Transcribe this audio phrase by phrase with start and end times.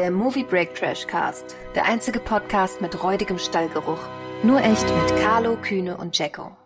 [0.00, 1.56] der Movie Break Trash Cast.
[1.74, 3.98] Der einzige Podcast mit räudigem Stallgeruch.
[4.42, 6.56] Nur echt mit Carlo, Kühne und Jacko.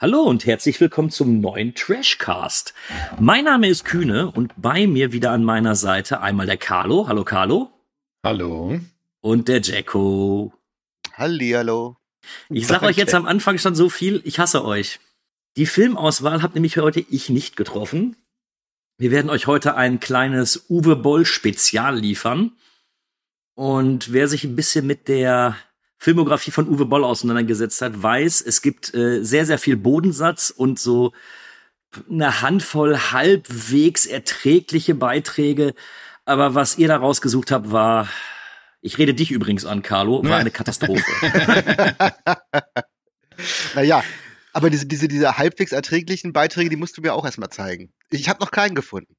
[0.00, 2.74] Hallo und herzlich willkommen zum neuen Trashcast.
[3.20, 7.06] Mein Name ist Kühne und bei mir wieder an meiner Seite einmal der Carlo.
[7.06, 7.70] Hallo Carlo.
[8.24, 8.80] Hallo.
[9.20, 10.52] Und der Jacko.
[11.12, 11.98] Hallihallo.
[12.48, 14.98] Ich sag euch jetzt am Anfang schon so viel, ich hasse euch.
[15.56, 18.16] Die Filmauswahl hat nämlich heute ich nicht getroffen.
[19.04, 22.52] Wir werden euch heute ein kleines Uwe Boll Spezial liefern.
[23.52, 25.58] Und wer sich ein bisschen mit der
[25.98, 30.78] Filmografie von Uwe Boll auseinandergesetzt hat, weiß, es gibt äh, sehr, sehr viel Bodensatz und
[30.78, 31.12] so
[32.10, 35.74] eine Handvoll halbwegs erträgliche Beiträge.
[36.24, 38.08] Aber was ihr da rausgesucht habt, war,
[38.80, 41.04] ich rede dich übrigens an, Carlo, war eine Katastrophe.
[43.74, 44.02] naja,
[44.54, 47.92] aber diese, diese, diese halbwegs erträglichen Beiträge, die musst du mir auch erstmal zeigen.
[48.10, 49.16] Ich habe noch keinen gefunden.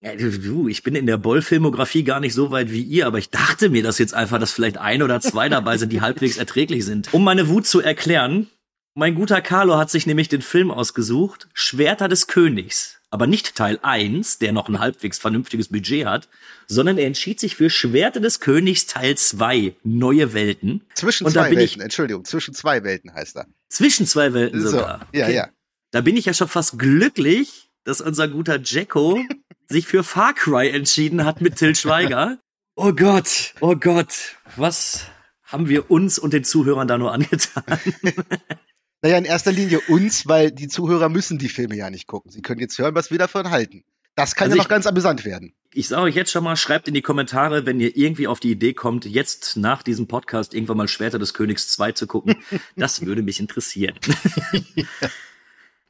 [0.00, 3.28] Ja, du, ich bin in der Boll-Filmografie gar nicht so weit wie ihr, aber ich
[3.28, 6.86] dachte mir das jetzt einfach, dass vielleicht ein oder zwei dabei sind, die halbwegs erträglich
[6.86, 7.12] sind.
[7.12, 8.48] Um meine Wut zu erklären,
[8.94, 12.99] mein guter Carlo hat sich nämlich den Film ausgesucht, Schwerter des Königs.
[13.10, 16.28] Aber nicht Teil 1, der noch ein halbwegs vernünftiges Budget hat,
[16.68, 20.82] sondern er entschied sich für Schwerter des Königs Teil 2, Neue Welten.
[20.94, 23.46] Zwischen zwei Welten, Entschuldigung, zwischen zwei Welten heißt er.
[23.68, 25.08] Zwischen zwei Welten sogar.
[25.12, 25.34] So, ja, okay.
[25.34, 25.48] ja.
[25.90, 29.18] Da bin ich ja schon fast glücklich, dass unser guter Jacko
[29.68, 32.38] sich für Far Cry entschieden hat mit Till Schweiger.
[32.76, 35.06] Oh Gott, oh Gott, was
[35.42, 37.64] haben wir uns und den Zuhörern da nur angetan?
[39.02, 42.30] naja, in erster Linie uns, weil die Zuhörer müssen die Filme ja nicht gucken.
[42.30, 43.84] Sie können jetzt hören, was wir davon halten.
[44.14, 45.54] Das kann also ja noch ich, ganz amüsant werden.
[45.72, 48.50] Ich sage euch jetzt schon mal, schreibt in die Kommentare, wenn ihr irgendwie auf die
[48.50, 52.36] Idee kommt, jetzt nach diesem Podcast irgendwann mal Schwerter des Königs 2 zu gucken.
[52.76, 53.94] Das würde mich interessieren.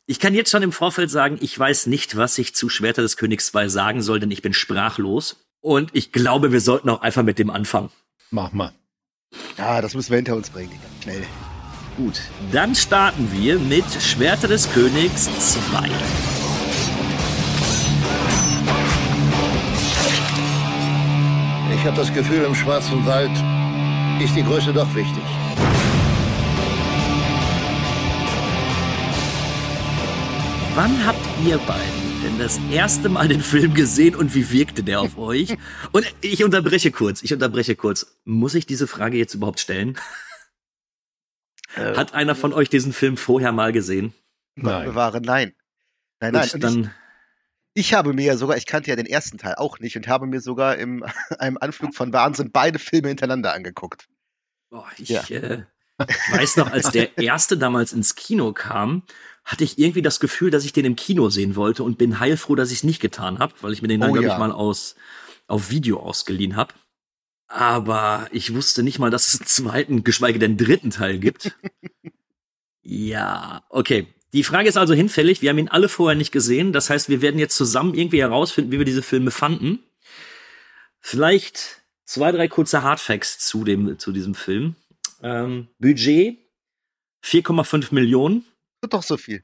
[0.06, 3.16] Ich kann jetzt schon im Vorfeld sagen, ich weiß nicht, was ich zu Schwerter des
[3.16, 5.36] Königs 2 sagen soll, denn ich bin sprachlos.
[5.60, 7.90] Und ich glaube, wir sollten auch einfach mit dem anfangen.
[8.30, 8.72] Mach mal.
[9.56, 10.72] Ja, das müssen wir hinter uns bringen.
[11.02, 11.24] Schnell.
[12.02, 15.90] Gut, dann starten wir mit Schwerter des Königs 2.
[21.74, 23.30] Ich habe das Gefühl, im Schwarzen Wald
[24.24, 25.22] ist die Größe doch wichtig.
[30.74, 35.02] Wann habt ihr beiden denn das erste Mal den Film gesehen und wie wirkte der
[35.02, 35.58] auf euch?
[35.92, 38.16] Und ich unterbreche kurz, ich unterbreche kurz.
[38.24, 39.98] Muss ich diese Frage jetzt überhaupt stellen?
[41.76, 44.12] Äh, Hat einer von euch diesen Film vorher mal gesehen?
[44.56, 44.86] Nein.
[44.86, 45.54] Bewahre, nein.
[46.20, 46.48] Nein, nein.
[46.52, 46.94] Und dann,
[47.74, 50.08] ich, ich, habe mir ja sogar, ich kannte ja den ersten Teil auch nicht und
[50.08, 51.04] habe mir sogar in
[51.38, 54.08] einem Anflug von Wahnsinn beide Filme hintereinander angeguckt.
[54.70, 55.22] Boah, ich, ja.
[55.30, 55.64] äh,
[55.98, 59.02] ich weiß noch, als der erste damals ins Kino kam,
[59.44, 62.54] hatte ich irgendwie das Gefühl, dass ich den im Kino sehen wollte und bin heilfroh,
[62.54, 64.34] dass ich es nicht getan habe, weil ich mir den dann, oh, glaube ja.
[64.34, 64.96] ich, mal aus,
[65.46, 66.74] auf Video ausgeliehen habe.
[67.52, 71.58] Aber ich wusste nicht mal, dass es einen zweiten, geschweige denn dritten Teil gibt.
[72.82, 74.06] ja, okay.
[74.32, 75.42] Die Frage ist also hinfällig.
[75.42, 76.72] Wir haben ihn alle vorher nicht gesehen.
[76.72, 79.80] Das heißt, wir werden jetzt zusammen irgendwie herausfinden, wie wir diese Filme fanden.
[81.00, 84.76] Vielleicht zwei, drei kurze Hardfacts zu dem, zu diesem Film.
[85.20, 86.38] Ähm, Budget
[87.24, 88.44] 4,5 Millionen.
[88.88, 89.42] Doch so viel.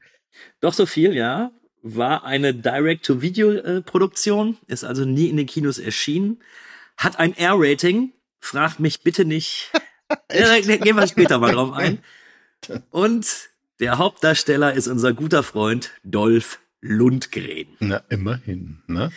[0.61, 1.51] Doch so viel, ja.
[1.81, 6.41] War eine Direct-to-Video-Produktion, ist also nie in den Kinos erschienen.
[6.97, 9.71] Hat ein R-Rating, fragt mich bitte nicht.
[10.31, 11.99] ja, gehen wir später mal drauf ein.
[12.89, 13.49] Und
[13.79, 17.67] der Hauptdarsteller ist unser guter Freund Dolph Lundgren.
[17.79, 19.11] Na, immerhin, ne?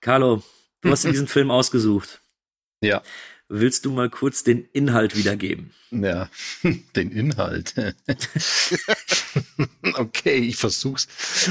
[0.00, 0.42] Carlo,
[0.82, 2.20] du hast diesen Film ausgesucht.
[2.82, 3.02] Ja.
[3.48, 5.72] Willst du mal kurz den Inhalt wiedergeben?
[5.90, 6.30] Ja,
[6.96, 7.74] den Inhalt.
[9.94, 11.06] okay, ich versuch's.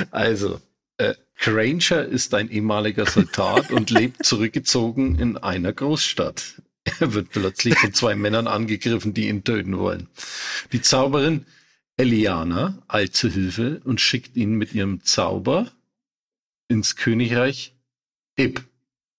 [0.09, 0.59] Also,
[0.97, 6.61] äh, Granger ist ein ehemaliger Soldat und lebt zurückgezogen in einer Großstadt.
[6.99, 10.07] Er wird plötzlich von zwei Männern angegriffen, die ihn töten wollen.
[10.71, 11.47] Die Zauberin
[11.97, 15.71] Eliana eilt zu Hilfe und schickt ihn mit ihrem Zauber
[16.67, 17.75] ins Königreich
[18.35, 18.63] Eb.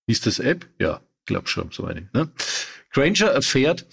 [0.07, 0.69] Hieß das Eb?
[0.79, 2.09] Ja, glaub schon, so eine.
[2.13, 2.31] Ne?
[2.93, 3.87] Granger erfährt,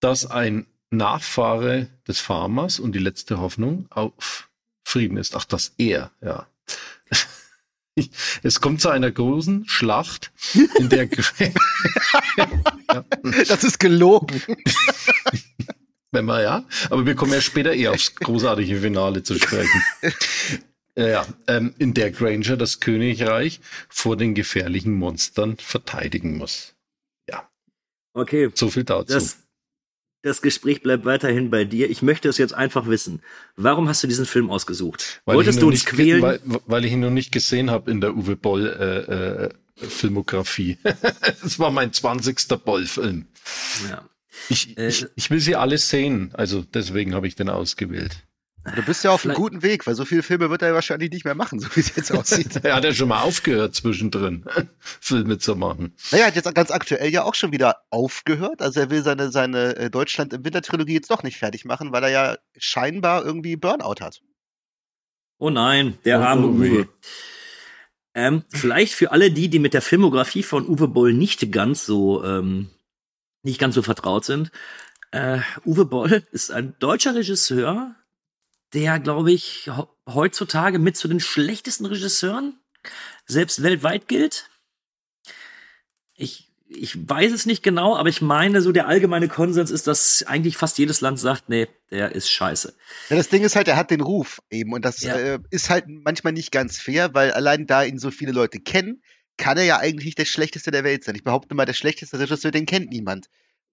[0.00, 4.48] dass ein Nachfahre des Farmers und die letzte Hoffnung auf
[4.84, 5.36] Frieden ist.
[5.36, 6.46] Ach, dass er, ja.
[8.42, 10.32] Es kommt zu einer großen Schlacht,
[10.78, 11.08] in der.
[12.88, 13.04] ja.
[13.46, 14.40] Das ist gelogen.
[16.10, 19.82] Wenn man ja, aber wir kommen ja später eher aufs großartige Finale zu sprechen.
[20.96, 26.74] Ja, ähm, in der Granger das Königreich vor den gefährlichen Monstern verteidigen muss.
[28.18, 28.50] Okay.
[28.54, 29.14] So viel dazu.
[29.14, 29.38] Das,
[30.22, 31.90] das Gespräch bleibt weiterhin bei dir.
[31.90, 33.22] Ich möchte es jetzt einfach wissen.
[33.56, 35.22] Warum hast du diesen Film ausgesucht?
[35.24, 36.22] Weil Wolltest du uns quälen?
[36.22, 40.78] Weil, weil, ich ihn noch nicht gesehen habe in der Uwe Boll äh, äh, Filmografie.
[41.42, 42.48] das war mein 20.
[42.64, 43.26] Boll-Film.
[43.88, 44.08] Ja.
[44.48, 48.24] Ich, äh, ich, ich will sie alle sehen, also deswegen habe ich den ausgewählt.
[48.64, 51.24] Du bist ja auf einem guten Weg, weil so viele Filme wird er wahrscheinlich nicht
[51.24, 52.64] mehr machen, so wie es jetzt aussieht.
[52.64, 54.44] er hat ja schon mal aufgehört, zwischendrin
[54.78, 55.94] Filme zu machen.
[56.10, 58.60] Naja, er hat jetzt ganz aktuell ja auch schon wieder aufgehört.
[58.62, 62.02] Also er will seine, seine äh, Deutschland im Winter-Trilogie jetzt doch nicht fertig machen, weil
[62.04, 64.20] er ja scheinbar irgendwie Burnout hat.
[65.38, 66.88] Oh nein, der oh, arme oh, Uwe.
[68.14, 72.24] Ähm, vielleicht für alle die, die mit der Filmografie von Uwe Boll nicht ganz so
[72.24, 72.70] ähm,
[73.42, 74.50] nicht ganz so vertraut sind.
[75.12, 77.94] Äh, Uwe Boll ist ein deutscher Regisseur,
[78.74, 79.70] der, glaube ich,
[80.06, 82.58] heutzutage mit zu den schlechtesten Regisseuren
[83.26, 84.50] selbst weltweit gilt.
[86.14, 90.22] Ich, ich weiß es nicht genau, aber ich meine, so der allgemeine Konsens ist, dass
[90.26, 92.74] eigentlich fast jedes Land sagt, nee, der ist scheiße.
[93.08, 95.16] Ja, das Ding ist halt, er hat den Ruf eben und das ja.
[95.16, 99.02] äh, ist halt manchmal nicht ganz fair, weil allein da ihn so viele Leute kennen,
[99.38, 101.14] kann er ja eigentlich nicht der schlechteste der Welt sein.
[101.14, 103.28] Ich behaupte mal, der schlechteste Regisseur, den kennt niemand.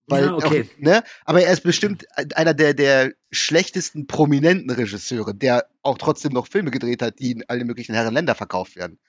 [0.07, 0.69] Weil, ja, okay.
[0.69, 1.03] Auch, ne?
[1.25, 2.05] Aber er ist bestimmt
[2.35, 7.43] einer der, der schlechtesten prominenten Regisseure, der auch trotzdem noch Filme gedreht hat, die in
[7.47, 8.99] alle möglichen Herren Länder verkauft werden.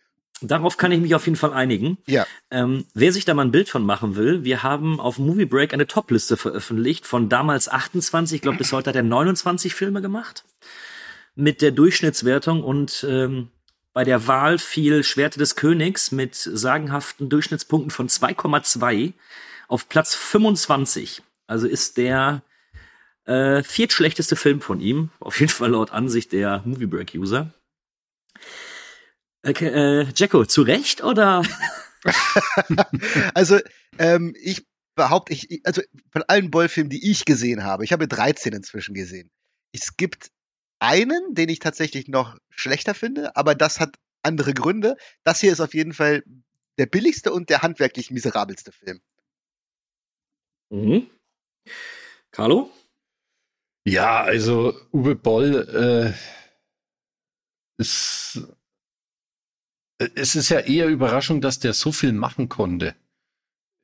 [0.42, 1.96] Darauf kann ich mich auf jeden Fall einigen.
[2.06, 2.26] Ja.
[2.50, 5.72] Ähm, wer sich da mal ein Bild von machen will, wir haben auf Movie Break
[5.72, 10.44] eine Topliste veröffentlicht von damals 28, ich glaube bis heute hat er 29 Filme gemacht
[11.34, 13.48] mit der Durchschnittswertung und ähm,
[13.92, 19.14] bei der Wahl fiel Schwerte des Königs mit sagenhaften Durchschnittspunkten von 2,2
[19.68, 21.22] auf Platz 25.
[21.46, 22.42] Also ist der
[23.24, 25.10] äh, viertschlechteste Film von ihm.
[25.20, 27.52] Auf jeden Fall laut Ansicht der Movie Break User.
[29.44, 31.42] Okay, äh, Jacko, zu Recht oder?
[33.34, 33.60] also,
[33.98, 34.66] ähm, ich
[34.96, 39.30] behaupte, ich, also von allen Boll-Filmen, die ich gesehen habe, ich habe 13 inzwischen gesehen.
[39.72, 40.30] Es gibt
[40.78, 44.96] einen, den ich tatsächlich noch schlechter finde, aber das hat andere Gründe.
[45.22, 46.24] Das hier ist auf jeden Fall
[46.78, 49.00] der billigste und der handwerklich miserabelste Film.
[50.70, 51.10] Mhm.
[52.30, 52.70] Carlo?
[53.86, 58.42] Ja, also Uwe Boll äh, ist
[59.98, 62.94] äh, es ist ja eher Überraschung, dass der so viel machen konnte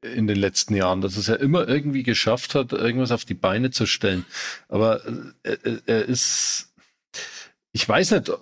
[0.02, 3.70] in den letzten Jahren, dass es ja immer irgendwie geschafft hat, irgendwas auf die Beine
[3.70, 4.26] zu stellen.
[4.68, 5.04] Aber
[5.44, 6.74] äh, äh er ist,
[7.72, 8.32] ich weiß nicht,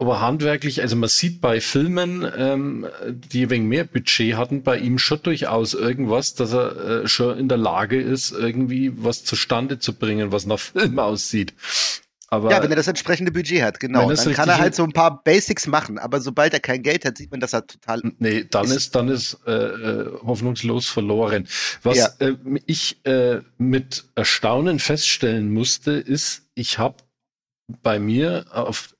[0.00, 4.98] aber handwerklich, also man sieht bei Filmen, ähm, die wegen mehr Budget hatten, bei ihm
[4.98, 9.94] schon durchaus irgendwas, dass er äh, schon in der Lage ist, irgendwie was zustande zu
[9.94, 11.54] bringen, was nach Film aussieht.
[12.30, 14.12] Aber ja, wenn er das entsprechende Budget hat, genau.
[14.12, 17.16] Dann kann er halt so ein paar Basics machen, aber sobald er kein Geld hat,
[17.16, 18.02] sieht man, dass er total.
[18.18, 21.48] Nee, dann ist, ist dann ist äh, äh, hoffnungslos verloren.
[21.82, 22.08] Was ja.
[22.18, 22.34] äh,
[22.66, 26.96] ich äh, mit Erstaunen feststellen musste, ist, ich habe
[27.82, 28.94] bei mir auf,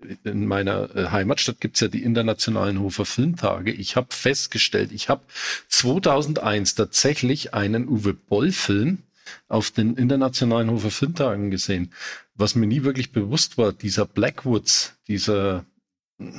[0.00, 3.72] in, in meiner äh, Heimatstadt gibt's ja die internationalen Hofer Filmtage.
[3.72, 5.22] Ich habe festgestellt, ich habe
[5.68, 8.98] 2001 tatsächlich einen Uwe Boll-Film
[9.48, 11.92] auf den internationalen Hofer Filmtagen gesehen.
[12.34, 15.64] Was mir nie wirklich bewusst war, dieser Blackwoods, dieser
[16.18, 16.32] äh,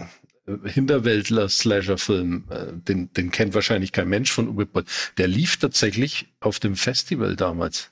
[0.64, 4.86] Hinterwäldler-Slasher-Film, äh, den, den kennt wahrscheinlich kein Mensch von Uwe Boll.
[5.18, 7.92] Der lief tatsächlich auf dem Festival damals.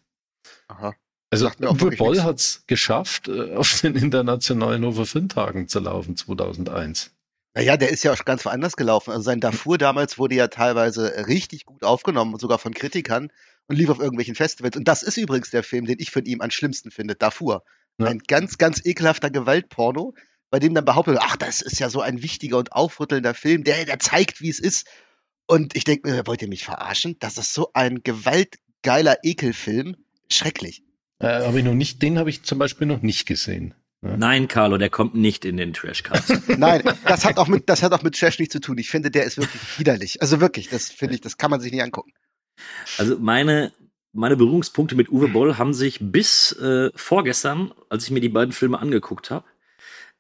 [0.68, 0.96] Aha.
[1.44, 7.12] Also Uwe Boll hat es geschafft, äh, auf den internationalen Hofer Filmtagen zu laufen 2001.
[7.54, 9.12] Naja, der ist ja auch ganz woanders gelaufen.
[9.12, 13.30] Also sein Darfur damals wurde ja teilweise richtig gut aufgenommen, sogar von Kritikern
[13.68, 14.76] und lief auf irgendwelchen Festivals.
[14.76, 17.64] Und das ist übrigens der Film, den ich von ihm am schlimmsten finde, Darfur.
[17.98, 18.08] Ja.
[18.08, 20.16] Ein ganz, ganz ekelhafter Gewaltporno,
[20.50, 23.86] bei dem dann behauptet, ach, das ist ja so ein wichtiger und aufrüttelnder Film, der,
[23.86, 24.86] der zeigt, wie es ist.
[25.48, 27.16] Und ich denke mir, wollt ihr mich verarschen?
[27.20, 29.96] Das ist so ein gewaltgeiler Ekelfilm.
[30.30, 30.85] Schrecklich.
[31.20, 33.74] Äh, habe ich noch nicht, den habe ich zum Beispiel noch nicht gesehen.
[34.02, 34.18] Ja.
[34.18, 36.48] Nein, Carlo, der kommt nicht in den Trashcast.
[36.58, 38.78] Nein, das hat auch mit, das hat auch mit Trash nichts zu tun.
[38.78, 40.22] Ich finde, der ist wirklich widerlich.
[40.22, 42.12] Also wirklich, das finde ich, das kann man sich nicht angucken.
[42.98, 43.72] Also meine,
[44.14, 48.52] meine Berührungspunkte mit Uwe Boll haben sich bis äh, vorgestern, als ich mir die beiden
[48.52, 49.46] Filme angeguckt habe,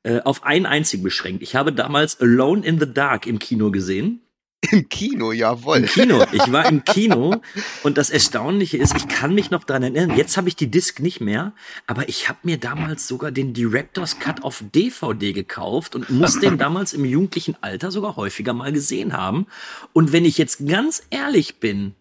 [0.04, 1.44] äh, auf einen einzigen beschränkt.
[1.44, 4.25] Ich habe damals Alone in the Dark im Kino gesehen.
[4.72, 5.78] Im Kino, jawohl.
[5.78, 6.26] Im Kino.
[6.32, 7.42] Ich war im Kino
[7.84, 11.00] und das Erstaunliche ist, ich kann mich noch daran erinnern, jetzt habe ich die Disc
[11.00, 11.54] nicht mehr,
[11.88, 16.58] aber ich habe mir damals sogar den Director's Cut auf DVD gekauft und muss den
[16.60, 19.48] damals im jugendlichen Alter sogar häufiger mal gesehen haben.
[19.94, 21.96] Und wenn ich jetzt ganz ehrlich bin,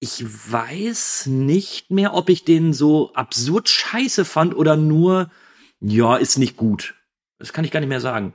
[0.00, 5.30] ich weiß nicht mehr, ob ich den so absurd scheiße fand oder nur,
[5.80, 6.94] ja, ist nicht gut.
[7.38, 8.34] Das kann ich gar nicht mehr sagen.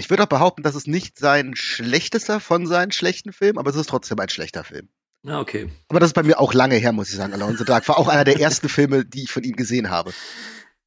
[0.00, 3.76] Ich würde auch behaupten, das ist nicht sein schlechtester von seinen schlechten Filmen, aber es
[3.76, 4.88] ist trotzdem ein schlechter Film.
[5.22, 5.70] Ja, okay.
[5.88, 7.34] Aber das ist bei mir auch lange her, muss ich sagen.
[7.34, 10.12] Alone the Dark war auch einer der ersten Filme, die ich von ihm gesehen habe.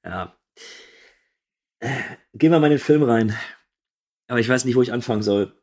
[0.03, 0.35] Ja.
[2.33, 3.37] Gehen wir mal in den Film rein.
[4.27, 5.55] Aber ich weiß nicht, wo ich anfangen soll.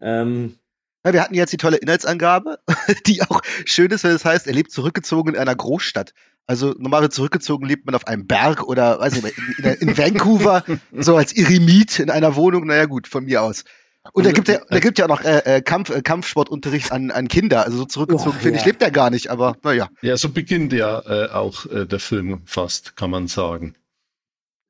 [0.00, 0.58] Ähm,
[1.06, 2.58] ja, wir hatten jetzt die tolle Inhaltsangabe,
[3.06, 6.12] die auch schön ist, wenn es heißt, er lebt zurückgezogen in einer Großstadt.
[6.46, 10.64] Also normalerweise zurückgezogen lebt man auf einem Berg oder weiß nicht, in, in, in Vancouver,
[10.92, 12.66] so als Eremit in einer Wohnung.
[12.66, 13.64] Naja gut, von mir aus.
[14.12, 17.10] Und da gibt ja, da gibt ja auch noch äh, äh, Kampf, äh, Kampfsportunterricht an,
[17.10, 17.64] an Kinder.
[17.64, 18.60] Also so zurückgezogen, oh, finde ja.
[18.60, 19.88] ich, lebt er gar nicht, aber naja.
[20.02, 23.74] Ja, so beginnt ja äh, auch äh, der Film fast, kann man sagen.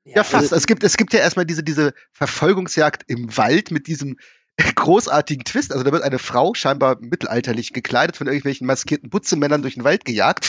[0.05, 0.45] Ja, fast.
[0.45, 4.17] Also, es gibt, es gibt ja erstmal diese, diese Verfolgungsjagd im Wald mit diesem
[4.75, 5.73] großartigen Twist.
[5.73, 10.05] Also da wird eine Frau scheinbar mittelalterlich gekleidet von irgendwelchen maskierten Butzemännern durch den Wald
[10.05, 10.49] gejagt.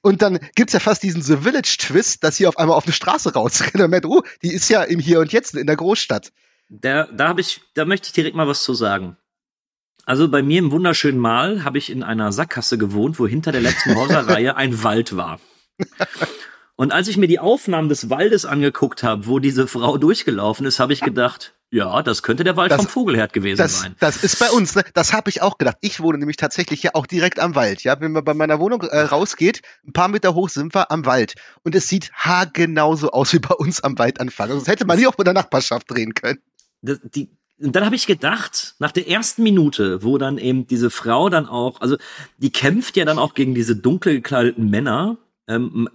[0.00, 3.34] Und dann gibt's ja fast diesen The Village-Twist, dass sie auf einmal auf eine Straße
[3.34, 6.32] rausrennt und merkt, oh, die ist ja im Hier und Jetzt in der Großstadt.
[6.68, 9.16] Da, da habe ich, da möchte ich direkt mal was zu sagen.
[10.04, 13.60] Also bei mir im wunderschönen Mal habe ich in einer Sackgasse gewohnt, wo hinter der
[13.60, 15.40] letzten Häuserreihe ein Wald war.
[16.80, 20.78] Und als ich mir die Aufnahmen des Waldes angeguckt habe, wo diese Frau durchgelaufen ist,
[20.78, 23.96] habe ich gedacht, ja, das könnte der Wald das, vom Vogelherd gewesen das, sein.
[23.98, 24.84] Das ist bei uns, ne?
[24.94, 25.78] das habe ich auch gedacht.
[25.80, 27.82] Ich wohne nämlich tatsächlich ja auch direkt am Wald.
[27.82, 31.04] Ja, wenn man bei meiner Wohnung äh, rausgeht, ein paar Meter hoch sind wir am
[31.04, 31.34] Wald.
[31.64, 34.50] Und es sieht haargenauso aus wie bei uns am Waldanfang.
[34.50, 36.38] Also das hätte man nie auch mit der Nachbarschaft drehen können.
[36.80, 37.28] Das, die,
[37.60, 41.48] und dann habe ich gedacht, nach der ersten Minute, wo dann eben diese Frau dann
[41.48, 41.96] auch, also
[42.36, 45.18] die kämpft ja dann auch gegen diese dunkel gekleideten Männer,
[45.48, 45.88] ähm,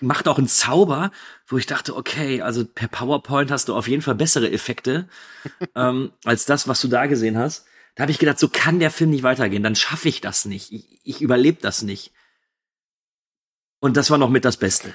[0.00, 1.10] macht auch einen Zauber,
[1.46, 5.08] wo ich dachte, okay, also per PowerPoint hast du auf jeden Fall bessere Effekte
[5.74, 7.66] ähm, als das, was du da gesehen hast.
[7.94, 10.72] Da habe ich gedacht, so kann der Film nicht weitergehen, dann schaffe ich das nicht.
[10.72, 12.12] Ich, ich überlebe das nicht.
[13.80, 14.94] Und das war noch mit das Beste.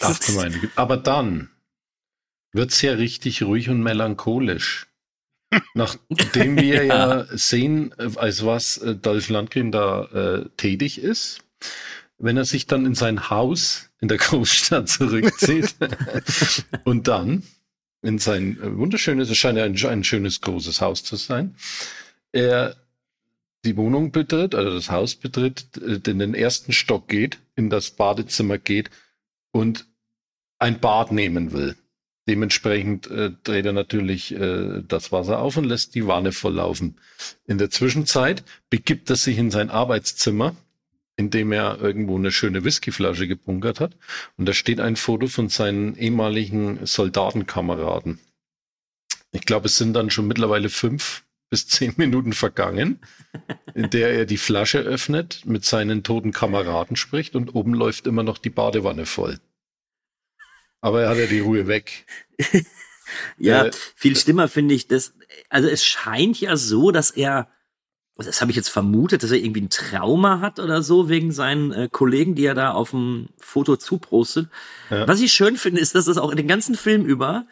[0.00, 1.50] Ach, meine Aber dann
[2.52, 4.86] wird's ja richtig ruhig und melancholisch.
[5.74, 11.40] Nachdem wir ja sehen, als was äh, Dolph Landgren da äh, tätig ist,
[12.18, 15.74] wenn er sich dann in sein Haus in der Großstadt zurückzieht
[16.84, 17.44] und dann
[18.02, 21.56] in sein äh, wunderschönes, es scheint ja ein, ein, schönes großes Haus zu sein,
[22.32, 22.76] er
[23.64, 27.90] die Wohnung betritt, also das Haus betritt, äh, in den ersten Stock geht, in das
[27.90, 28.90] Badezimmer geht
[29.50, 29.86] und
[30.58, 31.76] ein Bad nehmen will.
[32.28, 37.00] Dementsprechend äh, dreht er natürlich äh, das Wasser auf und lässt die Wanne volllaufen.
[37.46, 40.54] In der Zwischenzeit begibt er sich in sein Arbeitszimmer
[41.18, 43.96] indem er irgendwo eine schöne Whiskyflasche gebunkert hat.
[44.36, 48.20] Und da steht ein Foto von seinen ehemaligen Soldatenkameraden.
[49.32, 53.00] Ich glaube, es sind dann schon mittlerweile fünf bis zehn Minuten vergangen,
[53.74, 58.22] in der er die Flasche öffnet, mit seinen toten Kameraden spricht und oben läuft immer
[58.22, 59.40] noch die Badewanne voll.
[60.80, 62.06] Aber er hat ja die Ruhe weg.
[63.38, 65.14] ja, äh, viel schlimmer finde ich das.
[65.48, 67.50] Also es scheint ja so, dass er
[68.26, 71.72] das habe ich jetzt vermutet, dass er irgendwie ein Trauma hat oder so wegen seinen
[71.72, 74.48] äh, Kollegen, die er da auf dem Foto zuprostet.
[74.90, 75.06] Ja.
[75.06, 77.46] Was ich schön finde, ist, dass das auch in den ganzen Film über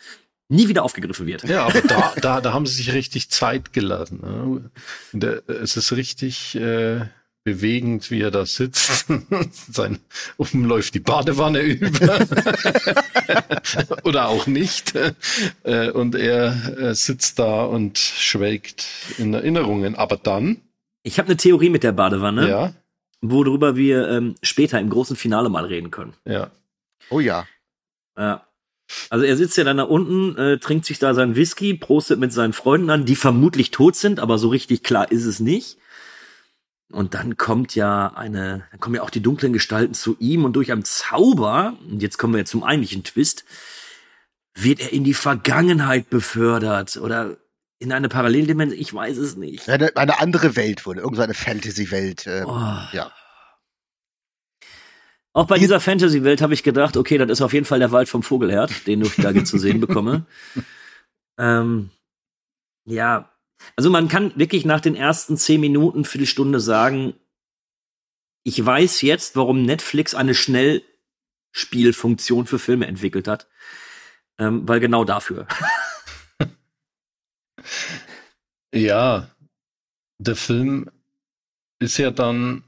[0.49, 1.44] nie wieder aufgegriffen wird.
[1.44, 4.20] Ja, aber da, da, da haben sie sich richtig Zeit gelassen.
[4.20, 4.70] Ne?
[5.12, 7.06] Der, es ist richtig äh,
[7.47, 9.07] bewegend, wie er da sitzt.
[9.73, 10.00] Sein
[10.37, 12.19] oben läuft die Badewanne über.
[14.03, 14.95] Oder auch nicht.
[15.62, 18.88] Äh, und er äh, sitzt da und schwelgt
[19.19, 19.95] in Erinnerungen.
[19.95, 20.61] Aber dann.
[21.05, 22.49] Ich habe eine Theorie mit der Badewanne.
[22.49, 22.73] Ja.
[23.21, 26.15] Worüber wir ähm, später im großen Finale mal reden können.
[26.25, 26.50] Ja.
[27.11, 27.47] Oh ja.
[28.19, 28.45] Ja.
[29.09, 32.33] Also er sitzt ja dann da unten, äh, trinkt sich da seinen Whisky, prostet mit
[32.33, 35.79] seinen Freunden an, die vermutlich tot sind, aber so richtig klar ist es nicht.
[36.93, 40.55] Und dann kommt ja eine, dann kommen ja auch die dunklen Gestalten zu ihm und
[40.55, 43.45] durch einen Zauber, und jetzt kommen wir jetzt zum eigentlichen Twist,
[44.55, 47.37] wird er in die Vergangenheit befördert oder
[47.78, 49.69] in eine Paralleldimension, ich weiß es nicht.
[49.69, 52.78] Eine, eine andere Welt wurde, irgendeine Fantasy-Welt, äh, oh.
[52.93, 53.12] ja.
[55.33, 58.09] Auch bei dieser Fantasy-Welt habe ich gedacht, okay, das ist auf jeden Fall der Wald
[58.09, 60.25] vom Vogelherd, den ich da zu sehen bekomme.
[61.38, 61.90] ähm,
[62.87, 63.31] ja,
[63.76, 67.14] also man kann wirklich nach den ersten zehn Minuten, Viertelstunde sagen,
[68.44, 73.48] ich weiß jetzt, warum Netflix eine Schnellspielfunktion für Filme entwickelt hat.
[74.38, 75.46] Ähm, weil genau dafür.
[78.75, 79.30] ja,
[80.18, 80.90] der Film
[81.78, 82.64] ist ja dann,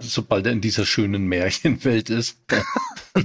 [0.00, 2.38] sobald er in dieser schönen Märchenwelt ist.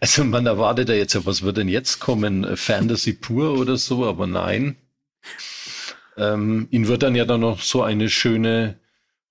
[0.00, 2.56] also man erwartet ja jetzt ja, was wird denn jetzt kommen?
[2.56, 4.76] Fantasy pur oder so, aber nein.
[6.16, 8.80] Ähm, ihn wird dann ja dann noch so eine schöne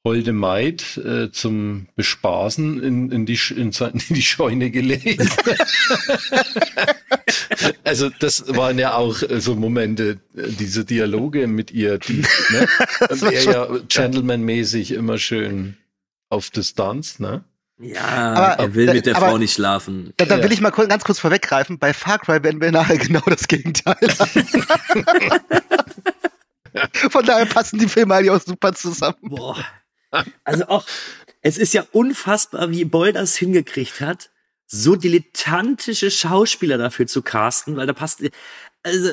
[0.04, 5.22] holde Maid äh, zum Bespaßen in, in, die, in, in die Scheune gelegt.
[7.84, 12.68] also das waren ja auch äh, so Momente, äh, diese Dialoge mit ihr, die ne?
[13.10, 15.78] Und er ja gentlemanmäßig immer schön
[16.30, 17.44] auf Distanz, ne?
[17.82, 20.14] Ja, Aber- er will mit der aber- Frau nicht schlafen.
[20.18, 20.46] Dann, dann Ja.
[20.46, 21.80] will ich mal kurz- ganz kurz vorweggreifen.
[21.80, 24.30] Bei Far Cry werden wir nachher genau das Gegenteil haben.
[27.10, 29.18] Von daher passen die Filme eigentlich auch super zusammen.
[29.22, 29.58] Boah.
[30.44, 30.86] Also auch,
[31.42, 34.30] es ist ja unfassbar, wie Boll das hingekriegt hat,
[34.68, 38.22] so dilettantische Schauspieler dafür zu casten, weil da passt,
[38.84, 39.12] also,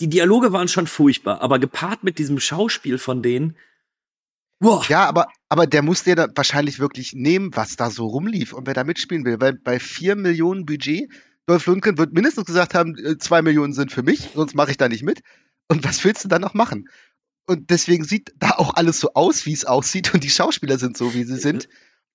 [0.00, 3.56] die Dialoge waren schon furchtbar, aber gepaart mit diesem Schauspiel von denen,
[4.60, 8.52] boah, Ja, aber, aber der musste ja da wahrscheinlich wirklich nehmen, was da so rumlief
[8.52, 9.40] und wer da mitspielen will.
[9.40, 11.10] Weil bei vier Millionen Budget,
[11.46, 14.76] Dolph Lundgren wird mindestens gesagt haben, äh, zwei Millionen sind für mich, sonst mache ich
[14.76, 15.20] da nicht mit.
[15.68, 16.88] Und was willst du dann noch machen?
[17.46, 20.96] Und deswegen sieht da auch alles so aus, wie es aussieht und die Schauspieler sind
[20.96, 21.68] so, wie sie sind.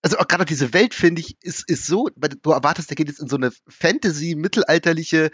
[0.04, 3.08] Also auch gerade diese Welt, finde ich, ist, ist so, weil du erwartest, der geht
[3.08, 5.32] jetzt in so eine Fantasy, mittelalterliche,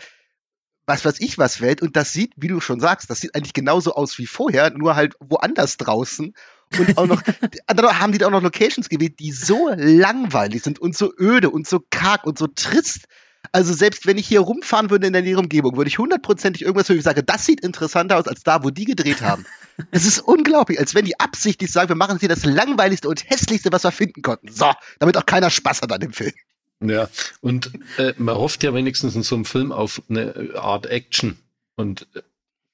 [0.86, 3.54] was weiß ich was Welt und das sieht, wie du schon sagst, das sieht eigentlich
[3.54, 6.34] genauso aus wie vorher, nur halt woanders draußen.
[6.78, 7.22] Und auch noch,
[7.68, 11.50] dann haben die da auch noch Locations gewählt, die so langweilig sind und so öde
[11.50, 13.06] und so karg und so trist.
[13.52, 16.90] Also selbst wenn ich hier rumfahren würde in der näheren Umgebung, würde ich hundertprozentig irgendwas,
[16.90, 19.46] wo ich sage, das sieht interessanter aus als da, wo die gedreht haben.
[19.92, 23.72] Es ist unglaublich, als wenn die absichtlich sagen, wir machen hier das langweiligste und hässlichste,
[23.72, 24.52] was wir finden konnten.
[24.52, 26.34] So, damit auch keiner Spaß hat an dem Film.
[26.82, 27.10] Ja,
[27.40, 31.40] und äh, man hofft ja wenigstens in so einem Film auf eine Art Action.
[31.78, 32.22] Und äh,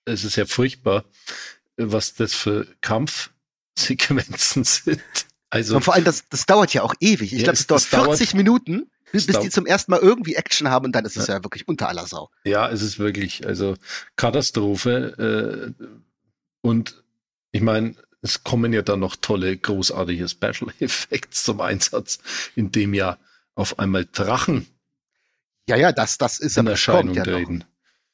[0.05, 1.05] es ist ja furchtbar,
[1.77, 2.65] was das für
[3.75, 5.01] Kampfsequenzen sind.
[5.49, 7.31] Also, Und vor allem, das, das dauert ja auch ewig.
[7.33, 9.99] Ich Ja, glaube, es- dauert es dauert- 40 Minuten, bis, bis die zum ersten Mal
[9.99, 12.29] irgendwie Action haben und dann ist es ja wirklich unter aller Sau.
[12.43, 13.75] ja, es ist wirklich, also
[14.15, 15.73] Katastrophe.
[15.79, 15.83] Äh,
[16.61, 17.03] und
[17.51, 22.19] ich meine, es kommen ja dann noch tolle, großartige Special Effects zum Einsatz,
[22.55, 23.17] in dem ja
[23.53, 24.67] auf einmal Drachen
[25.69, 27.63] Ja, ja, das, das ist ja, in Erscheinung kommt ja treten.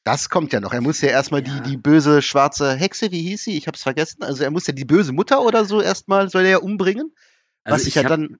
[0.04, 0.72] Das kommt ja noch.
[0.72, 1.60] Er muss ja erstmal Ja.
[1.60, 3.56] die, die böse schwarze Hexe, wie hieß sie?
[3.56, 4.22] Ich hab's vergessen.
[4.22, 7.14] Also er muss ja die böse Mutter oder so erstmal, soll er ja umbringen.
[7.64, 8.38] also was ich, ja hab- dann,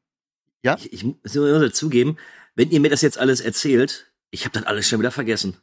[0.62, 0.76] ja?
[0.76, 1.16] ich, ich muss
[1.60, 2.18] dazugeben,
[2.56, 5.56] wenn ihr mir das jetzt alles erzählt, ich habe das alles schon wieder vergessen.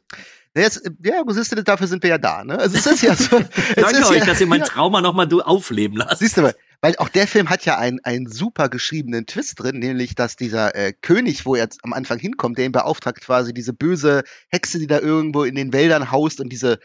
[0.56, 2.58] Ja, Jetzt, ja, siehst du, dafür sind wir ja da, ne?
[2.58, 3.38] Also es ist ja so.
[3.76, 6.18] Danke ist euch, ja, dass ihr mein ja, Trauma nochmal aufleben lasst.
[6.18, 9.78] Siehst du mal, weil auch der Film hat ja einen, einen super geschriebenen Twist drin,
[9.78, 13.72] nämlich dass dieser äh, König, wo er am Anfang hinkommt, der ihn beauftragt, quasi diese
[13.72, 16.78] böse Hexe, die da irgendwo in den Wäldern haust und diese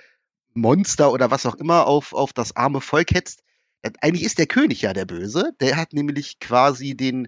[0.54, 3.42] Monster oder was auch immer auf, auf das arme Volk hetzt.
[3.82, 5.52] Äh, Eigentlich ist der König ja der Böse.
[5.60, 7.28] Der hat nämlich quasi den.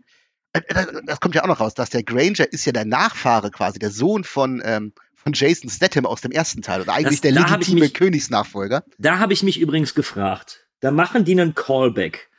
[0.53, 3.51] äh, äh, Das kommt ja auch noch raus, dass der Granger ist ja der Nachfahre
[3.51, 7.33] quasi, der Sohn von, ähm, von Jason Statham aus dem ersten Teil oder eigentlich Das-
[7.33, 8.83] der legitime mich- Königsnachfolger.
[8.97, 10.65] Da habe ich mich übrigens gefragt.
[10.79, 12.29] Da machen die einen Callback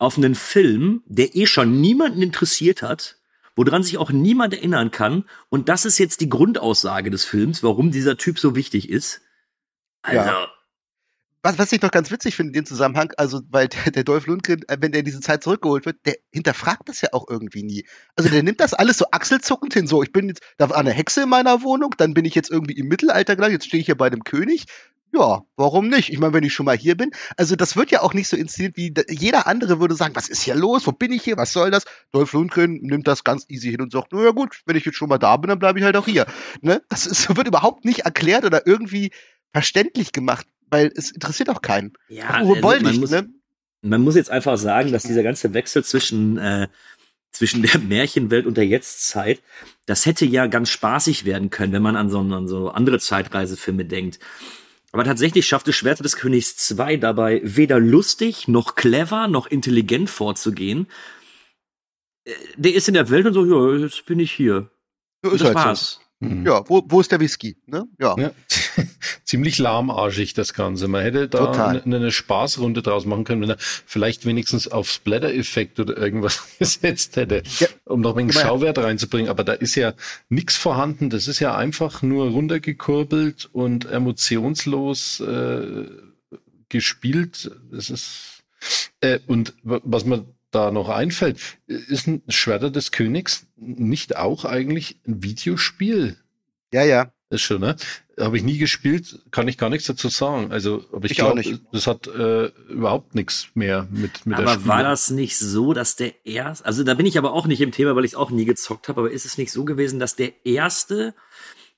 [0.00, 3.18] auf einen Film, der eh schon niemanden interessiert hat,
[3.54, 5.24] woran sich auch niemand erinnern kann.
[5.50, 9.20] Und das ist jetzt die Grundaussage des Films, warum dieser Typ so wichtig ist.
[10.02, 10.48] Also, Ja.
[11.42, 14.26] was, was ich noch ganz witzig finde in dem Zusammenhang, also weil der, der Dolph
[14.26, 17.62] Lundgren, äh, wenn der in diese Zeit zurückgeholt wird, der hinterfragt das ja auch irgendwie
[17.62, 17.86] nie.
[18.16, 20.92] Also der nimmt das alles so achselzuckend hin, so ich bin jetzt, da war eine
[20.92, 23.86] Hexe in meiner Wohnung, dann bin ich jetzt irgendwie im Mittelalter gelangt, jetzt stehe ich
[23.86, 24.64] hier bei dem König.
[25.12, 26.10] Ja, warum nicht?
[26.10, 27.10] Ich meine, wenn ich schon mal hier bin.
[27.36, 30.42] Also das wird ja auch nicht so inszeniert, wie jeder andere würde sagen, was ist
[30.42, 30.86] hier los?
[30.86, 31.36] Wo bin ich hier?
[31.36, 31.84] Was soll das?
[32.12, 34.96] Dolph Lundgren nimmt das ganz easy hin und sagt, na ja gut, wenn ich jetzt
[34.96, 36.26] schon mal da bin, dann bleibe ich halt auch hier.
[36.60, 36.82] Ne?
[36.88, 39.10] Das ist, wird überhaupt nicht erklärt oder irgendwie
[39.52, 41.92] verständlich gemacht, weil es interessiert auch keinen.
[42.08, 43.28] ja, Uwe also Boll man, nicht, muss, ne?
[43.82, 46.68] man muss jetzt einfach sagen, dass dieser ganze Wechsel zwischen, äh,
[47.32, 49.40] zwischen der Märchenwelt und der Jetztzeit,
[49.86, 53.84] das hätte ja ganz spaßig werden können, wenn man an so, an so andere Zeitreisefilme
[53.84, 54.20] denkt.
[54.92, 60.88] Aber tatsächlich schaffte Schwerte des Königs 2 dabei weder lustig, noch clever, noch intelligent vorzugehen.
[62.24, 64.70] Äh, Der ist in der Welt und so, ja, jetzt bin ich hier.
[65.22, 66.00] Und ist das halt so.
[66.22, 66.46] Mhm.
[66.46, 67.56] Ja, wo, wo ist der Whisky?
[67.66, 67.86] Ne?
[67.98, 68.14] Ja.
[68.18, 68.30] Ja.
[69.24, 70.86] Ziemlich lahmarschig das Ganze.
[70.86, 71.80] Man hätte da Total.
[71.82, 77.16] eine, eine Spaßrunde draus machen können, wenn er vielleicht wenigstens auf Splatter-Effekt oder irgendwas gesetzt
[77.16, 77.68] hätte, Ja.
[77.86, 78.38] um noch ein wenig.
[78.38, 79.30] Schauwert reinzubringen.
[79.30, 79.94] Aber da ist ja
[80.28, 81.08] nichts vorhanden.
[81.08, 85.86] Das ist ja einfach nur runtergekurbelt und emotionslos äh,
[86.68, 87.50] gespielt.
[87.72, 88.42] Das ist
[89.00, 94.44] äh, und wa- was mir da noch einfällt, ist ein Schwerter des Königs nicht auch
[94.44, 96.16] eigentlich ein Videospiel?
[96.72, 97.12] Ja, ja.
[97.30, 97.76] Ist schon, ne?
[98.18, 100.50] Habe ich nie gespielt, kann ich gar nichts dazu sagen.
[100.50, 101.60] Also, aber ich, Ich glaube, nicht.
[101.70, 105.94] das hat äh, überhaupt nichts mehr mit, mit der Aber war das nicht so, dass
[105.94, 108.30] der erste, also da bin ich aber auch nicht im Thema, weil ich es auch
[108.30, 111.14] nie gezockt habe, aber ist es nicht so gewesen, dass der erste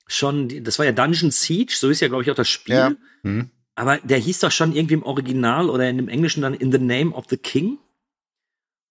[0.07, 2.75] schon, das war ja Dungeon Siege, so ist ja, glaube ich, auch das Spiel.
[2.75, 2.95] Ja.
[3.21, 3.51] Hm?
[3.75, 6.79] Aber der hieß doch schon irgendwie im Original oder in dem Englischen dann In the
[6.79, 7.77] Name of the King.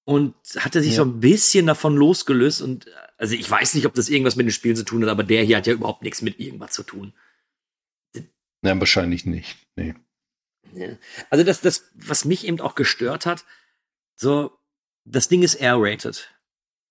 [0.05, 0.97] Und hatte sich Ja.
[0.97, 2.61] so ein bisschen davon losgelöst.
[2.61, 2.87] Und
[3.19, 5.45] also ich weiß nicht, ob das irgendwas mit den Spielen zu tun hat, aber der
[5.45, 7.13] hier hat ja überhaupt nichts mit irgendwas zu tun.
[8.63, 9.57] Nein, wahrscheinlich nicht.
[9.77, 9.95] Nee.
[10.75, 10.89] Ja.
[11.31, 13.45] Also das, das, was mich eben auch gestört hat,
[14.17, 14.53] so,
[15.05, 16.29] das Ding ist R-rated.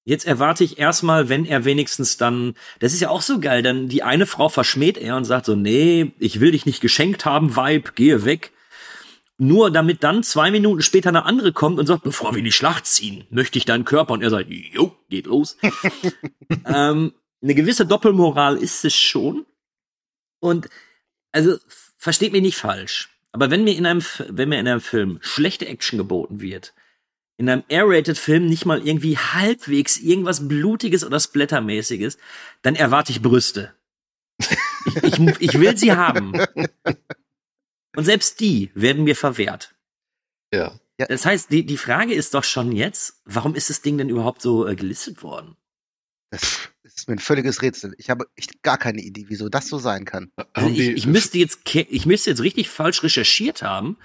[0.04, 3.88] Jetzt erwarte ich erstmal, wenn er wenigstens dann, das ist ja auch so geil, dann
[3.88, 7.56] die eine Frau verschmäht er und sagt so, nee, ich will dich nicht geschenkt haben,
[7.56, 8.52] Vibe, gehe weg.
[9.44, 12.52] Nur damit dann zwei Minuten später eine andere kommt und sagt, bevor wir in die
[12.52, 14.14] Schlacht ziehen, möchte ich deinen Körper.
[14.14, 15.58] Und er sagt, jo, geht los.
[16.68, 19.48] ähm, eine gewisse Doppelmoral ist es schon.
[20.40, 20.70] Und
[21.32, 21.58] also
[21.98, 23.10] versteht mich nicht falsch.
[23.32, 26.76] Aber wenn mir in einem, wenn mir in einem Film schlechte Action geboten wird,
[27.38, 32.20] in einem R-Rated-Film nicht mal irgendwie halbwegs irgendwas Blutiges oder Splattermäßiges,
[32.62, 33.74] dann erwarte ich Brüste.
[34.38, 36.34] ich, ich, ich will sie haben.
[37.96, 39.76] Und selbst die werden mir verwehrt.
[40.54, 40.78] Ja.
[40.98, 44.42] Das heißt, die, die Frage ist doch schon jetzt, warum ist das Ding denn überhaupt
[44.42, 45.56] so äh, gelistet worden?
[46.30, 47.96] Das ist mir ein völliges Rätsel.
[47.98, 50.32] Ich habe echt gar keine Idee, wieso das so sein kann.
[50.54, 53.98] Also ich, ich, müsste jetzt, ich müsste jetzt richtig falsch recherchiert haben,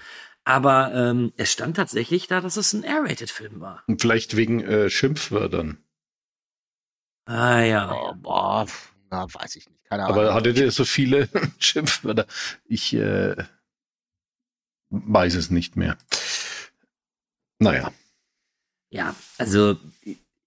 [0.43, 3.83] aber ähm, es stand tatsächlich da, dass es ein R-Rated-Film war.
[3.87, 5.77] Und vielleicht wegen äh, Schimpfwörtern.
[7.25, 7.91] Ah ja.
[7.93, 8.65] Oh, boah,
[9.09, 9.83] na, weiß ich nicht.
[9.85, 10.17] Keine Ahnung.
[10.17, 12.25] Aber hattet ihr so viele Schimpfwörter?
[12.65, 13.35] Ich äh,
[14.89, 15.97] weiß es nicht mehr.
[17.59, 17.91] Naja.
[18.89, 19.77] Ja, also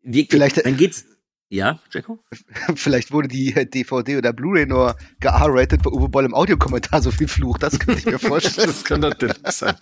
[0.03, 1.05] wie, Vielleicht- dann geht's.
[1.53, 2.21] Ja, Jacko?
[2.77, 7.27] Vielleicht wurde die DVD oder Blu-ray nur ge-R-rated, weil Uwe Boll im Audiokommentar so viel
[7.27, 7.65] flucht.
[7.65, 8.69] Das könnte ich mir vorstellen.
[8.69, 9.75] Das kann natürlich sein.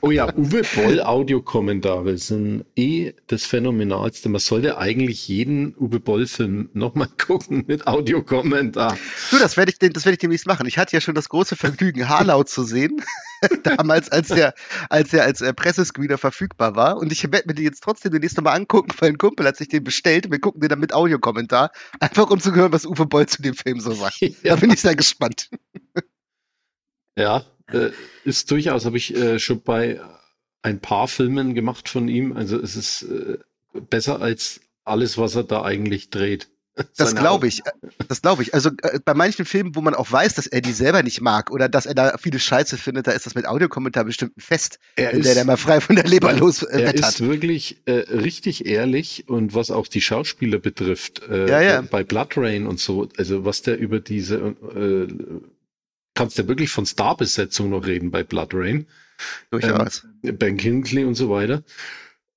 [0.00, 4.30] Oh ja, Uwe Boll Audiokommentare sind eh das Phänomenalste.
[4.30, 8.96] Man sollte eigentlich jeden Uwe Boll Film nochmal gucken mit Audiokommentar.
[9.30, 10.66] Du, das werde ich, das werde ich demnächst machen.
[10.66, 13.02] Ich hatte ja schon das große Vergnügen, Harlau zu sehen.
[13.62, 14.54] Damals, als der,
[14.90, 16.98] als der als äh, Pressescreener verfügbar war.
[16.98, 19.68] Und ich werde mir den jetzt trotzdem demnächst nochmal angucken, weil ein Kumpel hat sich
[19.68, 20.30] den bestellt.
[20.30, 21.72] Wir gucken den dann mit Audiokommentar.
[21.98, 24.20] Einfach um zu hören, was Uwe Boll zu dem Film so sagt.
[24.44, 25.50] Da bin ich sehr gespannt.
[27.16, 27.90] Ja, äh,
[28.24, 30.00] ist durchaus, habe ich äh, schon bei
[30.62, 32.36] ein paar Filmen gemacht von ihm.
[32.36, 33.38] Also es ist äh,
[33.72, 36.49] besser als alles, was er da eigentlich dreht.
[36.96, 37.62] Das glaube ich.
[38.08, 38.54] Das glaube ich.
[38.54, 41.50] Also äh, bei manchen Filmen, wo man auch weiß, dass er die selber nicht mag
[41.50, 44.78] oder dass er da viele Scheiße findet, da ist das mit Audiokommentar bestimmt ein Fest,
[44.96, 47.82] Er wenn der ist- da mal frei von der Leber los äh, Er ist wirklich
[47.86, 51.80] äh, richtig ehrlich und was auch die Schauspieler betrifft, äh, Ja, ja.
[51.82, 55.08] bei Blood Rain und so, also was der über diese, äh,
[56.14, 58.86] kannst du wirklich von Starbesetzung noch reden bei Blood Rain,
[59.50, 60.06] Durchaus.
[60.22, 61.62] Ben Kingsley und so weiter.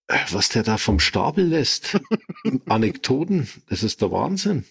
[0.08, 2.00] Äh, Was der da vom Stapel lässt,
[2.68, 4.66] Anekdoten, das ist der Wahnsinn.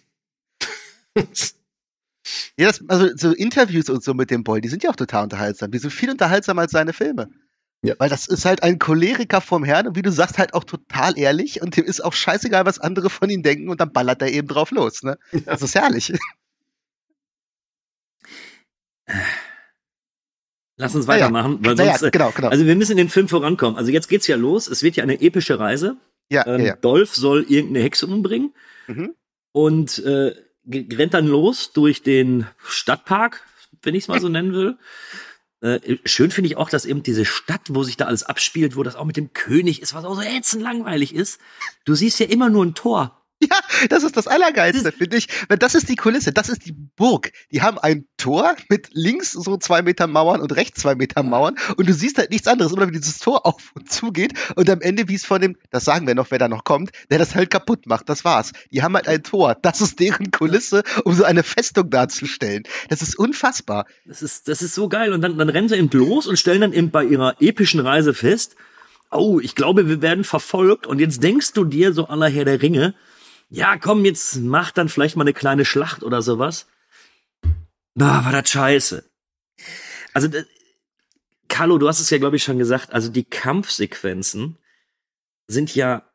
[2.56, 5.24] Ja, das, also so Interviews und so mit dem Boy, die sind ja auch total
[5.24, 5.70] unterhaltsam.
[5.70, 7.30] Die sind viel unterhaltsamer als seine Filme.
[7.82, 7.96] Ja.
[7.98, 11.18] Weil das ist halt ein Choleriker vom Herrn und wie du sagst, halt auch total
[11.18, 14.30] ehrlich und dem ist auch scheißegal, was andere von ihm denken und dann ballert er
[14.30, 15.18] eben drauf los, ne?
[15.46, 16.12] Das ist herrlich.
[20.82, 22.02] Lass uns weitermachen, weil Naja, sonst.
[22.08, 22.48] äh, genau, genau.
[22.48, 23.76] Also wir müssen in den Film vorankommen.
[23.78, 24.66] Also jetzt geht's ja los.
[24.68, 25.96] Es wird ja eine epische Reise.
[26.30, 26.76] ja, Ähm, ja, ja.
[26.76, 28.52] Dolph soll irgendeine Hexe umbringen
[28.88, 29.14] Mhm.
[29.52, 30.34] und äh,
[30.68, 33.42] rennt dann los durch den Stadtpark,
[33.82, 34.76] wenn ich es mal so nennen will.
[35.60, 38.82] Äh, schön finde ich auch, dass eben diese Stadt, wo sich da alles abspielt, wo
[38.82, 41.40] das auch mit dem König ist, was auch so ätzend langweilig ist.
[41.84, 43.21] Du siehst ja immer nur ein Tor.
[43.50, 45.26] Ja, das ist das Allergeilste, finde ich.
[45.48, 47.32] Weil das ist die Kulisse, das ist die Burg.
[47.50, 51.56] Die haben ein Tor mit links so zwei Meter Mauern und rechts zwei Meter Mauern
[51.76, 54.70] und du siehst halt nichts anderes, immer wie dieses Tor auf und zu geht und
[54.70, 57.18] am Ende, wie es von dem, das sagen wir noch, wer da noch kommt, der
[57.18, 58.08] das halt kaputt macht.
[58.08, 58.52] Das war's.
[58.70, 59.56] Die haben halt ein Tor.
[59.60, 62.62] Das ist deren Kulisse, um so eine Festung darzustellen.
[62.88, 63.86] Das ist unfassbar.
[64.04, 65.12] Das ist, das ist so geil.
[65.12, 68.14] Und dann, dann rennen sie eben los und stellen dann eben bei ihrer epischen Reise
[68.14, 68.54] fest,
[69.10, 70.86] oh, ich glaube, wir werden verfolgt.
[70.86, 72.94] Und jetzt denkst du dir, so aller Herr der Ringe,
[73.52, 76.66] ja, komm, jetzt mach dann vielleicht mal eine kleine Schlacht oder sowas.
[77.94, 79.04] Na, war das scheiße.
[80.14, 80.28] Also,
[81.48, 84.56] Carlo, du hast es ja, glaube ich, schon gesagt, also die Kampfsequenzen
[85.48, 86.10] sind ja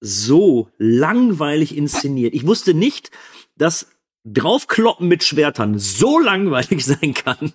[0.00, 2.32] so langweilig inszeniert.
[2.32, 3.10] Ich wusste nicht,
[3.56, 3.90] dass
[4.22, 7.54] draufkloppen mit Schwertern so langweilig sein kann.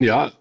[0.00, 0.32] Ja,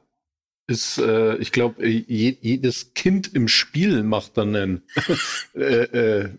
[0.66, 4.84] ist, äh, ich glaube, je, jedes Kind im Spiel macht dann einen
[5.54, 6.38] äh, äh,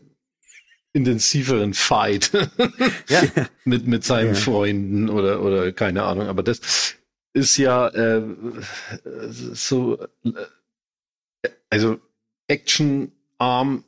[0.93, 2.33] intensiveren Fight
[3.09, 3.23] Ja.
[3.65, 4.41] mit, mit seinen Ja.
[4.41, 6.27] Freunden oder, oder keine Ahnung.
[6.29, 6.97] Aber das
[7.33, 8.23] ist ja äh,
[9.31, 12.01] so, äh, also
[12.49, 13.85] actionarm,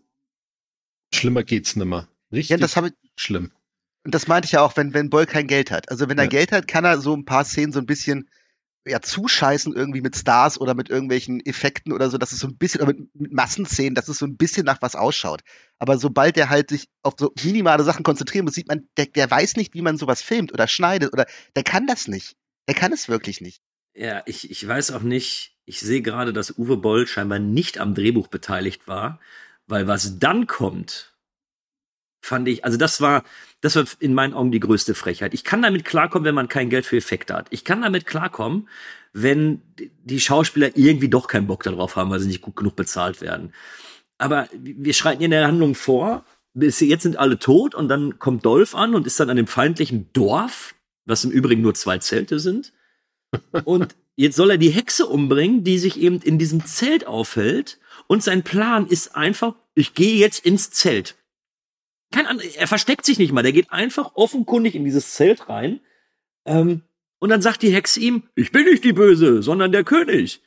[1.14, 2.08] schlimmer geht's nimmer.
[2.30, 3.50] Richtig Ja, das habe ich, schlimm.
[4.04, 5.90] Und das meinte ich ja auch, wenn, wenn Boll kein Geld hat.
[5.90, 6.30] Also wenn er Ja.
[6.30, 8.28] Geld hat, kann er so ein paar Szenen so ein bisschen
[8.86, 12.56] ja, zuscheißen irgendwie mit Stars oder mit irgendwelchen Effekten oder so, dass es so ein
[12.56, 15.42] bisschen, oder mit, mit Massenszenen, dass es so ein bisschen nach was ausschaut.
[15.78, 19.30] Aber sobald der halt sich auf so minimale Sachen konzentrieren muss, sieht man, der, der
[19.30, 22.36] weiß nicht, wie man sowas filmt oder schneidet oder der kann das nicht.
[22.68, 23.62] Der kann es wirklich nicht.
[23.94, 27.94] Ja, ich, ich weiß auch nicht, ich sehe gerade, dass Uwe Boll scheinbar nicht am
[27.94, 29.20] Drehbuch beteiligt war,
[29.66, 31.14] weil was dann kommt,
[32.22, 33.24] fand ich, also das war,
[33.62, 35.32] das war in meinen Augen die größte Frechheit.
[35.32, 37.46] Ich kann damit klarkommen, wenn man kein Geld für Effekte hat.
[37.50, 38.68] Ich kann damit klarkommen,
[39.12, 39.62] wenn
[40.04, 43.54] die Schauspieler irgendwie doch keinen Bock darauf haben, weil sie nicht gut genug bezahlt werden.
[44.18, 48.44] Aber wir schreiten in der Handlung vor, bis jetzt sind alle tot und dann kommt
[48.44, 50.74] Dolph an und ist dann an dem feindlichen Dorf,
[51.06, 52.72] was im Übrigen nur zwei Zelte sind.
[53.64, 57.78] Und jetzt soll er die Hexe umbringen, die sich eben in diesem Zelt aufhält.
[58.06, 61.16] Und sein Plan ist einfach, ich gehe jetzt ins Zelt.
[62.12, 65.80] Kein anderer, er versteckt sich nicht mal, der geht einfach offenkundig in dieses Zelt rein.
[66.44, 66.82] Ähm,
[67.18, 70.42] und dann sagt die Hexe ihm, ich bin nicht die Böse, sondern der König.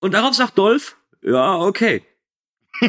[0.00, 2.02] Und darauf sagt Dolph, ja, okay.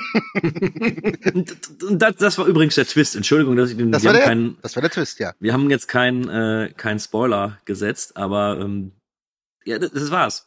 [1.34, 3.16] und, und das, das, war übrigens der Twist.
[3.16, 3.92] Entschuldigung, dass ich den.
[3.92, 5.34] Das, war der, keinen, das war der Twist, ja.
[5.40, 8.92] Wir haben jetzt keinen äh, kein Spoiler gesetzt, aber ähm,
[9.64, 10.46] ja, das, das war's.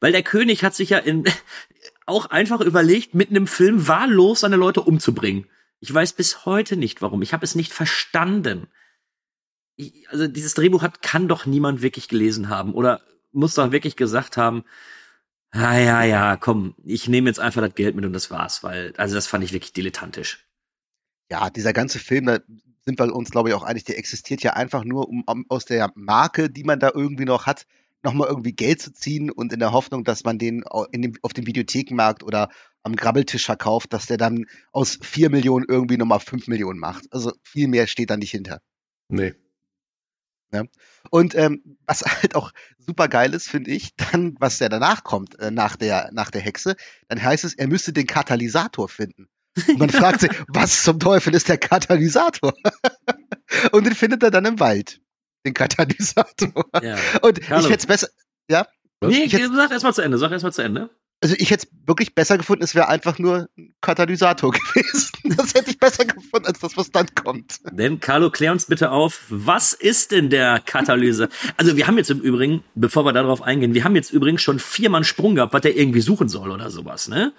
[0.00, 1.24] Weil der König hat sich ja in,
[2.06, 5.46] auch einfach überlegt, mitten im Film wahllos seine Leute umzubringen.
[5.80, 7.22] Ich weiß bis heute nicht warum.
[7.22, 8.68] Ich habe es nicht verstanden.
[9.76, 13.00] Ich, also dieses Drehbuch hat kann doch niemand wirklich gelesen haben oder
[13.32, 14.64] muss doch wirklich gesagt haben,
[15.52, 18.92] ah ja, ja, komm, ich nehme jetzt einfach das Geld mit und das war's, weil
[18.96, 20.46] also das fand ich wirklich dilettantisch.
[21.30, 22.40] Ja, dieser ganze Film, da
[22.84, 25.90] sind wir uns glaube ich auch einig, der existiert ja einfach nur um, aus der
[25.94, 27.66] Marke, die man da irgendwie noch hat,
[28.02, 31.46] nochmal irgendwie Geld zu ziehen und in der Hoffnung, dass man den, dem auf dem
[31.46, 32.48] Videothekenmarkt oder
[32.82, 37.04] am Grabbeltisch verkauft, dass der dann aus vier Millionen irgendwie nochmal fünf Millionen macht.
[37.10, 38.60] Also viel mehr steht da nicht hinter.
[39.08, 39.34] Nee.
[40.52, 40.64] Ja.
[41.10, 45.38] Und ähm, was halt auch super geil ist, finde ich, dann, was ja danach kommt,
[45.38, 46.76] äh, nach, der, nach der Hexe,
[47.08, 49.28] dann heißt es, er müsste den Katalysator finden.
[49.68, 52.54] Und man fragt sich, was zum Teufel ist der Katalysator?
[53.72, 55.00] und den findet er dann im Wald.
[55.44, 56.66] Den Katalysator.
[56.82, 56.96] Ja.
[57.22, 57.64] Und Carlo.
[57.64, 58.08] ich hätte es besser.
[58.48, 58.66] Ja?
[59.02, 60.90] Nee, ich hätte, sag erstmal zu Ende, sag erstmal zu Ende
[61.22, 65.10] also ich hätte es wirklich besser gefunden, es wäre einfach nur ein Katalysator gewesen.
[65.36, 67.60] Das hätte ich besser gefunden, als das, was dann kommt.
[67.70, 71.34] Denn, Carlo, klär uns bitte auf, was ist denn der Katalysator?
[71.56, 74.58] also wir haben jetzt im Übrigen, bevor wir darauf eingehen, wir haben jetzt übrigens schon
[74.58, 77.32] viermal Sprung gehabt, was der irgendwie suchen soll oder sowas, ne?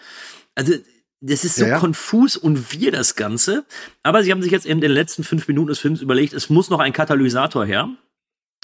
[0.54, 0.74] Also,
[1.22, 1.80] das ist so ja, ja.
[1.80, 3.64] konfus und wir das Ganze.
[4.02, 6.70] Aber sie haben sich jetzt in den letzten fünf Minuten des Films überlegt, es muss
[6.70, 7.90] noch ein Katalysator her.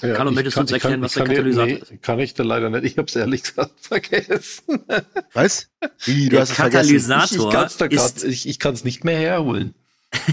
[0.02, 2.02] Ja, Carlo, möchtest du uns erklären, kann, was der Katalysator nee, ist?
[2.02, 2.84] Kann ich da leider nicht.
[2.84, 4.84] Ich habe es ehrlich gesagt vergessen.
[5.32, 5.68] Was?
[6.04, 8.30] Wie, du der hast Katalysator es vergessen.
[8.30, 9.74] Ich, ich kann es nicht mehr herholen.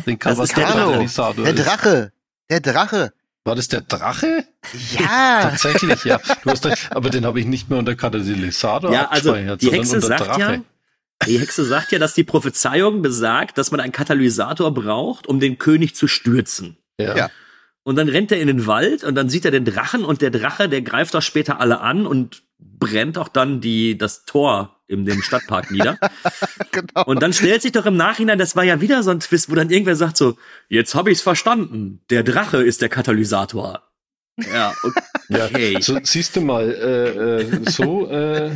[0.06, 2.12] Den kann was der Katalysator Der Drache.
[2.50, 3.14] Der Drache.
[3.44, 4.46] War das der Drache?
[4.92, 5.42] Ja.
[5.50, 6.20] Tatsächlich, ja.
[6.44, 10.02] Du hast recht, aber den habe ich nicht mehr unter Katalysator ja, also die Hexe
[10.02, 10.42] sagt Drache.
[10.42, 10.62] ja,
[11.26, 15.58] die Hexe sagt ja, dass die Prophezeiung besagt, dass man einen Katalysator braucht, um den
[15.58, 16.78] König zu stürzen.
[17.00, 17.16] Ja.
[17.16, 17.32] ja.
[17.84, 20.32] Und dann rennt er in den Wald und dann sieht er den Drachen und der
[20.32, 25.06] Drache, der greift doch später alle an und brennt auch dann die, das Tor in
[25.06, 25.98] dem Stadtpark nieder.
[26.72, 27.06] genau.
[27.06, 29.56] Und dann stellt sich doch im Nachhinein, das war ja wieder so ein Twist, wo
[29.56, 30.36] dann irgendwer sagt so,
[30.68, 32.02] jetzt habe ich's verstanden.
[32.10, 33.84] Der Drache ist der Katalysator.
[34.52, 34.74] Ja,
[35.30, 35.74] okay.
[35.74, 38.52] Ja, so, siehst du mal, äh, äh, so äh,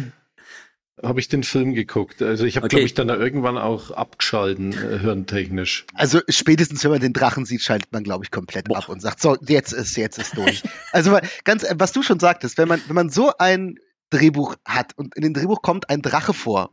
[1.03, 2.21] habe ich den Film geguckt.
[2.21, 2.75] Also ich habe, okay.
[2.75, 5.85] glaube ich, dann da irgendwann auch abgeschalten, äh, hirntechnisch.
[5.93, 8.77] Also spätestens, wenn man den Drachen sieht, schaltet man, glaube ich, komplett Boah.
[8.77, 10.63] ab und sagt, so, jetzt ist, jetzt ist durch.
[10.91, 13.75] also ganz, was du schon sagtest, wenn man, wenn man so ein
[14.09, 16.71] Drehbuch hat und in dem Drehbuch kommt ein Drache vor,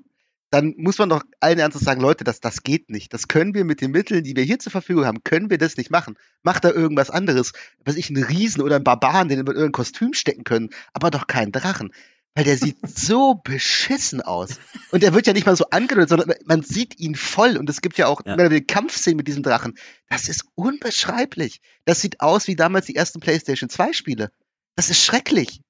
[0.51, 3.12] dann muss man doch allen Ernstes sagen, Leute, das, das geht nicht.
[3.12, 5.77] Das können wir mit den Mitteln, die wir hier zur Verfügung haben, können wir das
[5.77, 6.17] nicht machen.
[6.43, 7.53] Macht da irgendwas anderes.
[7.85, 11.11] Was ich, einen Riesen oder einen Barbaren, den wir in irgendein Kostüm stecken können, aber
[11.11, 11.93] doch keinen Drachen
[12.37, 14.61] weil der sieht so beschissen aus.
[14.90, 17.57] Und er wird ja nicht mal so angedeutet, sondern man sieht ihn voll.
[17.57, 18.37] Und es gibt ja auch ja.
[18.51, 19.79] die Kampfszenen mit diesem Drachen.
[20.11, 21.62] Das ist unbeschreiblich.
[21.87, 24.31] Das sieht aus wie damals die ersten PlayStation 2 Spiele.
[24.75, 25.62] Das ist schrecklich.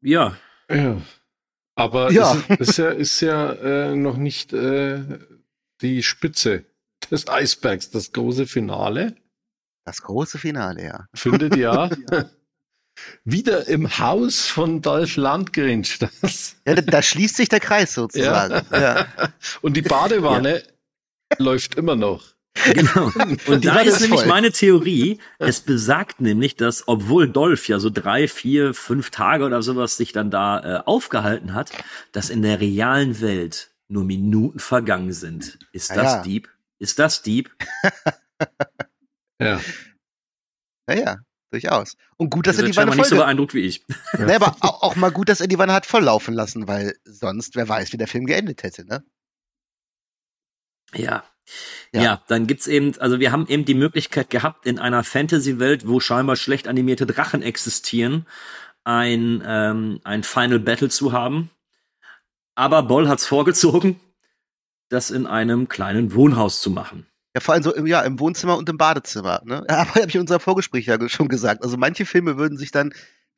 [0.00, 0.36] Ja.
[0.70, 1.02] Ja.
[1.74, 2.40] Aber ja.
[2.50, 5.02] Ist, ist ja, ist ja äh, noch nicht äh,
[5.80, 6.66] die Spitze
[7.10, 9.16] des Eisbergs, das große Finale.
[9.84, 11.08] Das große Finale, ja.
[11.14, 11.90] Findet ja
[13.24, 16.10] wieder im Haus von Dolph Landgren statt.
[16.66, 18.66] Ja, da, schließt sich der Kreis sozusagen.
[18.72, 18.80] Ja.
[18.80, 19.06] ja.
[19.60, 21.36] Und die Badewanne ja.
[21.38, 22.24] läuft immer noch.
[22.72, 23.12] Genau.
[23.46, 24.28] Und da ist nämlich voll.
[24.28, 25.18] meine Theorie.
[25.38, 30.12] Es besagt nämlich, dass obwohl Dolph ja so drei, vier, fünf Tage oder sowas sich
[30.12, 31.70] dann da äh, aufgehalten hat,
[32.12, 35.58] dass in der realen Welt nur Minuten vergangen sind.
[35.72, 36.22] Ist das ja.
[36.22, 36.48] Dieb?
[36.78, 37.50] Ist das Dieb?
[39.40, 39.60] ja.
[40.86, 41.18] Naja
[41.54, 41.96] durchaus.
[42.16, 42.98] Und gut, dass er die Wanne voll...
[42.98, 43.84] nicht so beeindruckt wie ich.
[44.18, 44.26] Ja.
[44.26, 47.56] Nee, aber auch, auch, mal gut, dass er die Wanne hat volllaufen lassen, weil sonst,
[47.56, 49.02] wer weiß, wie der Film geendet hätte, ne?
[50.94, 51.24] Ja.
[51.92, 52.02] Ja.
[52.02, 56.00] ja, dann gibt's eben, also wir haben eben die Möglichkeit gehabt, in einer Fantasy-Welt, wo
[56.00, 58.26] scheinbar schlecht animierte Drachen existieren,
[58.84, 61.50] ein, ähm, ein Final Battle zu haben.
[62.54, 64.00] Aber Boll hat's vorgezogen
[64.88, 67.06] das in einem kleinen Wohnhaus zu machen.
[67.34, 69.42] Ja, vor allem so im, ja, im Wohnzimmer und im Badezimmer.
[69.44, 69.64] Ne?
[69.68, 71.62] Aber habe ich in unserem Vorgespräch ja schon gesagt.
[71.62, 72.94] Also manche Filme würden sich dann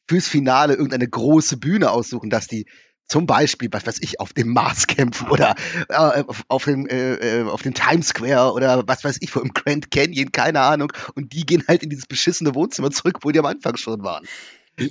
[0.08, 2.66] fürs Finale irgendeine große Bühne aussuchen, dass die
[3.08, 5.54] zum Beispiel, was weiß ich, auf dem Mars kämpfen oder
[5.88, 9.42] äh, auf, auf, dem, äh, äh, auf dem Times Square oder was weiß ich, vor
[9.42, 10.92] im Grand Canyon, keine Ahnung.
[11.14, 14.26] Und die gehen halt in dieses beschissene Wohnzimmer zurück, wo die am Anfang schon waren.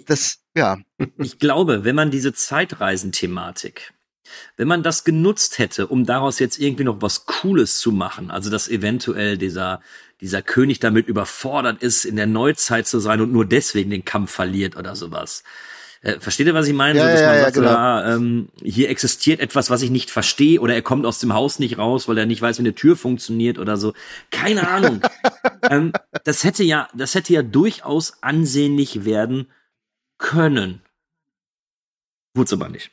[0.06, 0.78] Das, ja.
[1.18, 3.94] Ich glaube, wenn man diese Zeitreisenthematik,
[4.58, 8.50] wenn man das genutzt hätte, um daraus jetzt irgendwie noch was Cooles zu machen, also
[8.50, 9.82] dass eventuell dieser,
[10.22, 14.32] dieser König damit überfordert ist, in der Neuzeit zu sein und nur deswegen den Kampf
[14.32, 15.44] verliert oder sowas,
[16.06, 17.00] äh, versteht ihr, was ich meine?
[17.00, 17.70] Ja, so, dass ja, man ja, sagt, genau.
[17.70, 21.58] ah, ähm, hier existiert etwas, was ich nicht verstehe, oder er kommt aus dem Haus
[21.58, 23.94] nicht raus, weil er nicht weiß, wie eine Tür funktioniert oder so.
[24.30, 25.02] Keine Ahnung.
[25.70, 29.48] ähm, das hätte ja, das hätte ja durchaus ansehnlich werden
[30.20, 30.84] können.
[32.36, 32.92] Wurde aber nicht.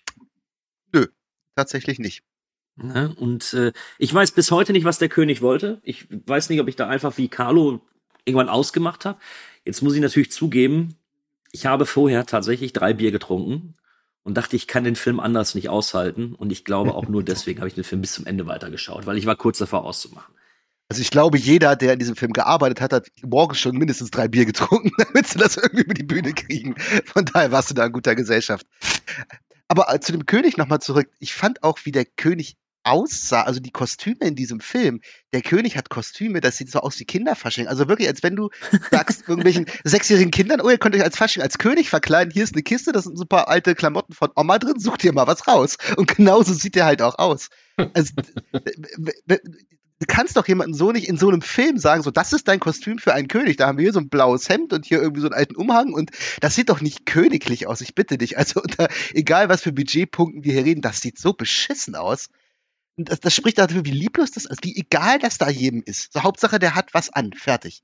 [1.55, 2.23] Tatsächlich nicht.
[2.77, 3.15] Ne?
[3.19, 5.81] Und äh, ich weiß bis heute nicht, was der König wollte.
[5.83, 7.81] Ich weiß nicht, ob ich da einfach wie Carlo
[8.25, 9.19] irgendwann ausgemacht habe.
[9.65, 10.97] Jetzt muss ich natürlich zugeben,
[11.53, 13.75] ich habe vorher tatsächlich drei Bier getrunken
[14.23, 16.35] und dachte, ich kann den Film anders nicht aushalten.
[16.35, 19.19] Und ich glaube, auch nur deswegen habe ich den Film bis zum Ende weitergeschaut, weil
[19.19, 20.35] ich war kurz davor auszumachen.
[20.89, 24.29] Also ich glaube, jeder, der in diesem Film gearbeitet hat, hat morgens schon mindestens drei
[24.29, 26.75] Bier getrunken, damit sie das irgendwie über die Bühne kriegen.
[27.07, 28.67] Von daher warst du da in guter Gesellschaft.
[29.73, 31.09] Aber äh, zu dem König nochmal zurück.
[31.19, 35.01] Ich fand auch, wie der König aussah, also die Kostüme in diesem Film.
[35.33, 37.69] Der König hat Kostüme, das sieht so aus wie Kinderfasching.
[37.69, 38.51] Also wirklich, als wenn du
[38.91, 42.53] sagst irgendwelchen sechsjährigen Kindern, oh, ihr könnt euch als Fasching, als König verkleiden, hier ist
[42.53, 45.27] eine Kiste, da sind so ein paar alte Klamotten von Oma drin, sucht ihr mal
[45.27, 45.79] was raus.
[45.97, 47.49] Und genauso sieht der halt auch aus.
[47.95, 48.13] Also,
[50.03, 52.59] du kannst doch jemanden so nicht in so einem Film sagen, so, das ist dein
[52.59, 53.57] Kostüm für einen König.
[53.57, 55.93] Da haben wir hier so ein blaues Hemd und hier irgendwie so einen alten Umhang
[55.93, 56.11] und
[56.41, 57.81] das sieht doch nicht königlich aus.
[57.81, 58.37] Ich bitte dich.
[58.37, 62.29] Also, unter, egal was für Budgetpunkten wir hier reden, das sieht so beschissen aus.
[62.97, 66.13] Und das, das spricht dafür, wie lieblos das ist, wie egal das da jedem ist.
[66.13, 67.33] So, Hauptsache, der hat was an.
[67.33, 67.83] Fertig.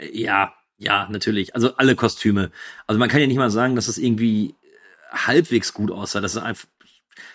[0.00, 1.54] Ja, ja, natürlich.
[1.54, 2.52] Also alle Kostüme.
[2.86, 4.54] Also man kann ja nicht mal sagen, dass es irgendwie
[5.10, 6.20] halbwegs gut aussah.
[6.20, 6.68] Das ist einfach,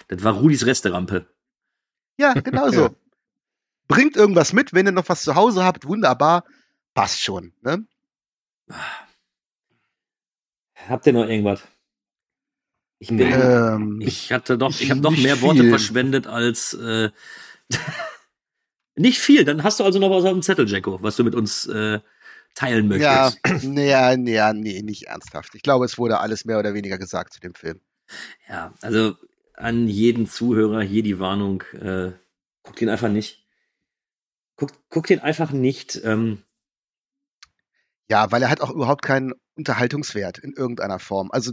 [0.08, 1.28] das war Rudis Resterampe.
[2.18, 2.82] Ja, genau so.
[2.84, 2.96] Ja.
[3.88, 6.44] Bringt irgendwas mit, wenn ihr noch was zu Hause habt, wunderbar.
[6.94, 7.54] Passt schon.
[7.62, 7.86] Ne?
[10.88, 11.62] Habt ihr noch irgendwas?
[13.00, 15.70] Ich bin, Ähm, ich hatte doch, ich habe noch mehr Worte viel.
[15.70, 17.12] verschwendet als äh,
[18.96, 19.46] nicht viel.
[19.46, 22.00] Dann hast du also noch was auf dem Zettel, Jacko, was du mit uns äh,
[22.56, 23.64] teilen ja, möchtest.
[23.70, 25.54] naja, naja, nee, nicht ernsthaft.
[25.54, 27.80] Ich glaube, es wurde alles mehr oder weniger gesagt zu dem Film.
[28.50, 29.16] Ja, also
[29.58, 32.12] an jeden Zuhörer hier die Warnung, äh,
[32.64, 33.46] guckt ihn einfach nicht.
[34.56, 36.00] Guckt, guckt ihn einfach nicht.
[36.04, 36.44] Ähm,
[38.10, 41.30] Ja, weil er hat auch überhaupt keinen Unterhaltungswert in irgendeiner Form.
[41.32, 41.52] Also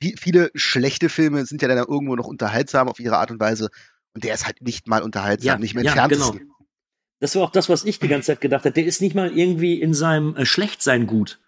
[0.00, 3.68] viele schlechte Filme sind ja dann irgendwo noch unterhaltsam auf ihre Art und Weise.
[4.14, 6.52] Und der ist halt nicht mal unterhaltsam, Ja, nicht mehr ja, entferntesten.
[7.20, 8.72] das war auch das, was ich die ganze Zeit gedacht habe.
[8.74, 11.40] Der ist nicht mal irgendwie in seinem äh, Schlechtsein gut.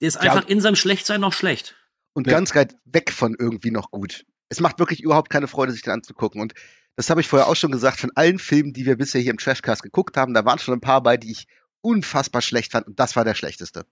[0.00, 0.20] Der ist Ja.
[0.32, 1.74] einfach in seinem Schlechtsein noch schlecht.
[2.16, 2.32] Und Ja.
[2.32, 4.24] ganz weit weg von irgendwie noch gut.
[4.48, 6.40] Es macht wirklich überhaupt keine Freude, sich den anzugucken.
[6.40, 6.54] Und
[6.96, 9.38] das habe ich vorher auch schon gesagt, von allen Filmen, die wir bisher hier im
[9.38, 11.46] Trashcast geguckt haben, da waren schon ein paar bei, die ich
[11.82, 12.86] unfassbar schlecht fand.
[12.86, 13.84] Und das war der schlechteste.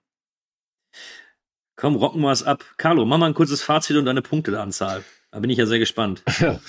[1.76, 2.64] Komm, rocken wir es ab.
[2.78, 5.04] Carlo, mach mal ein kurzes Fazit und deine Punkteanzahl.
[5.30, 6.22] Da bin ich ja sehr gespannt.
[6.40, 6.60] Ja.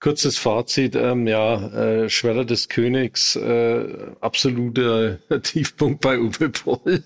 [0.00, 7.02] Kurzes Fazit, ähm, ja, äh, Schwerter des Königs, äh, absoluter Tiefpunkt bei Uwe Boll.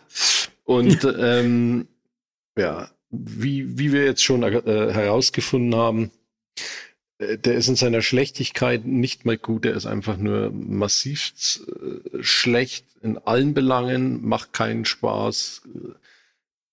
[0.64, 1.88] Und ähm,
[2.60, 6.10] ja, wie, wie wir jetzt schon äh, herausgefunden haben,
[7.18, 11.32] äh, der ist in seiner Schlechtigkeit nicht mal gut, der ist einfach nur massiv
[11.66, 15.94] äh, schlecht in allen Belangen, macht keinen Spaß, äh,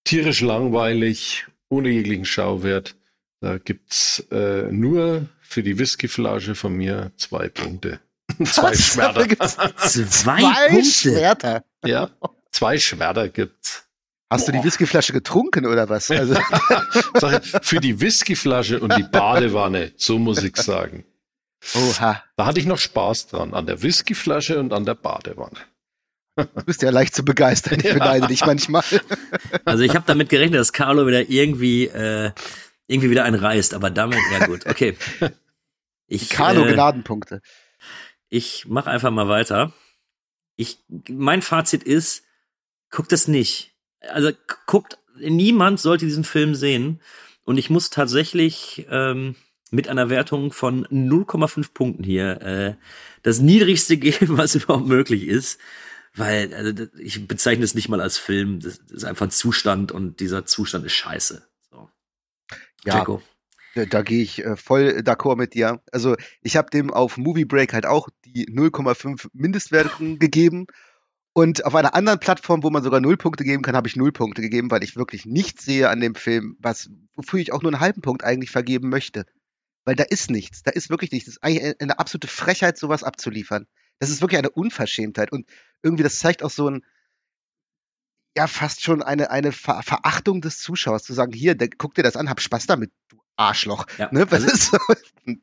[0.04, 2.95] tierisch langweilig, ohne jeglichen Schauwert.
[3.39, 8.00] Da gibt's äh, nur für die Whiskyflasche von mir zwei Punkte.
[8.43, 8.76] zwei?
[8.76, 9.28] Schwerter.
[9.78, 10.04] Zwei,
[10.41, 10.86] Zwei Punkte.
[10.86, 11.63] Schwerter.
[11.86, 12.10] ja,
[12.52, 13.87] zwei Schwerter gibt's.
[14.30, 16.10] Hast du die Whiskyflasche getrunken oder was?
[17.13, 21.06] Also, für die Whiskyflasche und die Badewanne, so muss ich sagen.
[21.74, 25.58] oha, Da hatte ich noch Spaß dran, an der Whiskyflasche und an der Badewanne.
[26.36, 27.80] du bist ja leicht zu begeistern.
[27.80, 27.93] Ich Ja.
[27.93, 28.84] beneide dich manchmal.
[29.66, 32.32] Also ich habe damit gerechnet, dass Carlo wieder irgendwie äh,
[32.88, 34.66] irgendwie wieder einen reißt, aber damit ja gut.
[34.66, 34.95] Okay.
[36.08, 37.41] Ich, Kano äh, Gnadenpunkte.
[38.30, 39.74] ich mache einfach mal weiter.
[40.58, 40.80] Ich
[41.10, 42.24] mein Fazit ist,
[42.89, 43.74] guckt es nicht.
[44.02, 44.32] Also
[44.66, 47.02] guckt niemand sollte diesen Film sehen
[47.43, 49.36] und ich muss tatsächlich ähm,
[49.72, 52.76] mit einer Wertung von 0,5 Punkten hier äh,
[53.24, 55.60] das niedrigste geben, was überhaupt möglich ist.
[56.16, 60.20] Weil also, ich bezeichne es nicht mal als Film, das ist einfach ein Zustand und
[60.20, 61.48] dieser Zustand ist scheiße.
[61.70, 61.89] So.
[62.86, 62.98] Ja.
[62.98, 63.22] Jacko.
[63.76, 65.82] Da, da gehe ich äh, voll d'accord mit dir.
[65.91, 70.66] Also ich habe dem auf Movie Break halt auch die 0,5 Mindestwertung gegeben.
[71.38, 74.12] Und auf einer anderen Plattform, wo man sogar null Punkte geben kann, habe ich null
[74.12, 77.72] Punkte gegeben, weil ich wirklich nichts sehe an dem Film, was, wofür ich auch nur
[77.72, 79.24] einen halben Punkt eigentlich vergeben möchte.
[79.86, 81.28] Weil da ist nichts, da ist wirklich nichts.
[81.28, 83.68] Das ist eigentlich eine absolute Frechheit, sowas abzuliefern.
[84.00, 85.32] Das ist wirklich eine Unverschämtheit.
[85.32, 85.48] Und
[85.84, 86.84] irgendwie, das zeigt auch so ein,
[88.36, 92.02] ja, fast schon eine, eine Ver Verachtung des Zuschauers, zu sagen, hier, der, guck dir
[92.02, 93.86] das an, hab Spaß damit, du Arschloch.
[93.98, 94.10] Ja.
[94.12, 94.28] Ne?
[94.32, 94.78] Also- so?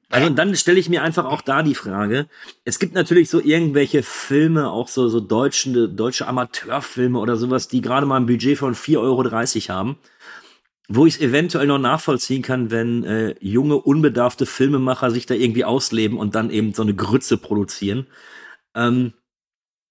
[0.09, 2.27] Also und dann stelle ich mir einfach auch da die Frage.
[2.65, 7.83] Es gibt natürlich so irgendwelche Filme, auch so, so deutsche, deutsche Amateurfilme oder sowas, die
[7.83, 9.99] gerade mal ein Budget von 4,30 Euro haben,
[10.89, 15.65] wo ich es eventuell noch nachvollziehen kann, wenn äh, junge, unbedarfte Filmemacher sich da irgendwie
[15.67, 18.07] ausleben und dann eben so eine Grütze produzieren.
[18.75, 19.13] Ähm,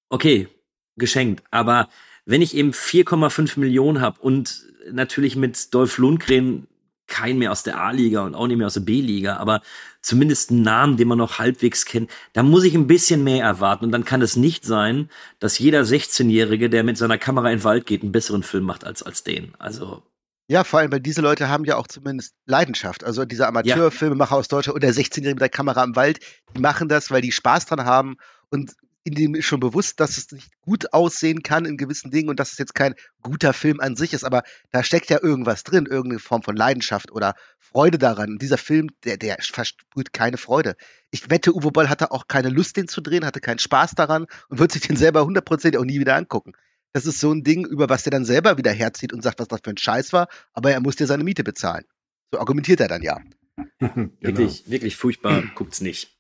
[0.10, 0.48] okay,
[0.96, 1.44] geschenkt.
[1.52, 1.90] Aber
[2.26, 6.68] wenn ich eben 4,5 Millionen habe und natürlich mit Dolph Lundgren
[7.14, 9.62] kein mehr aus der A-Liga und auch nicht mehr aus der B-Liga, aber
[10.02, 13.86] zumindest einen Namen, den man noch halbwegs kennt, da muss ich ein bisschen mehr erwarten.
[13.86, 15.10] Und dann kann es nicht sein,
[15.40, 18.84] dass jeder 16-Jährige, der mit seiner Kamera in den Wald geht, einen besseren Film macht
[18.84, 19.54] als, als den.
[19.60, 20.02] Also,
[20.48, 23.04] Ja, vor allem, weil diese Leute haben ja auch zumindest Leidenschaft.
[23.04, 26.20] Also diese Amateurfilmemacher aus Deutschland oder 16-Jährige mit der Kamera im Wald,
[26.56, 28.18] die machen das, weil die Spaß dran haben
[28.50, 28.74] und
[29.06, 32.54] ihnen ist schon bewusst, dass es nicht gut aussehen kann in gewissen Dingen und dass
[32.54, 36.20] es jetzt kein guter Film an sich ist, aber da steckt ja irgendwas drin, irgendeine
[36.20, 38.32] Form von Leidenschaft oder Freude daran.
[38.32, 40.76] Und dieser Film, der, der versprüht keine Freude.
[41.12, 44.26] Ich wette, Uwe Boll hatte auch keine Lust, den zu drehen, hatte keinen Spaß daran
[44.50, 46.54] und wird sich den selber hundertprozentig auch nie wieder angucken.
[46.94, 49.48] Das ist so ein Ding, über was der dann selber wieder herzieht und sagt, was
[49.48, 51.86] das für ein Scheiß war, aber er muss dir seine Miete bezahlen.
[52.32, 53.20] So argumentiert er dann ja.
[53.80, 54.10] Genau.
[54.22, 56.13] wirklich, wirklich furchtbar, guckt's nicht.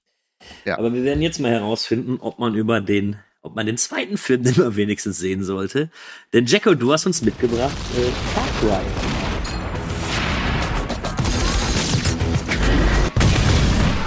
[0.65, 0.77] Ja.
[0.77, 4.45] Aber wir werden jetzt mal herausfinden, ob man über den, ob man den zweiten Film
[4.45, 5.89] immer wenigstens sehen sollte.
[6.33, 8.83] Denn Jacko, du hast uns mitgebracht, äh, Far Cry.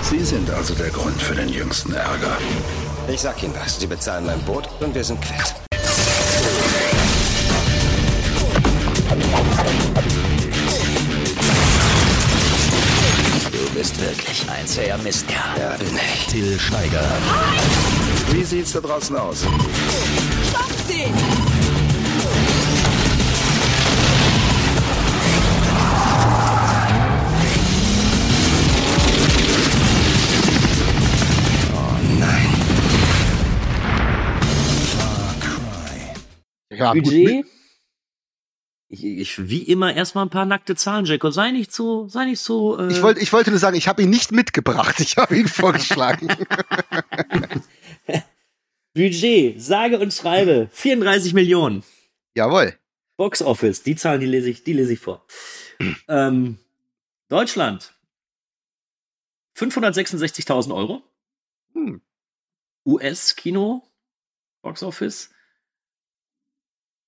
[0.03, 2.39] Sie sind also der Grund für den jüngsten Ärger.
[3.09, 3.79] Ich sag Ihnen was.
[3.79, 5.76] Sie bezahlen mein Boot und wir sind quitt.
[14.07, 15.37] Wirklich ein zäher Mistkerl.
[15.59, 16.27] Ja, bin ich.
[16.27, 17.05] Till Schweiger.
[18.31, 19.45] Wie sieht's da draußen aus?
[32.19, 32.49] Nein.
[36.71, 37.47] Ja, gut, Budget?
[38.89, 41.31] Ich, ich, wie immer erstmal ein paar nackte Zahlen, Jacko.
[41.31, 42.79] Sei nicht so, sei nicht so.
[42.79, 45.01] Äh, Ich wollte, ich wollte nur sagen, ich habe ihn nicht mitgebracht.
[45.01, 46.29] Ich habe ihn vorgeschlagen.
[48.95, 51.83] Budget, sage und schreibe, 34 Millionen.
[52.35, 52.79] Jawohl.
[53.17, 55.27] Box Office, die Zahlen, die lese ich, die lese ich vor.
[56.09, 56.59] ähm,
[57.29, 57.93] Deutschland,
[59.59, 61.03] 566.000 Euro.
[61.73, 62.01] Hm.
[62.87, 63.83] US-Kino,
[64.63, 65.31] Box Office,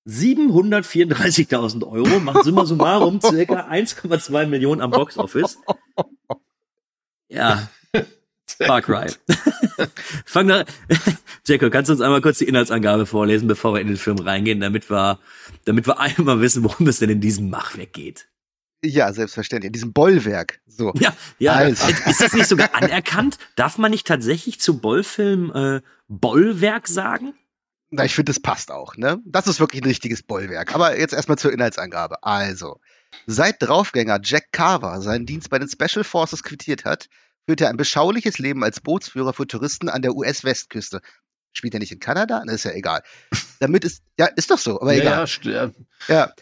[0.09, 5.59] 734.000 Euro, macht summa summarum circa 1,2 Millionen am Box Office.
[7.29, 7.69] Ja,
[8.57, 9.07] Far Cry.
[10.25, 10.65] Fang da,
[11.47, 14.59] Jacko, kannst du uns einmal kurz die Inhaltsangabe vorlesen, bevor wir in den Film reingehen,
[14.59, 15.19] damit wir,
[15.65, 18.27] damit wir einmal wissen, worum es denn in diesem Machwerk geht.
[18.83, 19.67] Ja, selbstverständlich.
[19.67, 20.61] In diesem Bollwerk.
[20.65, 20.93] So.
[20.95, 21.53] Ja, ja.
[21.53, 21.85] Also.
[22.09, 23.37] Ist das nicht sogar anerkannt?
[23.55, 27.33] Darf man nicht tatsächlich zu Bollfilm äh, Bollwerk sagen?
[27.91, 29.19] Na, ich finde, das passt auch, ne?
[29.25, 30.75] Das ist wirklich ein richtiges Bollwerk.
[30.75, 32.23] Aber jetzt erstmal zur Inhaltsangabe.
[32.23, 32.79] Also,
[33.25, 37.09] seit Draufgänger Jack Carver seinen Dienst bei den Special Forces quittiert hat,
[37.47, 41.01] führt er ein beschauliches Leben als Bootsführer für Touristen an der US-Westküste.
[41.51, 42.43] Spielt er nicht in Kanada?
[42.45, 43.01] Das ist ja egal.
[43.59, 45.27] Damit ist, ja, ist doch so, aber egal.
[45.41, 45.71] ja, ja,
[46.07, 46.33] Ja,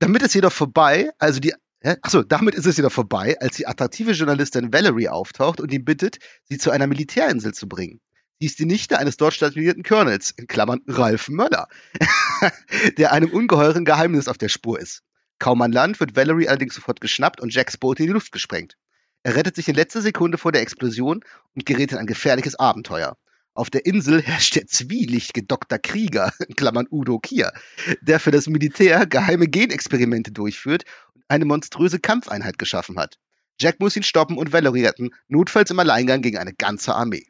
[0.00, 4.12] damit ist jedoch vorbei, also die, achso, damit ist es jedoch vorbei, als die attraktive
[4.12, 8.00] Journalistin Valerie auftaucht und ihn bittet, sie zu einer Militärinsel zu bringen.
[8.40, 11.68] Sie ist die Nichte eines dort stationierten Colonels, in Klammern Ralf Möller,
[12.96, 15.02] der einem ungeheuren Geheimnis auf der Spur ist.
[15.38, 18.78] Kaum an Land wird Valerie allerdings sofort geschnappt und Jacks Boot in die Luft gesprengt.
[19.24, 21.22] Er rettet sich in letzter Sekunde vor der Explosion
[21.54, 23.18] und gerät in ein gefährliches Abenteuer.
[23.52, 25.78] Auf der Insel herrscht der zwielichtige Dr.
[25.78, 27.52] Krieger, in Klammern Udo Kier,
[28.00, 33.18] der für das Militär geheime Genexperimente durchführt und eine monströse Kampfeinheit geschaffen hat.
[33.60, 37.26] Jack muss ihn stoppen und Valerie retten, notfalls im Alleingang gegen eine ganze Armee.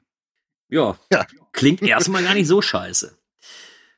[0.70, 0.96] Ja.
[1.12, 1.26] Ja.
[1.52, 3.16] Klingt erstmal gar nicht so scheiße.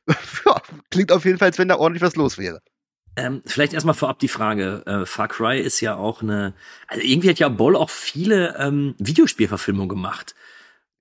[0.46, 2.60] ja, klingt auf jeden Fall, als wenn da ordentlich was los wäre.
[3.14, 4.82] Ähm, vielleicht erstmal vorab die Frage.
[4.86, 6.54] Äh, Far Cry ist ja auch eine.
[6.88, 10.34] Also irgendwie hat ja Boll auch viele ähm, Videospielverfilmungen gemacht.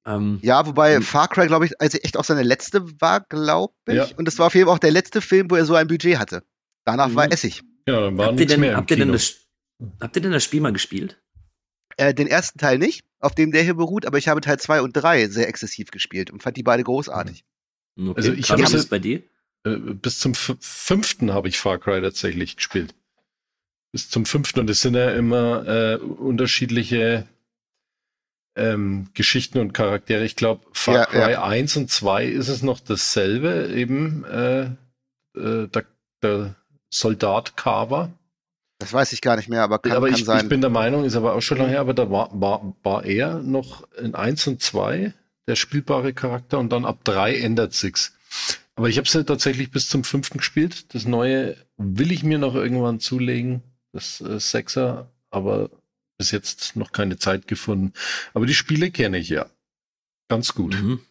[0.06, 1.00] Ähm, Ja, wobei.
[1.02, 3.96] Far Cry, glaube ich, also echt auch seine letzte war, glaube ich.
[3.96, 4.08] Ja.
[4.18, 6.18] Und das war auf jeden Fall auch der letzte Film, wo er so ein Budget
[6.20, 6.44] hatte.
[6.84, 7.32] Danach war Mhm.
[7.32, 7.62] Essig.
[7.88, 9.36] ja, dann war habt, nichts denn, mehr im habt, ihr denn das,
[10.02, 11.22] habt ihr denn das Spiel mal gespielt?
[11.98, 14.82] Äh, den ersten Teil nicht, auf dem der hier beruht, aber ich habe Teil 2
[14.82, 17.44] und 3 sehr exzessiv gespielt und fand die beide großartig.
[18.00, 18.14] Okay.
[18.16, 19.22] Also ich habe- wie ist es bei dir?
[19.64, 22.96] Äh, bis zum fünften habe ich Far Cry tatsächlich gespielt.
[23.92, 24.60] Bis zum fünften.
[24.62, 27.28] Und es sind ja immer äh, unterschiedliche
[28.56, 30.26] ähm, Geschichten und Charaktere.
[30.26, 31.44] Ich glaube, Far Ja, Cry ja.
[31.44, 34.64] 1 und 2 ist es noch dasselbe, eben äh,
[35.38, 35.86] äh, der,
[36.22, 36.56] der
[36.90, 38.12] Soldat Carver.
[38.82, 40.42] Das weiß ich gar nicht mehr, aber kann, aber kann ich, sein.
[40.42, 43.06] ich bin der Meinung, ist aber auch schon lange her, aber da war, war, war
[43.06, 45.14] er noch in 1 und 2
[45.48, 48.18] der spielbare Charakter und dann ab 3 ändert sich's.
[48.74, 50.96] Aber ich habe es ja tatsächlich bis zum fünften gespielt.
[50.96, 53.62] Das neue will ich mir noch irgendwann zulegen,
[53.94, 55.70] das äh, Sechser, aber
[56.18, 57.94] bis jetzt noch keine Zeit gefunden.
[58.34, 59.46] Aber die Spiele kenne ich ja.
[60.28, 60.74] Ganz gut.
[60.74, 61.02] Mhm.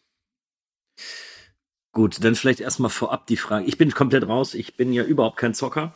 [1.92, 3.66] Gut, dann vielleicht erstmal vorab die Frage.
[3.66, 4.54] Ich bin komplett raus.
[4.54, 5.94] Ich bin ja überhaupt kein Zocker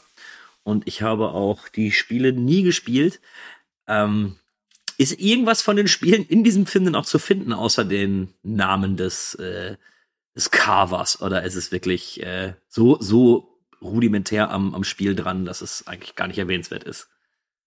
[0.65, 3.21] und ich habe auch die Spiele nie gespielt.
[3.87, 4.37] Ähm,
[4.99, 8.97] ist irgendwas von den Spielen in diesem Film denn auch zu finden, außer den Namen
[8.97, 9.77] des, äh,
[10.35, 11.21] des Carvers?
[11.21, 16.15] Oder ist es wirklich äh, so, so rudimentär am, am Spiel dran, dass es eigentlich
[16.15, 17.09] gar nicht erwähnenswert ist?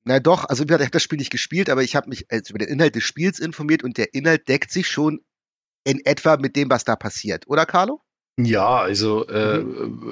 [0.04, 2.60] Na doch, also ich habe das Spiel nicht gespielt, aber ich habe mich jetzt über
[2.60, 5.20] den Inhalt des Spiels informiert und der Inhalt deckt sich schon
[5.84, 8.02] in etwa mit dem, was da passiert, oder Carlo?
[8.38, 9.64] Ja, also äh,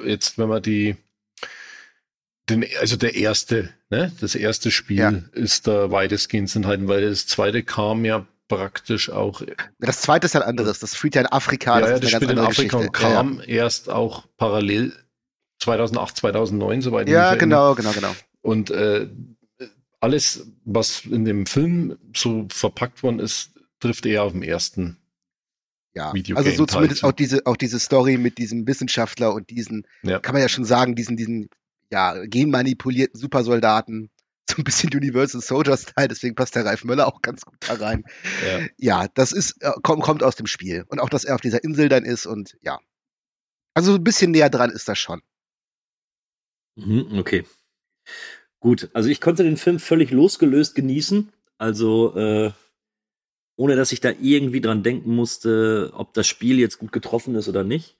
[0.04, 0.96] jetzt, wenn man die,
[2.48, 5.10] den, also der erste, ne, das erste Spiel Ja.
[5.32, 10.36] ist da weitestgehend enthalten, weil das zweite kam ja praktisch auch, ja, Das zweite ist
[10.36, 12.76] ein anderes, das spielt ja in Afrika, ja, das das ist eine spielt in Afrika
[12.78, 13.12] und Geschichte.
[13.12, 14.92] Ja, kam erst auch parallel
[15.60, 17.38] 2008, 2009, soweit ich Ja, ja erinnere.
[17.40, 18.16] genau, genau, genau.
[18.42, 19.08] Und äh,
[20.00, 24.98] alles, was in dem Film so verpackt worden ist, trifft eher auf den ersten.
[25.94, 29.48] Ja, Videogame also so zumindest Teil auch diese, auch diese Story mit diesem Wissenschaftler und
[29.50, 30.20] diesen, Ja.
[30.20, 31.48] kann man ja schon sagen, diesen, diesen,
[31.90, 34.10] ja, genmanipulierten Supersoldaten,
[34.48, 37.74] so ein bisschen Universal Soldier Style, deswegen passt der Ralf Möller auch ganz gut da
[37.74, 38.04] rein.
[38.44, 38.66] Ja.
[38.76, 40.84] Ja, das ist, äh, kommt, kommt aus dem Spiel.
[40.88, 42.78] Und auch, dass er auf dieser Insel dann ist und ja.
[43.74, 45.20] Also so ein bisschen näher dran ist das schon.
[46.76, 47.44] Mhm, okay.
[48.60, 51.32] Gut, also ich konnte den Film völlig losgelöst genießen.
[51.58, 52.52] Also äh,
[53.56, 57.48] ohne dass ich da irgendwie dran denken musste, ob das Spiel jetzt gut getroffen ist
[57.48, 57.96] oder nicht.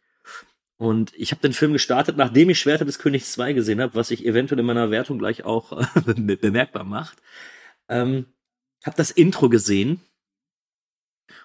[0.79, 4.09] Und ich habe den Film gestartet, nachdem ich Schwerter des Königs 2 gesehen habe, was
[4.09, 7.18] sich eventuell in meiner Wertung gleich auch äh, be- bemerkbar macht.
[7.89, 8.27] Ähm,
[8.85, 10.01] habe das Intro gesehen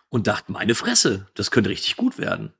[0.10, 2.54] und dachte, meine Fresse, das könnte richtig gut werden.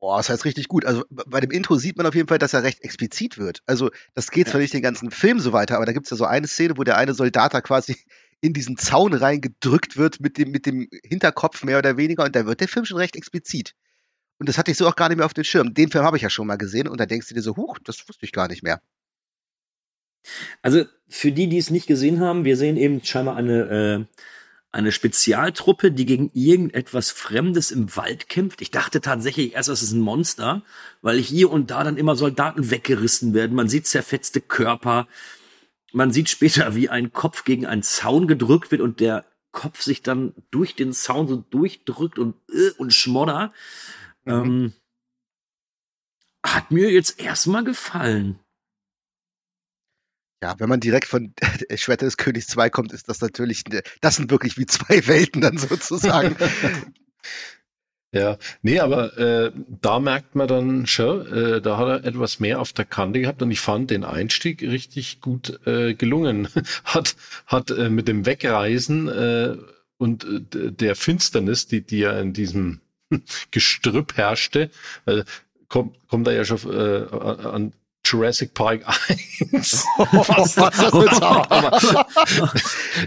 [0.00, 0.84] Boah, das heißt richtig gut.
[0.84, 3.62] Also bei dem Intro sieht man auf jeden Fall, dass er recht explizit wird.
[3.66, 6.24] Also das geht zwar nicht den ganzen Film so weiter, aber da gibt's ja so
[6.24, 7.96] eine Szene, wo der eine Soldat da quasi
[8.40, 12.46] in diesen Zaun reingedrückt wird mit dem, mit dem Hinterkopf mehr oder weniger und da
[12.46, 13.74] wird der Film schon recht explizit.
[14.38, 15.74] Und das hatte ich so auch gar nicht mehr auf den Schirm.
[15.74, 17.78] Den Film habe ich ja schon mal gesehen und da denkst du dir so, huch,
[17.84, 18.80] das wusste ich gar nicht mehr.
[20.62, 24.18] Also für die, die es nicht gesehen haben, wir sehen eben scheinbar eine, äh,
[24.70, 28.60] eine Spezialtruppe, die gegen irgendetwas Fremdes im Wald kämpft.
[28.60, 30.62] Ich dachte tatsächlich erst, das ist ein Monster,
[31.00, 33.56] weil hier und da dann immer Soldaten weggerissen werden.
[33.56, 35.08] Man sieht zerfetzte Körper.
[35.92, 40.02] Man sieht später, wie ein Kopf gegen einen Zaun gedrückt wird und der Kopf sich
[40.02, 43.52] dann durch den Zaun so durchdrückt und, äh, und schmodder.
[44.26, 44.72] Ähm,
[46.44, 48.38] hat mir jetzt erstmal gefallen.
[50.42, 51.34] Ja, wenn man direkt von
[51.74, 53.64] Schwerter des Königs 2 kommt, ist das natürlich,
[54.00, 56.36] das sind wirklich wie zwei Welten dann sozusagen.
[58.10, 59.52] Ja, nee, aber äh,
[59.82, 63.42] da merkt man dann schon, äh, da hat er etwas mehr auf der Kante gehabt
[63.42, 66.48] und ich fand den Einstieg richtig gut äh, gelungen.
[66.84, 67.16] hat
[67.46, 69.56] hat äh, mit dem Wegreisen äh,
[69.98, 72.80] und äh, der Finsternis, die, die ja in diesem
[73.50, 74.70] Gestrüpp herrschte,
[75.06, 75.24] äh,
[75.68, 77.72] kommt, kommt er ja schon äh, an
[78.04, 78.82] Jurassic Park
[79.52, 79.84] 1.
[80.24, 80.58] Fast.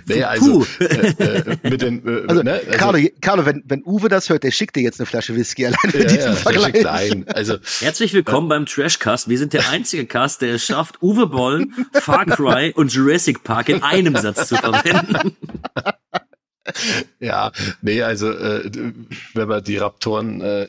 [0.05, 4.29] Nee, also äh, äh, mit den äh, Also, ne, Carlo, Carlo wenn, wenn Uwe das
[4.29, 6.83] hört, der schickt dir jetzt eine Flasche Whisky allein für ja, diesen ja, Vergleich.
[6.83, 9.27] Nein, also Herzlich willkommen beim Trashcast.
[9.27, 13.69] Wir sind der einzige Cast, der es schafft, Uwe Boll, Far Cry und Jurassic Park
[13.69, 15.35] in einem Satz zu verwenden.
[17.19, 17.51] Ja,
[17.81, 18.69] nee, also äh,
[19.33, 20.67] wenn man die Raptoren äh,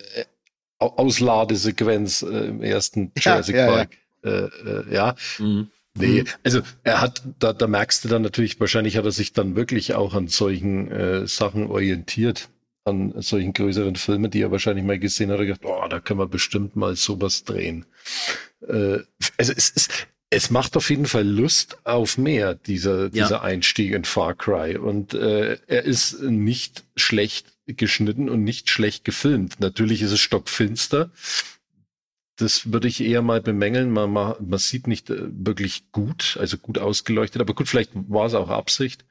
[0.79, 3.73] Au- Ausladesequenz äh, im ersten Ja, Jurassic ja, ja.
[3.77, 5.69] Park, Äh, äh, ja, Mhm.
[5.99, 9.57] nee, also er hat, da, da merkst du dann natürlich, wahrscheinlich hat er sich dann
[9.57, 12.49] wirklich auch an solchen äh, Sachen orientiert,
[12.85, 16.21] an solchen größeren Filmen, die er wahrscheinlich mal gesehen hat, und gedacht, oh, da können
[16.21, 17.85] wir bestimmt mal sowas drehen.
[18.69, 18.99] Äh,
[19.39, 23.09] also es ist, es macht auf jeden Fall Lust auf mehr, dieser, Ja.
[23.11, 24.77] dieser Einstieg in Far Cry.
[24.77, 29.61] Und äh, er ist nicht schlecht geschnitten und nicht schlecht gefilmt.
[29.61, 31.11] Natürlich ist es stockfinster.
[32.37, 33.91] Das würde ich eher mal bemängeln.
[33.91, 37.41] Man, man, man sieht nicht äh, wirklich gut, also gut ausgeleuchtet.
[37.43, 39.05] Aber gut, vielleicht war es auch Absicht.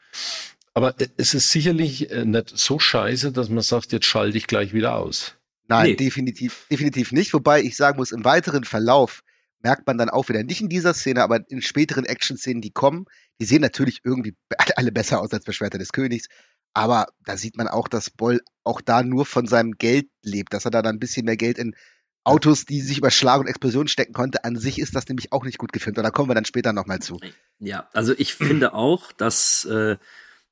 [0.73, 4.47] Aber äh, es ist sicherlich äh, nicht so scheiße, dass man sagt, jetzt schalte ich
[4.47, 5.35] gleich wieder aus.
[5.67, 5.95] Nein, Nee.
[5.95, 7.33] definitiv, definitiv nicht.
[7.33, 9.23] Wobei ich sagen muss, im weiteren Verlauf
[9.63, 13.05] merkt man dann auch wieder, nicht in dieser Szene, aber in späteren Action-Szenen, die kommen,
[13.39, 14.35] die sehen natürlich irgendwie
[14.75, 16.27] alle besser aus als bei Schwerter des Königs.
[16.73, 20.65] Aber da sieht man auch, dass Boll auch da nur von seinem Geld lebt, dass
[20.65, 21.75] er da dann ein bisschen mehr Geld in
[22.23, 24.43] Autos, die sich über Schlag und Explosion stecken konnte.
[24.43, 25.97] An sich ist das nämlich auch nicht gut gefilmt.
[25.97, 27.19] Und da kommen wir dann später nochmal zu.
[27.59, 29.97] Ja, also ich finde auch, dass, äh,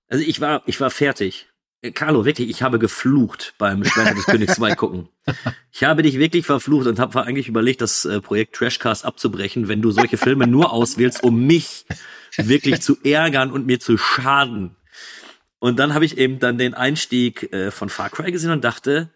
[0.07, 1.49] also ich war, ich war fertig.
[1.82, 5.09] Äh, Carlo, wirklich, ich habe geflucht beim Schwerter des Königs 2 gucken.
[5.71, 9.82] Ich habe dich wirklich verflucht und habe eigentlich überlegt, das äh, Projekt Trashcast abzubrechen, wenn
[9.82, 11.86] du solche Filme nur auswählst, um mich
[12.38, 14.75] wirklich zu ärgern und mir zu schaden.
[15.59, 19.09] Und dann habe ich eben dann den Einstieg äh, von Far Cry gesehen und dachte,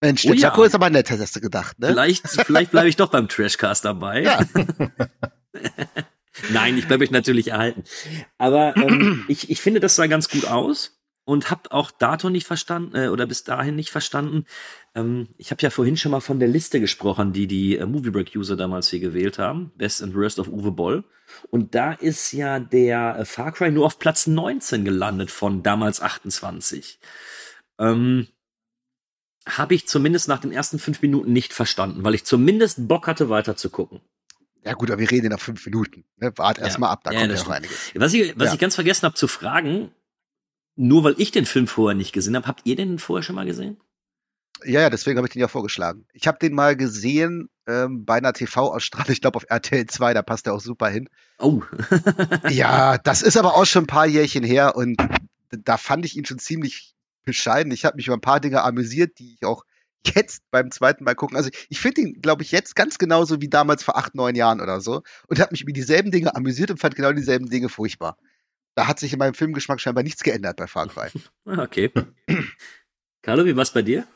[0.00, 0.50] Mensch, der Oh ja.
[0.50, 1.88] Chaco ist aber nett, hast du gedacht, ne?
[1.88, 4.22] Vielleicht, vielleicht bleibe ich doch beim Trashcast dabei.
[4.22, 4.40] Ja.
[6.50, 7.84] Nein, ich bleibe euch natürlich erhalten.
[8.38, 10.93] Aber ähm, ich, ich finde, das sah ganz gut aus
[11.24, 14.44] und habe auch dato nicht verstanden äh, oder bis dahin nicht verstanden.
[14.94, 18.10] Ähm, ich habe ja vorhin schon mal von der Liste gesprochen, die die äh, Movie
[18.10, 21.04] Break User damals hier gewählt haben, Best and Worst of Uwe Boll.
[21.50, 26.02] Und da ist ja der äh, Far Cry nur auf Platz 19 gelandet von damals
[26.02, 26.98] 28.
[27.78, 28.28] Ähm,
[29.46, 33.28] habe ich zumindest nach den ersten fünf Minuten nicht verstanden, weil ich zumindest Bock hatte,
[33.28, 34.00] weiter zu gucken.
[34.62, 36.04] Ja gut, aber wir reden nach fünf Minuten.
[36.16, 36.32] Ne?
[36.36, 36.80] Wart erst Ja.
[36.80, 37.90] mal ab, da Ja, kommt ja noch einiges.
[37.94, 38.54] Was ich, was Ja.
[38.54, 39.90] ich ganz vergessen habe zu fragen,
[40.76, 43.46] nur weil ich den Film vorher nicht gesehen habe, habt ihr den vorher schon mal
[43.46, 43.78] gesehen?
[44.64, 46.06] Ja, ja, deswegen habe ich den ja vorgeschlagen.
[46.12, 50.22] Ich habe den mal gesehen ähm, bei einer TV-Ausstrahlung, ich glaube auf RTL 2, da
[50.22, 51.08] passt er auch super hin.
[51.38, 51.62] Oh,
[52.48, 54.96] Ja, das ist aber auch schon ein paar Jährchen her und
[55.50, 56.94] da fand ich ihn schon ziemlich
[57.24, 57.72] bescheiden.
[57.72, 59.64] Ich habe mich über ein paar Dinge amüsiert, die ich auch
[60.06, 61.36] jetzt beim zweiten Mal gucken.
[61.36, 64.60] Also ich finde ihn, glaube ich, jetzt ganz genauso wie damals vor acht, neun Jahren
[64.60, 68.18] oder so und habe mich über dieselben Dinge amüsiert und fand genau dieselben Dinge furchtbar.
[68.74, 71.08] Da hat sich in meinem Filmgeschmack scheinbar nichts geändert bei Far Cry.
[71.46, 71.90] Ah, okay.
[73.22, 74.06] Carlo, wie war's bei dir?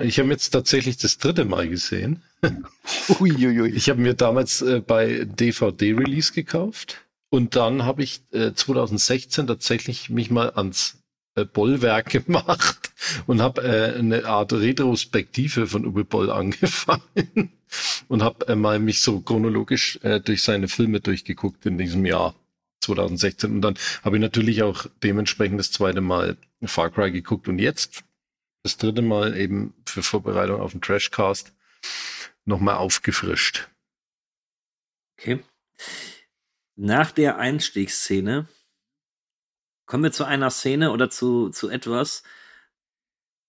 [0.00, 2.22] Ich habe jetzt tatsächlich das dritte Mal gesehen.
[3.20, 3.70] Uiuiui.
[3.70, 10.08] Ich habe mir damals äh, bei DVD-Release gekauft und dann habe ich äh, 2016 tatsächlich
[10.08, 10.98] mich mal ans
[11.34, 12.92] äh, Bollwerk gemacht
[13.26, 17.52] und habe äh, eine Art Retrospektive von Uwe Boll angefangen
[18.08, 22.34] und habe äh, mal mich so chronologisch äh, durch seine Filme durchgeguckt in diesem Jahr
[22.94, 27.58] 2016 und dann habe ich natürlich auch dementsprechend das zweite Mal Far Cry geguckt und
[27.58, 28.04] jetzt
[28.62, 31.52] das dritte Mal eben für Vorbereitung auf den Trashcast
[32.44, 33.68] nochmal aufgefrischt.
[35.18, 35.40] Okay.
[36.76, 38.48] Nach der Einstiegsszene
[39.86, 42.22] kommen wir zu einer Szene oder zu, zu etwas,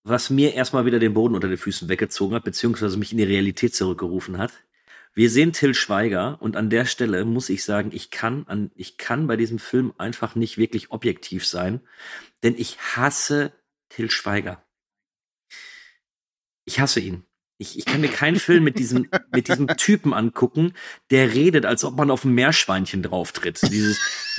[0.02, 3.24] was mir erstmal wieder den Boden unter den Füßen weggezogen hat, beziehungsweise mich in die
[3.24, 4.52] Realität zurückgerufen hat.
[5.14, 8.96] Wir sehen Till Schweiger und an der Stelle muss ich sagen, ich kann an, ich
[8.96, 11.80] kann bei diesem Film einfach nicht wirklich objektiv sein,
[12.42, 13.52] denn ich hasse
[13.88, 14.64] Till Schweiger.
[16.64, 17.24] Ich hasse ihn.
[17.58, 20.72] Ich, ich kann mir keinen Film mit diesem, mit diesem Typen angucken,
[21.10, 23.60] der redet, als ob man auf ein Meerschweinchen drauftritt.
[23.70, 24.00] Dieses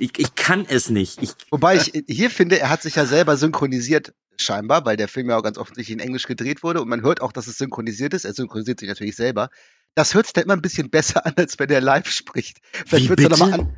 [0.00, 1.22] ich, ich kann es nicht.
[1.22, 5.30] Ich, Wobei ich hier finde, er hat sich ja selber synchronisiert, scheinbar, weil der Film
[5.30, 8.14] ja auch ganz offensichtlich in Englisch gedreht wurde und man hört auch, dass es synchronisiert
[8.14, 8.24] ist.
[8.24, 9.50] Er synchronisiert sich natürlich selber.
[9.94, 12.58] Das hört sich dann immer ein bisschen besser an, als wenn er live spricht.
[12.86, 13.40] Vielleicht Wie wird's dann bitte?
[13.40, 13.76] noch mal an.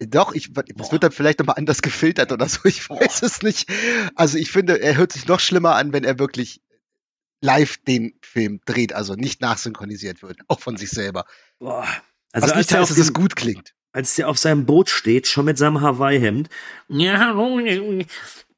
[0.00, 3.70] Doch, ich, es wird dann vielleicht nochmal anders gefiltert oder so, ich weiß es nicht.
[4.16, 6.60] Also ich finde, er hört sich noch schlimmer an, wenn er wirklich
[7.40, 11.24] live den Film dreht, also nicht nachsynchronisiert wird, auch von sich selber.
[11.58, 11.86] boah.
[12.32, 13.74] Also Was als nicht heißt, dass es gut klingt.
[13.92, 16.48] als der auf seinem Boot steht, schon mit seinem Hawaii-Hemd.
[16.88, 17.36] Ja,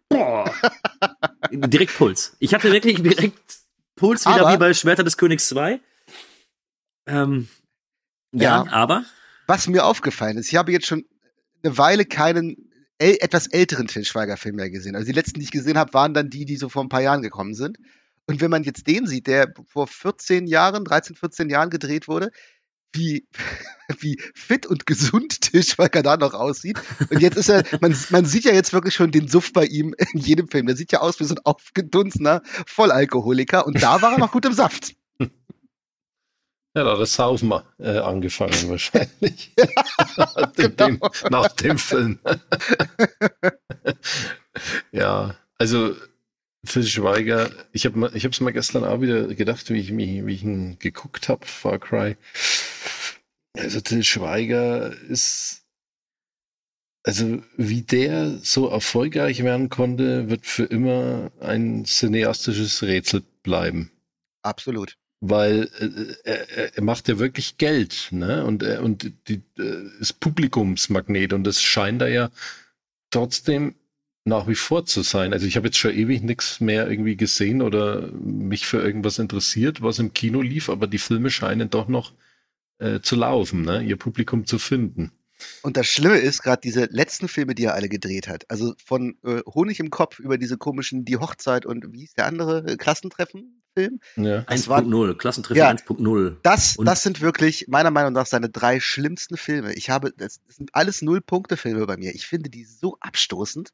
[0.09, 0.53] boah.
[1.51, 2.37] direkt Puls.
[2.39, 3.39] Ich hatte wirklich direkt
[3.97, 5.81] Puls wieder Aber- wie bei Schwerter des Königs 2.
[7.07, 7.49] Ähm,
[8.33, 8.73] ja, Ja.
[8.73, 9.05] aber
[9.47, 11.05] Was mir aufgefallen ist, ich habe jetzt schon
[11.63, 12.57] eine Weile keinen
[12.99, 14.97] äl etwas älteren Til Schweiger-Film mehr gesehen.
[14.97, 17.03] Also die letzten, die ich gesehen habe, waren dann die, die so vor ein paar
[17.03, 17.79] Jahren gekommen sind.
[18.27, 22.31] Und wenn man jetzt den sieht, der vor 14 Jahren, 13, 14 Jahren gedreht wurde,
[22.97, 23.27] wie,
[24.01, 26.79] wie fit und gesund Til Schweiger da noch aussieht.
[27.11, 29.95] Und jetzt ist er, man, man sieht ja jetzt wirklich schon den Suff bei ihm
[30.13, 30.67] in jedem Film.
[30.67, 33.67] Der sieht ja aus wie so ein aufgedunsener Vollalkoholiker.
[33.67, 34.95] Und da war er noch gut im Saft.
[36.77, 39.51] Ja, da hat das Saufen äh, angefangen wahrscheinlich.
[40.19, 41.11] nach, dem, genau.
[41.31, 42.19] nach dem Film.
[44.93, 45.97] ja, also
[46.67, 50.35] Phil Schweiger, ich habe ich es mal gestern auch wieder gedacht, wie ich, mich, wie
[50.35, 52.19] ich ihn geguckt habe, Far Cry.
[53.57, 55.65] Also Till Schweiger ist,
[57.05, 63.91] also wie der so erfolgreich werden konnte, wird für immer ein cineastisches Rätsel bleiben
[64.43, 64.97] Absolut.
[65.21, 68.45] weil äh, er, er macht ja wirklich Geld, ne?
[68.45, 72.31] Und er und die äh, ist Publikumsmagnet und das scheint er ja
[73.11, 73.75] trotzdem
[74.27, 75.33] nach wie vor zu sein.
[75.33, 79.83] Also ich habe jetzt schon ewig nichts mehr irgendwie gesehen oder mich für irgendwas interessiert,
[79.83, 82.13] was im Kino lief, aber die Filme scheinen doch noch
[82.79, 83.83] äh, zu laufen, ne?
[83.83, 85.13] ihr Publikum zu finden.
[85.63, 88.45] Und das Schlimme ist gerade diese letzten Filme, die er alle gedreht hat.
[88.49, 92.27] Also von äh, Honig im Kopf über diese komischen Die Hochzeit und wie hieß der
[92.27, 94.01] andere äh, Klassentreffen-Film?
[94.17, 94.41] Ja.
[94.43, 96.37] 1.0, Klassentreffen ja, 1.0.
[96.43, 99.75] Das, das sind wirklich meiner Meinung nach seine drei schlimmsten Filme.
[99.75, 102.15] Ich habe, das, das sind alles Null-Punkte-Filme bei mir.
[102.15, 103.71] Ich finde die so abstoßend.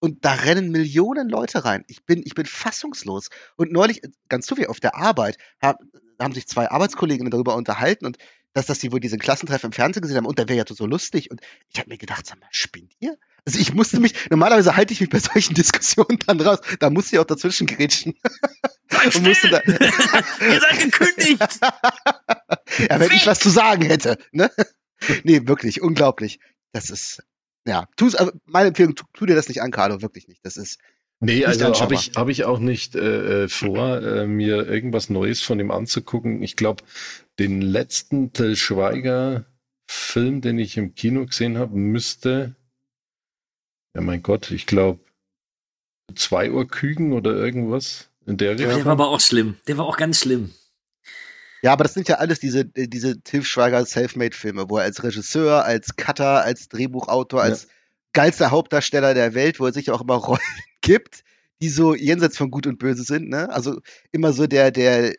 [0.00, 1.84] Und da rennen Millionen Leute rein.
[1.88, 3.30] Ich bin, ich bin fassungslos.
[3.56, 5.90] Und neulich, ganz zufällig auf der Arbeit, haben,
[6.24, 8.18] haben sich zwei Arbeitskolleginnen darüber unterhalten und
[8.54, 10.86] dass, dass die wohl diesen Klassentreffen im Fernsehen gesehen haben und der wäre ja so
[10.86, 11.30] lustig.
[11.30, 11.40] Und
[11.72, 13.16] ich habe mir gedacht, sag mal, spinnt ihr?
[13.44, 16.58] Also ich musste mich, normalerweise halte ich mich bei solchen Diskussionen dann raus.
[16.80, 18.14] Da musste ich auch dazwischen grätschen.
[19.04, 21.58] und musste da ihr seid gekündigt!
[21.60, 23.16] ja, wenn Fick.
[23.16, 24.18] ich was zu sagen hätte.
[24.32, 24.50] Ne?
[25.24, 26.40] nee, wirklich, unglaublich.
[26.72, 27.22] Das ist,
[27.66, 30.44] ja, tu, also meine Empfehlung, tu, tu dir das nicht an, Carlo, wirklich nicht.
[30.44, 30.78] Das ist,
[31.20, 35.42] Nee, also habe ich, hab ich auch nicht äh, äh, vor, äh, mir irgendwas Neues
[35.42, 36.42] von ihm anzugucken.
[36.42, 36.84] Ich glaube,
[37.40, 39.44] den letzten Till Schweiger
[39.90, 42.54] Film, den ich im Kino gesehen habe, müsste,
[43.96, 45.00] ja mein Gott, ich glaube,
[46.14, 48.68] zwei Uhr Küken oder irgendwas in der Richtung.
[48.68, 49.56] Der war aber auch schlimm.
[49.66, 50.52] Der war auch ganz schlimm.
[51.62, 55.64] Ja, aber das sind ja alles diese, diese Till Schweiger Selfmade-Filme, wo er als Regisseur,
[55.64, 57.68] als Cutter, als Drehbuchautor, als ja.
[58.12, 60.38] geilster Hauptdarsteller der Welt, wo er sich auch immer Rollen
[60.88, 61.22] gibt,
[61.60, 63.28] die so jenseits von Gut und Böse sind.
[63.28, 63.50] Ne?
[63.50, 63.80] Also
[64.10, 65.12] immer so der, der,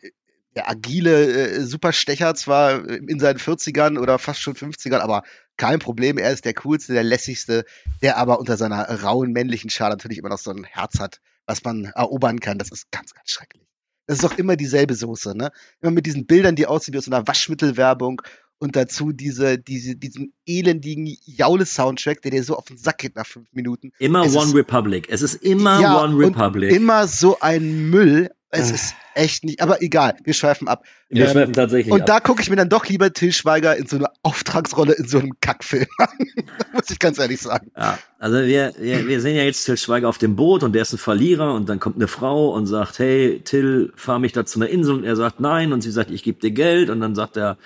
[0.56, 5.22] der agile äh, Superstecher, zwar in seinen 40ern oder fast schon 50ern, aber
[5.56, 6.18] kein Problem.
[6.18, 7.64] Er ist der coolste, der lässigste,
[8.02, 11.62] der aber unter seiner rauen männlichen Schale natürlich immer noch so ein Herz hat, was
[11.62, 12.58] man erobern kann.
[12.58, 13.62] Das ist ganz, ganz schrecklich.
[14.06, 15.52] Das ist doch immer dieselbe Soße, ne?
[15.80, 18.22] Immer mit diesen Bildern, die aussehen wie aus einer Waschmittelwerbung
[18.60, 23.26] und dazu diese, diese, diesen elendigen Jaule-Soundtrack, der dir so auf den Sack geht nach
[23.26, 23.90] fünf Minuten.
[23.98, 25.08] Immer es One ist, Republic.
[25.08, 26.70] Es ist immer ja, One Republic.
[26.70, 28.30] immer so ein Müll.
[28.50, 28.74] Es ah.
[28.74, 30.84] ist echt nicht, aber egal, wir schweifen ab.
[31.08, 32.06] Wir ähm, schweifen tatsächlich Und ab.
[32.06, 35.20] da gucke ich mir dann doch lieber Till Schweiger in so eine Auftragsrolle in so
[35.20, 36.08] einem Kackfilm an.
[36.74, 37.70] muss ich ganz ehrlich sagen.
[37.76, 40.82] Ja, also wir, wir, wir sehen ja jetzt Till Schweiger auf dem Boot und der
[40.82, 44.44] ist ein Verlierer und dann kommt eine Frau und sagt, hey, Till, fahr mich da
[44.44, 47.00] zu einer Insel und er sagt nein und sie sagt, ich gebe dir Geld und
[47.00, 47.56] dann sagt er,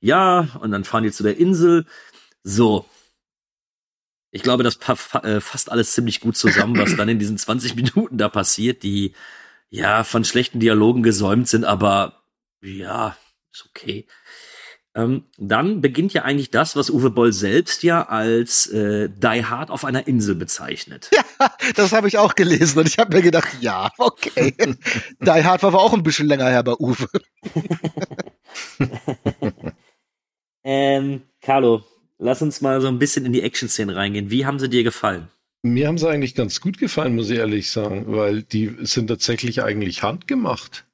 [0.00, 1.86] ja, und dann fahren die zu der Insel.
[2.42, 2.86] So.
[4.30, 4.78] Ich glaube, das
[5.22, 9.14] äh, fasst alles ziemlich gut zusammen, was dann in diesen 20 Minuten da passiert, die
[9.70, 12.22] ja von schlechten Dialogen gesäumt sind, aber
[12.60, 13.16] ja,
[13.52, 14.06] ist okay.
[14.94, 19.70] Ähm, dann beginnt ja eigentlich das, was Uwe Boll selbst ja als äh, Die Hard
[19.70, 21.10] auf einer Insel bezeichnet.
[21.14, 21.22] Ja,
[21.76, 24.54] das habe ich auch gelesen und ich habe mir gedacht, ja, okay.
[25.20, 27.06] Die Hard war aber auch ein bisschen länger her bei Uwe.
[30.70, 31.82] Ähm, Carlo,
[32.18, 34.30] lass uns mal so ein bisschen in die Action-Szenen reingehen.
[34.30, 35.28] Wie haben sie dir gefallen?
[35.62, 39.62] Mir haben sie eigentlich ganz gut gefallen, muss ich ehrlich sagen, weil die sind tatsächlich
[39.62, 40.84] eigentlich handgemacht.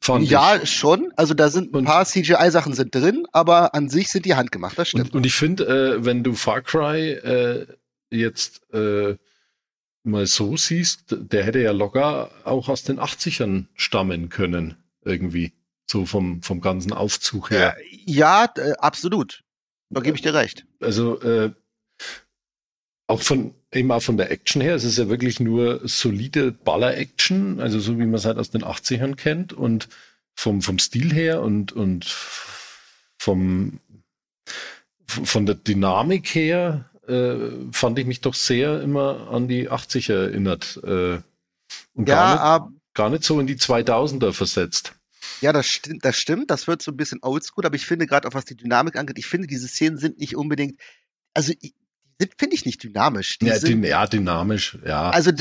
[0.00, 0.70] Fand ja, ich.
[0.70, 1.12] schon.
[1.16, 4.90] Also da sind ein paar CGI-Sachen sind drin, aber an sich sind die handgemacht, das
[4.90, 5.06] stimmt.
[5.06, 5.66] Und, und ich finde,
[5.98, 7.66] äh, wenn du Far Cry äh,
[8.10, 9.16] jetzt äh,
[10.04, 15.52] mal so siehst, der hätte ja locker auch aus den 80ern stammen können, irgendwie.
[15.90, 17.74] So vom, vom ganzen Aufzug her.
[17.76, 19.42] Ja, ja äh, absolut.
[19.90, 20.66] Da gebe ich dir recht.
[20.80, 21.52] Also äh,
[23.06, 27.60] auch von eben auch von der Action her, es ist ja wirklich nur solide Baller-Action,
[27.60, 29.88] also so wie man es halt aus den 80ern kennt und
[30.34, 32.06] vom, vom Stil her und, und
[33.18, 33.80] vom,
[35.06, 40.80] von der Dynamik her äh, fand ich mich doch sehr immer an die 80er erinnert.
[40.82, 41.20] Äh,
[41.94, 44.94] und ja, gar, nicht, gar nicht so in die 2000er versetzt.
[45.40, 46.50] Ja, das stimmt, das stimmt.
[46.50, 49.18] Das wird so ein bisschen oldschool, aber ich finde gerade auch was die Dynamik angeht,
[49.18, 50.80] ich finde diese Szenen sind nicht unbedingt,
[51.34, 51.52] also
[52.38, 53.38] finde ich nicht dynamisch.
[53.38, 55.10] Die ja, sind, ja, dynamisch, ja.
[55.10, 55.32] Also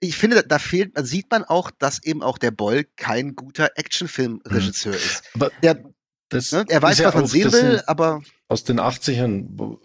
[0.00, 4.92] ich finde, da fehlt, sieht man auch, dass eben auch der Boll kein guter Actionfilmregisseur
[4.92, 4.98] mhm.
[4.98, 5.24] ist.
[5.34, 5.84] Aber der,
[6.28, 9.78] das ne, er weiß, was man sehen will, aber aus den 80ern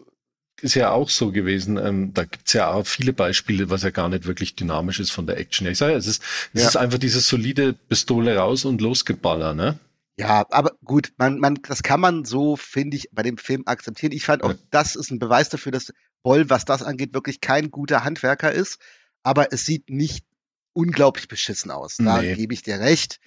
[0.61, 1.77] ist ja auch so gewesen.
[1.77, 5.27] Ähm, da gibt's ja auch viele Beispiele, was ja gar nicht wirklich dynamisch ist von
[5.27, 5.67] der Action.
[5.67, 6.67] Ich sage, es ist, es ja.
[6.69, 9.79] ist einfach dieses solide Pistole raus und losgeballer, ne?
[10.17, 14.11] Ja, aber gut, man, man, das kann man so, finde ich, bei dem Film akzeptieren.
[14.11, 14.57] Ich fand auch, ja.
[14.69, 15.93] das ist ein Beweis dafür, dass
[16.23, 18.79] Boll, was das angeht, wirklich kein guter Handwerker ist.
[19.23, 20.25] Aber es sieht nicht
[20.73, 21.97] unglaublich beschissen aus.
[21.97, 22.35] Da nee.
[22.35, 23.19] gebe ich dir recht.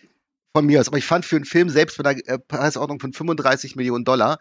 [0.55, 0.89] Von mir aus.
[0.89, 4.39] Aber ich fand für einen Film, selbst mit einer äh, Preisordnung von 35 Millionen Dollar,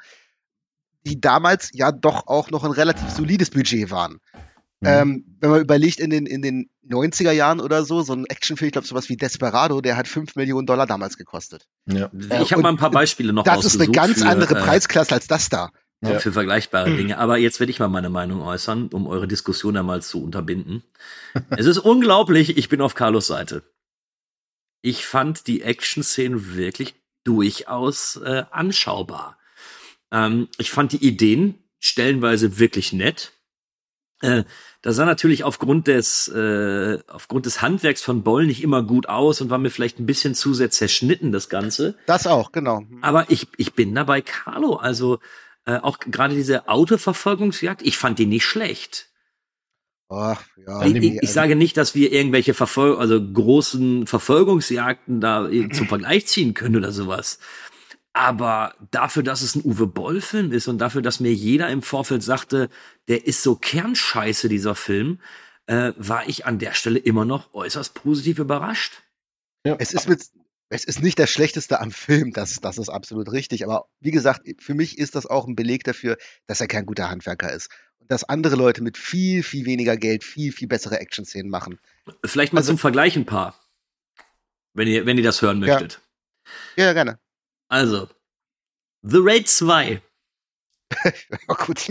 [1.06, 4.20] die damals ja doch auch noch ein relativ solides Budget waren.
[4.82, 4.88] Mhm.
[4.88, 8.68] Ähm, wenn man überlegt, in den, in den 90er Jahren oder so, so ein Actionfilm,
[8.68, 11.68] ich glaube sowas wie Desperado, der hat 5 Millionen Dollar damals gekostet.
[11.86, 12.10] Ja.
[12.30, 14.62] Äh, ich habe mal ein paar Beispiele noch Das ist eine ganz für, andere äh,
[14.62, 15.70] Preisklasse als das da.
[16.02, 16.20] ja.
[16.20, 17.20] für vergleichbare Dinge.
[17.20, 20.84] Aber jetzt werde ich mal meine Meinung äußern, um eure Diskussion einmal zu unterbinden.
[21.52, 23.64] es ist unglaublich, ich bin auf Carlos Seite.
[24.82, 29.38] Ich fand die Action-Szenen wirklich durchaus äh, anschaubar.
[30.12, 33.34] Ähm, ich fand die Ideen stellenweise wirklich nett.
[34.22, 34.44] Äh,
[34.82, 39.42] das sah natürlich aufgrund des, äh, aufgrund des Handwerks von Boll nicht immer gut aus
[39.42, 41.96] und war mir vielleicht ein bisschen zu sehr zerschnitten, das Ganze.
[42.06, 42.84] Das auch, genau.
[43.02, 44.76] Aber ich, ich bin dabei Carlo.
[44.76, 45.20] Also
[45.66, 49.10] äh, auch gerade diese Autoverfolgungsjagd, ich fand die nicht schlecht.
[50.10, 55.50] Ach, ja, ich, ich, ich sage nicht, dass wir irgendwelche Verfol also großen Verfolgungsjagden da
[55.72, 57.40] zum Vergleich ziehen können oder sowas.
[58.14, 62.24] Aber dafür, dass es ein Uwe Boll-Film ist und dafür, dass mir jeder im Vorfeld
[62.24, 62.70] sagte,
[63.08, 65.20] der ist so kernscheiße, dieser Film,
[65.68, 69.04] äh, war ich an der Stelle immer noch äußerst positiv überrascht.
[69.66, 69.78] Ja.
[69.80, 70.22] Es ist mit,
[70.70, 73.66] es ist nicht das Schlechteste am Film, das, das ist absolut richtig.
[73.66, 77.10] Aber wie gesagt, für mich ist das auch ein Beleg dafür, dass er kein guter
[77.10, 77.70] Handwerker ist.
[78.00, 81.80] Und dass andere Leute mit viel, viel weniger Geld viel, viel bessere Action-Szenen machen.
[82.26, 83.58] Vielleicht mal also, zum Vergleich ein paar.
[84.74, 86.02] Wenn ihr, wenn ihr das hören möchtet.
[86.76, 87.20] Ja, ja gerne.
[87.72, 88.10] Also,
[89.02, 90.02] The Raid 2.
[91.06, 91.90] ja, gut.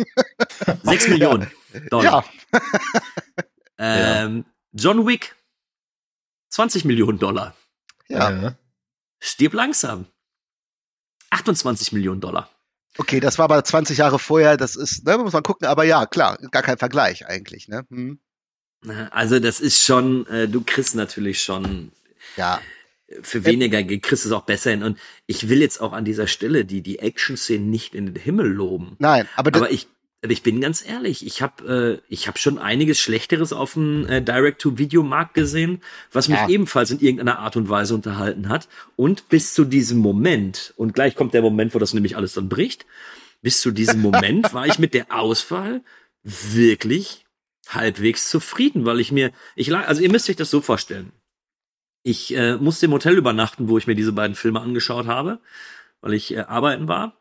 [0.83, 1.81] 6 Millionen ja.
[1.89, 2.25] Dollar.
[2.53, 2.61] Ja.
[3.79, 5.35] ähm, John Wick.
[6.51, 7.57] 20 Millionen Dollar.
[8.09, 8.57] Ja.
[9.21, 10.05] Stirb langsam.
[11.31, 12.51] 28 Millionen Dollar.
[12.99, 16.05] Okay, das war aber 20 Jahre vorher, das ist, ne, muss man gucken, aber ja,
[16.05, 17.87] klar, gar kein Vergleich eigentlich, ne?
[17.89, 18.21] Hm.
[19.11, 21.93] Also das ist schon, äh, du kriegst natürlich schon.
[22.37, 22.61] Ja
[23.23, 24.83] für weniger kriegst du es auch besser hin.
[24.83, 28.49] Und ich will jetzt auch an dieser Stelle die, die Action-Szenen nicht in den Himmel
[28.49, 28.97] loben.
[28.99, 29.89] Nein, aber, aber ich,
[30.29, 34.23] ich bin ganz ehrlich, ich habe äh, ich hab schon einiges Schlechteres auf dem äh,
[34.23, 35.83] Direct-to-Video-Markt gesehen,
[36.13, 36.49] was mich ja.
[36.49, 38.69] ebenfalls in irgendeiner Art und Weise unterhalten hat.
[38.97, 42.49] Und bis zu diesem Moment, und gleich kommt der Moment, wo das nämlich alles dann
[42.49, 42.87] bricht,
[43.43, 45.83] bis zu diesem Moment war ich mit der Auswahl
[46.23, 47.25] wirklich
[47.69, 51.13] halbwegs zufrieden, weil ich mir, ich lag, also ihr müsst euch das so vorstellen.
[52.03, 55.41] Ich äh, musste im Hotel übernachten, wo ich mir diese beiden Filme angeschaut habe,
[56.01, 57.21] weil ich äh, arbeiten war.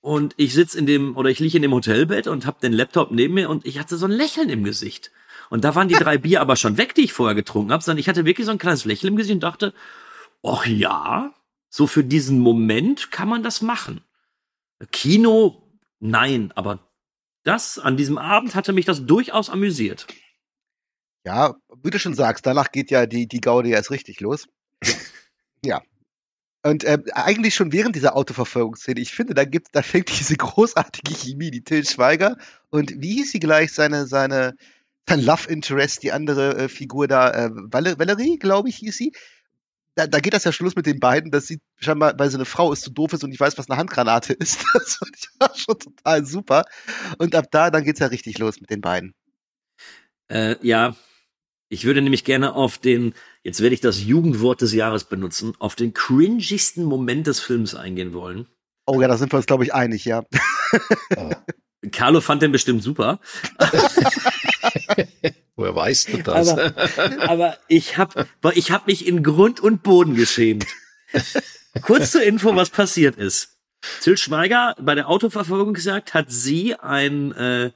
[0.00, 3.10] Und ich sitz in dem, oder ich liege in dem Hotelbett und habe den Laptop
[3.10, 5.10] neben mir und ich hatte so ein Lächeln im Gesicht.
[5.50, 7.98] Und da waren die drei Bier aber schon weg, die ich vorher getrunken habe, sondern
[7.98, 9.74] ich hatte wirklich so ein kleines Lächeln im Gesicht und dachte,
[10.42, 11.32] ach ja,
[11.68, 14.00] so für diesen Moment kann man das machen.
[14.92, 15.62] Kino,
[16.00, 16.78] nein, aber
[17.44, 20.06] das an diesem Abend hatte mich das durchaus amüsiert.
[21.28, 24.48] Ja, wie du schon sagst, danach geht ja die, die Gaudi erst richtig los.
[25.62, 25.82] ja.
[26.62, 31.14] Und äh, eigentlich schon während dieser Autoverfolgungsszene, ich finde, da gibt, da fängt diese großartige
[31.14, 32.38] Chemie, die Till Schweiger
[32.70, 34.54] und wie hieß sie gleich, seine, seine,
[35.06, 39.12] sein Love Interest, die andere äh, Figur da, äh, Valerie, glaube ich, hieß sie.
[39.96, 42.46] Da, da geht das ja Schluss mit den beiden, dass sie scheinbar, weil sie eine
[42.46, 44.64] Frau ist, zu doof ist und nicht weiß, was eine Handgranate ist.
[44.72, 46.64] Das fand ich auch schon total super.
[47.18, 49.12] Und ab da, dann geht's ja richtig los mit den beiden.
[50.28, 50.96] Äh, ja,
[51.68, 55.74] ich würde nämlich gerne auf den, jetzt werde ich das Jugendwort des Jahres benutzen, auf
[55.74, 58.46] den cringigsten Moment des Films eingehen wollen.
[58.86, 60.24] Oh ja, da sind wir uns, glaube ich, einig, ja.
[61.16, 61.30] Oh.
[61.92, 63.20] Carlo fand den bestimmt super.
[65.56, 66.48] Woher weißt du das?
[66.48, 66.72] Aber,
[67.28, 70.66] aber ich habe ich hab mich in Grund und Boden geschämt.
[71.82, 73.58] Kurz zur Info, was passiert ist.
[74.00, 77.72] Till Schweiger bei der Autoverfolgung gesagt, hat sie ein äh,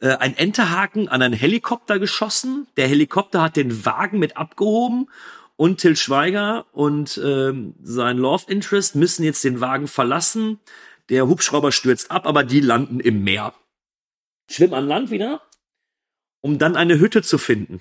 [0.00, 2.66] äh, ein Enterhaken an einen Helikopter geschossen.
[2.76, 5.08] Der Helikopter hat den Wagen mit abgehoben
[5.56, 10.60] und Till Schweiger und ähm, sein Love Interest müssen jetzt den Wagen verlassen.
[11.08, 13.54] Der Hubschrauber stürzt ab, aber die landen im Meer.
[14.50, 15.40] Schwimmen an Land wieder,
[16.40, 17.80] um dann eine Hütte zu finden.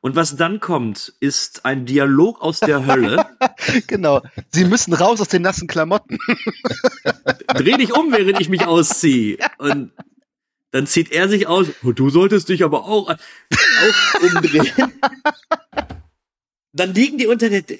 [0.00, 3.24] Und was dann kommt, ist ein Dialog aus der Hölle.
[3.86, 4.20] genau.
[4.50, 6.18] Sie müssen raus aus den nassen Klamotten.
[7.54, 9.38] Dreh dich um, während ich mich ausziehe.
[9.56, 9.92] Und
[10.74, 11.68] dann zieht er sich aus.
[11.84, 14.92] Oh, du solltest dich aber auch, auch umdrehen.
[16.72, 17.62] dann liegen die unter der.
[17.62, 17.78] De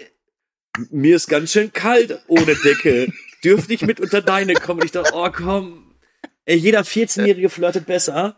[0.90, 3.12] Mir ist ganz schön kalt ohne Decke.
[3.42, 4.78] Dürfte ich mit unter deine kommen?
[4.78, 5.96] Und ich dachte, oh komm.
[6.44, 8.36] Ey, jeder 14-Jährige flirtet besser.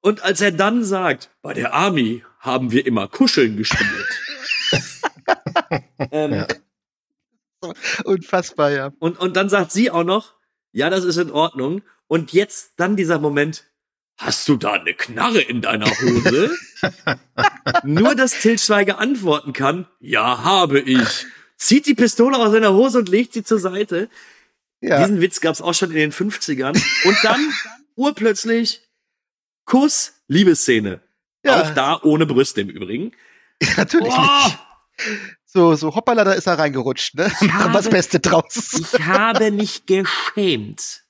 [0.00, 4.08] Und als er dann sagt, bei der Army haben wir immer Kuscheln gespielt.
[6.12, 6.46] ähm, ja.
[8.04, 8.92] Unfassbar, ja.
[9.00, 10.34] Und, und dann sagt sie auch noch,
[10.70, 11.82] ja, das ist in Ordnung.
[12.06, 13.64] Und jetzt dann dieser Moment,
[14.16, 16.56] hast du da eine Knarre in deiner Hose?
[17.84, 21.26] Nur, dass Til Schweiger antworten kann, ja, habe ich.
[21.56, 24.08] Zieht die Pistole aus seiner Hose und legt sie zur Seite.
[24.80, 25.00] Ja.
[25.00, 26.80] Diesen Witz gab's auch schon in den 50ern.
[27.04, 27.40] Und dann,
[27.94, 28.82] urplötzlich,
[29.64, 31.00] Kuss, Liebesszene.
[31.44, 31.62] Ja.
[31.62, 33.12] Auch da ohne Brüste im Übrigen.
[33.62, 34.20] Ja, natürlich oh.
[34.44, 34.58] nicht.
[35.44, 37.30] So, so hoppala, da ist er reingerutscht, ne?
[37.40, 38.74] Ich habe, das Beste draus.
[38.74, 41.04] Ich habe mich geschämt.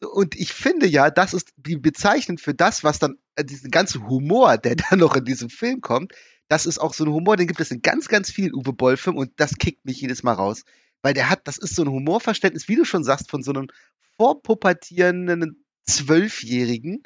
[0.00, 4.08] Und ich finde ja, das ist die bezeichnend für das, was dann, äh, diesen ganzen
[4.08, 6.12] Humor, der dann noch in diesem Film kommt,
[6.48, 9.18] das ist auch so ein Humor, den gibt es in ganz, ganz vielen Uwe Boll-Filmen
[9.18, 10.64] und das kickt mich jedes Mal raus.
[11.02, 13.68] Weil der hat, das ist so ein Humorverständnis, wie du schon sagst, von so einem
[14.16, 17.02] vorpubertierenden Zwölfjährigen,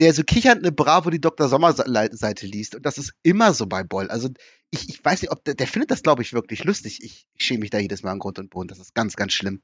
[0.00, 1.48] der so kichernd eine Bravo die Dr.
[1.48, 2.76] Sommer-Seite liest.
[2.76, 4.08] Und das ist immer so bei Boll.
[4.08, 4.30] Also
[4.70, 7.02] ich, ich weiß nicht, ob der, der findet das, glaube ich, wirklich lustig.
[7.02, 8.68] Ich, ich schäme mich da jedes Mal an Grund und Boden.
[8.68, 9.60] Das ist ganz, ganz schlimm.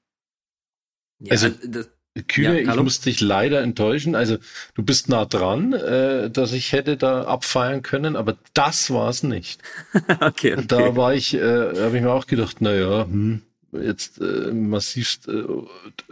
[1.21, 1.89] Ja, also, das,
[2.23, 4.15] Kühne, ja, ich muss dich leider enttäuschen.
[4.15, 4.37] Also
[4.75, 9.25] du bist nah dran, äh, dass ich hätte da abfeiern können, aber das war es
[9.25, 9.61] nicht.
[10.21, 10.65] okay, okay.
[10.67, 13.43] Da war ich, äh, habe ich mir auch gedacht, na ja, hm,
[13.73, 15.45] jetzt äh, massivst äh,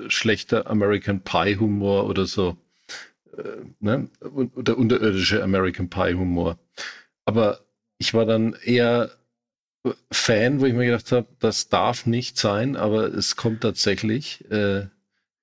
[0.09, 2.57] schlechter American Pie Humor oder so,
[3.36, 3.42] äh,
[3.78, 4.09] ne?
[4.57, 6.59] Oder unterirdische American Pie Humor.
[7.24, 7.61] Aber
[7.98, 9.12] ich war dann eher
[10.11, 14.44] Fan, wo ich mir gedacht habe, das darf nicht sein, aber es kommt tatsächlich.
[14.50, 14.86] Äh,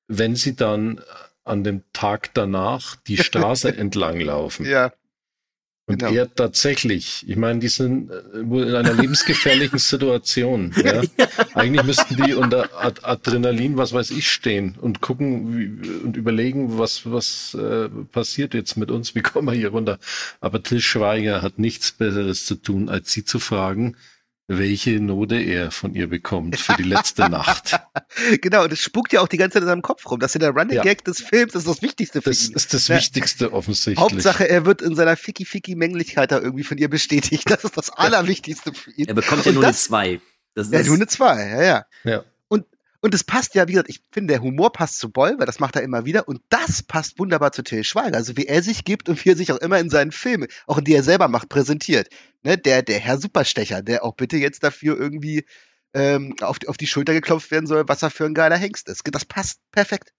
[0.09, 0.99] wenn sie dann
[1.45, 4.65] an dem Tag danach die Straße entlang laufen.
[4.65, 4.91] Ja.
[5.85, 6.11] Und genau.
[6.11, 10.71] er tatsächlich, ich meine, die sind äh, wohl in einer lebensgefährlichen Situation.
[10.83, 11.01] Ja?
[11.01, 11.27] ja.
[11.55, 16.77] Eigentlich müssten die unter Ad Adrenalin, was weiß ich, stehen und gucken wie, und überlegen,
[16.77, 19.97] was, was äh, passiert jetzt mit uns, wie kommen wir hier runter.
[20.41, 23.95] Aber Till Schweiger hat nichts Besseres zu tun, als sie zu fragen,
[24.49, 27.79] welche Note er von ihr bekommt für die letzte Nacht.
[28.41, 30.19] Genau, und es spukt ja auch die ganze Zeit in seinem Kopf rum.
[30.19, 30.81] Das ist ja der Running ja.
[30.81, 32.53] Gag des Films, das ist das Wichtigste für das ihn.
[32.53, 32.97] Das ist das ja.
[32.97, 33.99] Wichtigste offensichtlich.
[33.99, 37.49] Hauptsache, er wird in seiner Ficky-Ficky-Mänglichkeit da irgendwie von ihr bestätigt.
[37.49, 39.07] Das ist das Allerwichtigste für ihn.
[39.07, 40.21] Er bekommt ja nur das, eine 2.
[40.55, 41.85] Das ja, nur eine 2, ja, ja.
[42.03, 42.23] ja.
[43.01, 45.59] Und es passt ja, wie gesagt, ich finde, der Humor passt zu Boll, weil das
[45.59, 46.27] macht er immer wieder.
[46.27, 48.17] Und das passt wunderbar zu Till Schweiger.
[48.17, 50.77] Also wie er sich gibt und wie er sich auch immer in seinen Filmen, auch
[50.77, 52.09] in die er selber macht, präsentiert.
[52.43, 55.45] Ne, der, der Herr Superstecher, der auch bitte jetzt dafür irgendwie
[55.93, 59.03] ähm, auf, auf die Schulter geklopft werden soll, was er für ein geiler Hengst ist.
[59.05, 60.13] Das passt perfekt.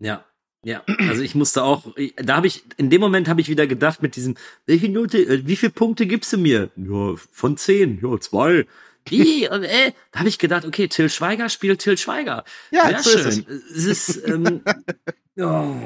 [0.00, 0.24] Ja,
[0.64, 4.00] ja, also ich musste auch, da habe ich, in dem Moment habe ich wieder gedacht
[4.00, 6.70] mit diesem, welche Note, äh, wie viele Punkte gibst du mir?
[6.76, 8.66] Ja, von zehn, ja, zwei.
[9.08, 9.48] Wie?
[9.48, 12.44] Und, äh, da habe ich gedacht, okay, Till Schweiger spielt Till Schweiger.
[12.70, 13.46] Ja, Sehr schön.
[13.48, 13.76] Es.
[13.76, 14.62] es ist, ähm,
[15.38, 15.76] oh.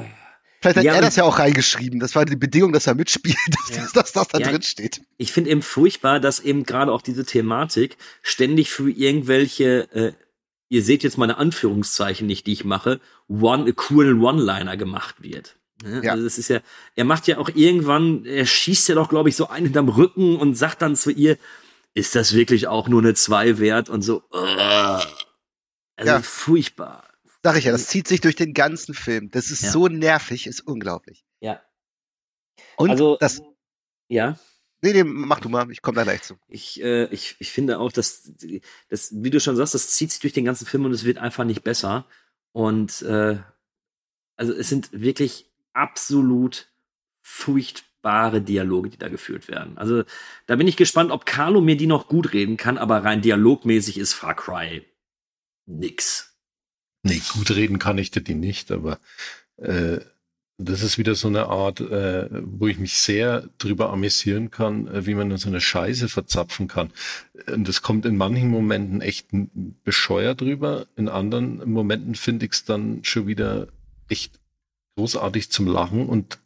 [0.61, 1.99] Vielleicht hat ja, er das ja auch reingeschrieben.
[1.99, 3.87] Das war die Bedingung, dass er mitspielt, dass, ja.
[3.93, 5.01] dass das da ja, drin steht.
[5.17, 10.13] Ich finde eben furchtbar, dass eben gerade auch diese Thematik ständig für irgendwelche, äh,
[10.67, 12.99] ihr seht jetzt meine Anführungszeichen nicht, die ich mache,
[13.29, 15.55] one, coolen One-Liner gemacht wird.
[15.83, 16.01] Ne?
[16.03, 16.11] Ja.
[16.11, 16.59] Also das ist ja,
[16.95, 20.35] er macht ja auch irgendwann, er schießt ja doch, glaube ich, so einen hinterm Rücken
[20.35, 21.37] und sagt dann zu ihr,
[21.93, 24.23] ist das wirklich auch nur eine 2 wert und so.
[24.31, 25.01] Uh,
[25.95, 26.21] also ja.
[26.21, 27.07] furchtbar.
[27.43, 29.31] Sag ich ja, das zieht sich durch den ganzen Film.
[29.31, 29.71] Das ist ja.
[29.71, 31.25] so nervig, ist unglaublich.
[31.39, 31.61] Ja.
[32.75, 33.41] Und also, das.
[34.07, 34.37] Ja.
[34.81, 36.37] Nee, nee, mach du mal, ich komme da gleich zu.
[36.47, 38.31] Ich, äh, ich, ich finde auch, dass,
[38.87, 41.17] dass, wie du schon sagst, das zieht sich durch den ganzen Film und es wird
[41.17, 42.05] einfach nicht besser.
[42.53, 43.39] Und äh,
[44.37, 46.69] also es sind wirklich absolut
[47.21, 49.77] furchtbar wunderbare Dialoge, die da geführt werden.
[49.77, 50.03] Also
[50.47, 53.97] da bin ich gespannt, ob Carlo mir die noch gut reden kann, aber rein dialogmäßig
[53.97, 54.83] ist Far Cry
[55.65, 56.37] nix.
[57.03, 58.99] Nee, gut reden kann ich dir die nicht, aber
[59.57, 59.99] äh,
[60.57, 65.05] das ist wieder so eine Art, äh, wo ich mich sehr drüber amüsieren kann, äh,
[65.05, 66.91] wie man so eine Scheiße verzapfen kann.
[67.47, 69.27] Und das kommt in manchen Momenten echt
[69.85, 73.67] bescheuert drüber, in anderen Momenten finde ich es dann schon wieder
[74.09, 74.39] echt
[74.97, 76.39] großartig zum Lachen und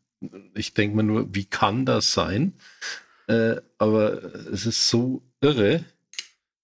[0.53, 2.53] ich denke mir nur, wie kann das sein?
[3.28, 5.84] Äh, aber es ist so irre,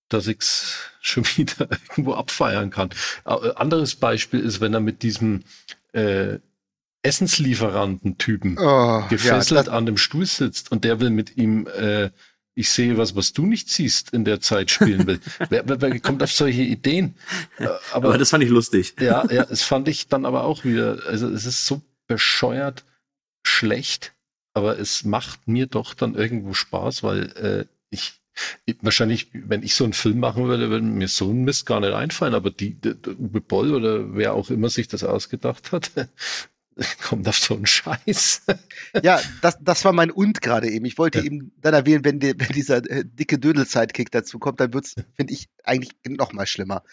[0.10, 2.90] dass ich es schon wieder irgendwo abfeiern kann.
[3.26, 5.44] Äh, anderes Beispiel ist, wenn er mit diesem
[5.94, 6.40] äh,
[7.02, 12.10] Essenslieferanten-Typen oh, gefesselt ja, an dem Stuhl sitzt und der will mit ihm äh,
[12.60, 15.22] ich sehe was, was du nicht siehst, in der Zeit spielen will.
[15.50, 17.16] wer, wer, wer kommt auf solche Ideen?
[17.58, 18.96] Äh, aber, aber, das fand ich lustig.
[19.00, 22.84] Ja, ja, es fand ich dann aber auch wieder, also es ist so bescheuert,
[23.44, 24.14] schlecht,
[24.54, 28.20] aber es macht mir doch dann irgendwo Spaß, weil äh, ich
[28.82, 31.94] wahrscheinlich, wenn ich so einen Film machen würde, würde mir so ein Mist gar nicht
[31.94, 35.92] einfallen, aber die, die, die Uwe Boll oder wer auch immer sich das ausgedacht hat,
[37.02, 38.44] kommt auf so einen Scheiß.
[39.04, 40.86] ja, das, das war mein Und gerade eben.
[40.86, 41.26] Ich wollte ja.
[41.26, 45.34] eben dann erwähnen, wenn, die, wenn dieser äh, dicke Dödel-Sidekick dazu kommt, dann wird's, finde
[45.34, 46.84] ich, eigentlich noch mal schlimmer.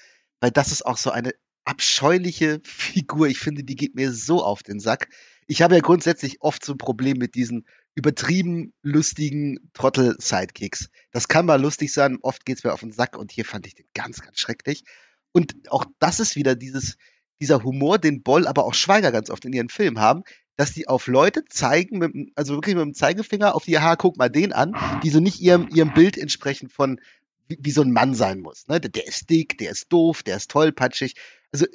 [0.40, 1.32] Weil das ist auch so eine
[1.64, 3.28] abscheuliche Figur.
[3.28, 5.08] Ich finde, die geht mir so auf den Sack
[5.46, 10.90] ich habe ja grundsätzlich oft so ein Problem mit diesen übertrieben lustigen Trottel-Sidekicks.
[11.12, 13.74] Das kann mal lustig sein, oft geht's mir auf den Sack und hier fand ich
[13.74, 14.84] den ganz, ganz schrecklich.
[15.32, 16.96] Und auch das ist wieder dieses,
[17.40, 20.24] dieser Humor, den Boll, aber auch Schweiger ganz oft in ihren Filmen haben,
[20.56, 24.16] dass die auf Leute zeigen, mit, also wirklich mit dem Zeigefinger auf die, aha, guck
[24.16, 27.00] mal den an, die so nicht ihrem, ihrem Bild entsprechen von,
[27.48, 28.66] wie, wie so ein Mann sein muss.
[28.68, 28.80] Ne?
[28.80, 31.14] Der ist dick, der ist doof, der ist tollpatschig.
[31.52, 31.66] Also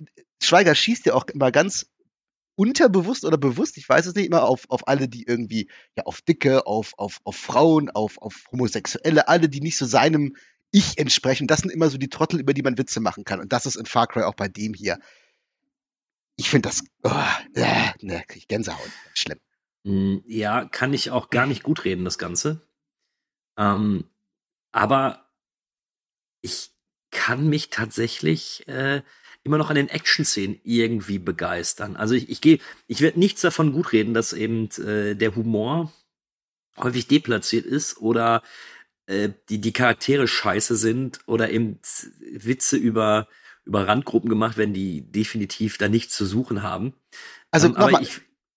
[0.41, 1.87] Schweiger schießt ja auch immer ganz
[2.55, 6.21] unterbewusst oder bewusst, ich weiß es nicht immer, auf, auf alle, die irgendwie, ja, auf
[6.21, 10.35] Dicke, auf, auf, auf Frauen, auf, auf Homosexuelle, alle, die nicht so seinem
[10.71, 11.47] Ich entsprechen.
[11.47, 13.39] Das sind immer so die Trottel, über die man Witze machen kann.
[13.39, 14.99] Und das ist in Far Cry auch bei dem hier.
[16.35, 17.09] Ich finde das, oh,
[17.55, 18.89] äh, ne, krieg ich Gänsehaut.
[19.13, 19.39] Schlimm.
[19.83, 22.61] Mm, Ja, kann ich auch gar nicht gut reden, das Ganze.
[23.57, 24.05] Ähm,
[24.71, 25.29] aber
[26.41, 26.71] ich
[27.11, 29.03] kann mich tatsächlich äh,
[29.43, 31.95] immer noch an den Action-Szenen irgendwie begeistern.
[31.95, 35.91] Also ich, ich gehe, ich werde nichts davon gut reden, dass eben äh, der Humor
[36.77, 38.43] häufig deplatziert ist oder
[39.07, 41.79] äh, die, die Charaktere scheiße sind oder eben
[42.19, 43.27] Witze über,
[43.65, 46.93] über Randgruppen gemacht werden, die definitiv da nichts zu suchen haben.
[47.49, 48.05] Also Ähm, nochmal,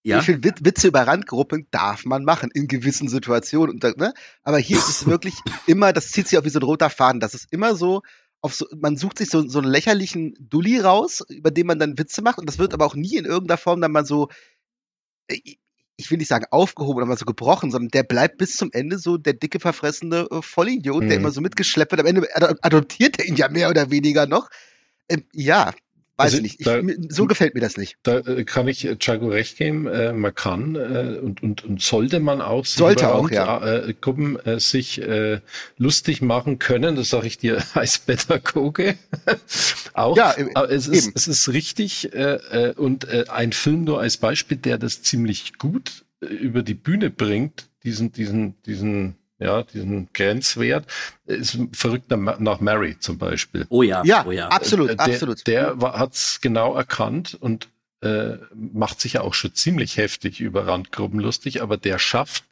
[0.07, 3.81] ja, Ich finde, Witze über Randgruppen darf man machen in gewissen Situationen.
[3.83, 4.13] Und ne?
[4.43, 5.35] Aber hier ist es wirklich
[5.67, 7.21] immer, das zieht sich auch wie so ein roter Faden.
[7.21, 8.03] Das ist immer so,
[8.53, 12.21] so, man sucht sich so, so einen lächerlichen Dulli raus, über den man dann Witze
[12.23, 12.39] macht.
[12.39, 14.29] Und das wird aber auch nie in irgendeiner Form dann mal so,
[15.29, 15.39] äh,
[15.97, 18.99] ich will nicht sagen aufgehoben oder mal so gebrochen, sondern der bleibt bis zum Ende
[18.99, 21.25] so der dicke, verfressene äh, Vollidiot, der Mhm.
[21.25, 22.01] immer so mitgeschleppt wird.
[22.01, 24.51] Am Ende ado- adoptiert er ihn ja mehr oder weniger noch.
[25.09, 25.73] Ähm, ja,
[26.17, 26.61] weiß Also ich nicht.
[26.61, 27.97] Ich, da- so gefällt mir das nicht.
[28.03, 29.87] Da äh, kann ich äh, Chago recht geben.
[29.87, 33.59] Äh, man kann äh, und, und, und sollte man auch Sollte auch, ja.
[33.59, 35.41] Rand- äh, Gruppen äh, sich äh,
[35.77, 36.97] lustig machen können.
[36.97, 38.97] Das sage ich dir als Pädagoge
[39.95, 40.17] auch.
[40.17, 40.35] Ja,
[40.69, 41.13] es ist, eben.
[41.17, 42.35] es ist richtig äh,
[42.69, 46.75] äh, und äh, ein Film nur als Beispiel, der das ziemlich gut äh, über die
[46.75, 50.87] Bühne bringt, diesen, diesen, diesen, ja, diesen Grenzwert,
[51.27, 53.67] ist verrückter Ma- nach Mary zum Beispiel.
[53.69, 54.49] oh ja, Ja, oh ja.
[54.49, 55.47] absolut, Äh, der, absolut.
[55.47, 57.69] Der hat es genau erkannt und
[58.03, 62.45] äh, macht sich ja auch schon ziemlich heftig über Randgruppen lustig, aber der schafft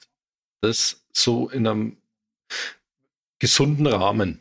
[0.60, 1.96] das so in einem
[3.38, 4.40] gesunden Rahmen.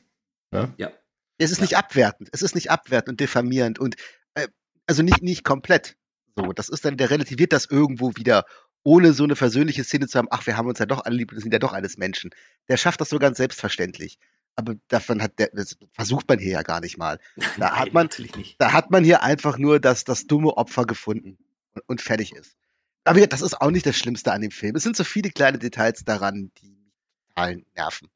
[0.54, 0.74] Ja?
[0.78, 0.92] ja.
[1.38, 1.64] Es ist Ja.
[1.64, 2.30] nicht abwertend.
[2.32, 3.96] Es ist nicht abwertend und diffamierend und
[4.36, 4.48] äh,
[4.88, 5.96] also nicht nicht komplett.
[6.38, 8.46] So, das ist dann der relativiert das irgendwo wieder,
[8.84, 10.28] ohne so eine versöhnliche Szene zu haben.
[10.32, 12.32] Ach, wir haben uns ja doch alle lieb, wir sind ja doch alles Menschen.
[12.68, 14.18] Der schafft das so ganz selbstverständlich.
[14.56, 17.20] Aber davon hat der, das versucht man hier ja gar nicht mal.
[17.58, 18.60] Da hat Nein, man, natürlich nicht.
[18.60, 21.38] da hat man hier einfach nur das, das dumme Opfer gefunden
[21.74, 22.58] und, und fertig ist.
[23.04, 24.76] Aber ja, das ist auch nicht das Schlimmste an dem Film.
[24.76, 26.92] Es sind so viele kleine Details daran, die mich
[27.30, 28.10] total nerven.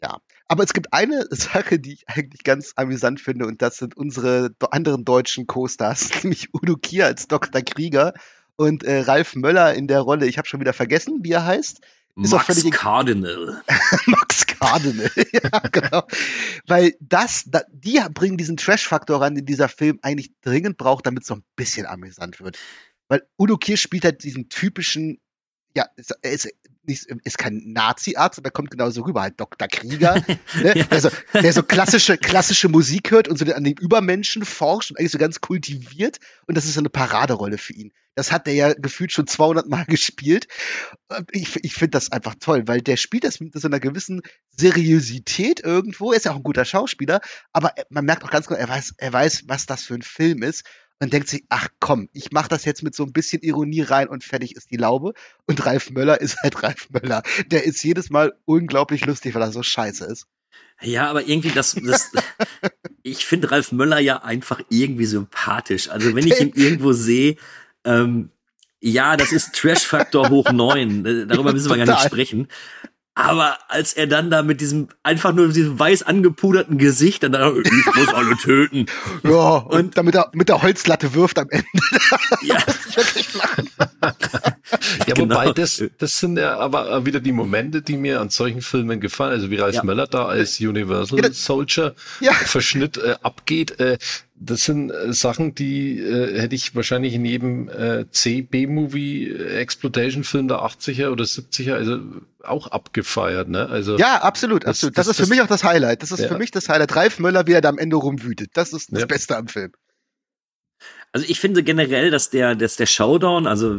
[0.00, 3.96] Ja, aber es gibt eine Sache, die ich eigentlich ganz amüsant finde, und das sind
[3.96, 7.62] unsere anderen deutschen Co-Stars, nämlich Udo Kier als Dr.
[7.62, 8.14] Krieger
[8.58, 11.80] und äh, Ralf Möller in der Rolle, ich habe schon wieder vergessen, wie er heißt,
[12.16, 13.62] Ist Max Cardinal.
[14.06, 15.10] Max Cardinal.
[15.32, 16.02] ja, genau.
[16.66, 21.22] Weil das, da, die bringen diesen Trash-Faktor ran, den dieser Film eigentlich dringend braucht, damit
[21.22, 22.58] es so ein bisschen amüsant wird.
[23.06, 25.20] Weil Udo Kier spielt halt diesen typischen,
[25.76, 25.86] ja,
[26.22, 26.48] er ist,
[26.88, 29.68] nicht, ist kein Nazi-Arzt, aber kommt genauso rüber, halt Dr.
[29.68, 30.14] Krieger,
[30.62, 30.76] ne?
[30.78, 30.84] Ja.
[30.84, 34.98] der, so, der so klassische, klassische Musik hört und so an den Übermenschen forscht und
[34.98, 37.92] eigentlich so ganz kultiviert und das ist so eine Paraderolle für ihn.
[38.14, 40.48] Das hat er ja gefühlt schon 200 Mal gespielt.
[41.30, 44.22] Ich, ich finde das einfach toll, weil der spielt das mit so einer gewissen
[44.72, 46.10] Seriosität irgendwo.
[46.12, 47.20] Er ist ja auch ein guter Schauspieler,
[47.52, 50.02] aber er- man merkt auch ganz genau, er weiß, er weiß, was das für ein
[50.02, 50.64] Film ist
[51.00, 54.08] und denkt sich, ach komm, ich mache das jetzt mit so ein bisschen Ironie rein
[54.08, 55.14] und fertig ist die Laube.
[55.46, 57.22] Und Ralf Möller ist halt Ralf Möller.
[57.46, 60.26] Der ist jedes Mal unglaublich lustig, weil er so scheiße ist.
[60.80, 62.12] Ja, aber irgendwie das, das
[63.02, 65.88] ich finde Ralf Möller ja einfach irgendwie sympathisch.
[65.88, 67.36] Also wenn ich ihn irgendwo sehe,
[67.84, 68.30] ähm,
[68.80, 71.04] ja, das ist Trash-Faktor hoch neun.
[71.04, 72.48] Äh, Darüber müssen wir gar nicht sprechen.
[73.20, 77.32] Aber als er dann da mit diesem, einfach nur mit diesem weiß angepuderten Gesicht, dann
[77.32, 78.86] da, ich muss alle töten.
[79.24, 81.66] Ja, und, damit er mit der Holzlatte wirft am Ende.
[82.42, 82.58] Ja.
[85.06, 85.34] Ja, Genau.
[85.34, 89.32] wobei das, das sind ja aber wieder die Momente, die mir an solchen Filmen gefallen.
[89.32, 89.82] Also wie Ralf Ja.
[89.82, 92.32] Möller da als Universal Ja, das- Soldier Ja.
[92.32, 93.80] Verschnitt äh, abgeht.
[93.80, 93.98] Äh,
[94.40, 100.48] das sind äh, Sachen, die äh, hätte ich wahrscheinlich in jedem äh, C-B-Movie äh, Exploitation-Film
[100.48, 102.00] der 80er oder 70er also
[102.44, 103.48] auch abgefeiert.
[103.48, 103.68] Ne?
[103.68, 104.96] Also Ja, absolut, Das- absolut.
[104.98, 106.02] Das, das- ist für das- mich auch das Highlight.
[106.02, 106.28] Das ist Ja.
[106.28, 106.94] für mich das Highlight.
[106.96, 108.50] Ralf Möller, wie er da am Ende rumwütet.
[108.54, 109.06] Das ist das Ja.
[109.06, 109.72] Beste am Film.
[111.12, 113.74] Also ich finde generell, dass der, dass der Showdown, also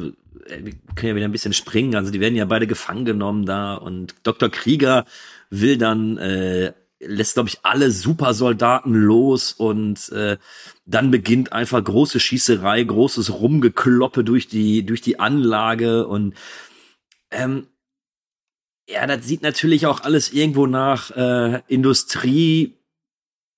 [0.47, 3.45] äh, wir können ja wieder ein bisschen springen, also die werden ja beide gefangen genommen
[3.45, 4.49] da und Dr.
[4.49, 5.05] Krieger
[5.51, 10.37] will dann, äh, lässt, glaube ich, alle Supersoldaten los und äh,
[10.85, 16.35] dann beginnt einfach große Schießerei, großes Rumgekloppe durch die, durch die Anlage und
[17.31, 17.67] ähm,
[18.89, 22.75] ja, das sieht natürlich auch alles irgendwo nach äh, Industrie,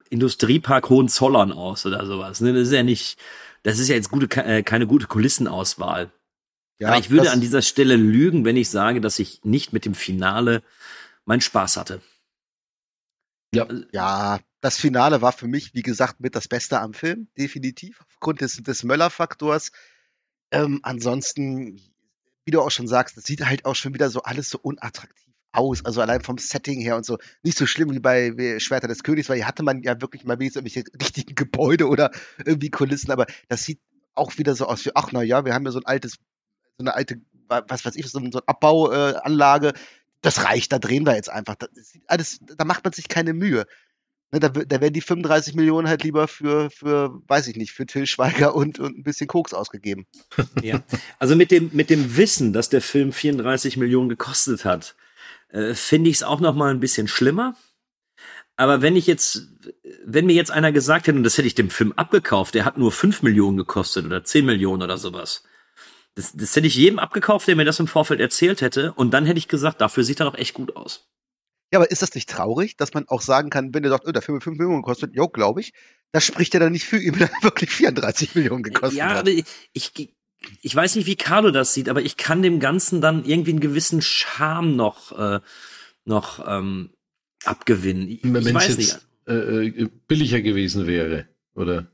[0.09, 2.41] Industriepark Hohenzollern aus oder sowas.
[2.41, 2.53] Ne?
[2.53, 3.17] Das ist ja nicht,
[3.63, 6.11] das ist ja jetzt gute, äh, keine gute Kulissenauswahl.
[6.79, 9.85] Ja, Aber ich würde an dieser Stelle lügen, wenn ich sage, dass ich nicht mit
[9.85, 10.63] dem Finale
[11.25, 12.01] meinen Spaß hatte.
[13.53, 18.01] Ja, Ja, das Finale war für mich, wie gesagt, mit das Beste am Film, definitiv.
[18.07, 19.71] Aufgrund des, des Möller-Faktors.
[20.51, 21.81] Ähm, ansonsten,
[22.45, 25.33] wie du auch schon sagst, das sieht halt auch schon wieder so alles so unattraktiv
[25.51, 25.83] aus.
[25.85, 27.17] Also allein vom Setting her und so.
[27.43, 30.23] Nicht so schlimm wie bei wie Schwerter des Königs, weil hier hatte man ja wirklich
[30.23, 32.11] mal wenigstens irgendwelche richtigen Gebäude oder
[32.45, 33.79] irgendwie Kulissen, aber das sieht
[34.13, 36.13] auch wieder so aus wie, ach na ja, wir haben ja so ein altes,
[36.77, 39.69] so eine alte, was weiß ich, so, so eine Abbauanlage.
[39.69, 39.73] Äh,
[40.21, 41.55] das reicht, da drehen wir jetzt einfach.
[41.73, 43.65] Sieht alles, da macht man sich keine Mühe.
[44.31, 47.85] Ne, da, da werden die 35 Millionen halt lieber für, für, weiß ich nicht, für
[47.85, 50.05] Till Schweiger und, und ein bisschen Koks ausgegeben.
[50.61, 50.83] Ja,
[51.19, 54.95] also mit dem, mit dem Wissen, dass der Film 34 Millionen gekostet hat,
[55.49, 57.55] äh, finde ich es auch noch mal ein bisschen schlimmer.
[58.55, 59.47] Aber wenn ich jetzt,
[60.05, 62.77] wenn mir jetzt einer gesagt hätte, und das hätte ich dem Film abgekauft, der hat
[62.77, 65.43] nur 5 Millionen gekostet oder 10 Millionen oder sowas.
[66.15, 68.93] Das, das hätte ich jedem abgekauft, der mir das im Vorfeld erzählt hätte.
[68.93, 71.09] Und dann hätte ich gesagt, dafür sieht er doch echt gut aus.
[71.71, 74.11] Ja, aber ist das nicht traurig, dass man auch sagen kann, wenn er sagt, oh,
[74.11, 75.73] der Film 5 Millionen kostet, jo, glaube ich,
[76.11, 79.27] das spricht ja dann nicht für ihn, wenn er wirklich 34 Millionen gekostet ja, hat.
[79.27, 80.13] Ja, ich, ich,
[80.61, 83.61] ich weiß nicht, wie Carlo das sieht, aber ich kann dem Ganzen dann irgendwie einen
[83.61, 85.39] gewissen Charme noch, äh,
[86.03, 86.91] noch ähm,
[87.45, 88.09] abgewinnen.
[88.09, 88.99] Ich, Wenn es.
[89.27, 91.87] Äh, äh, billiger gewesen wäre, oder?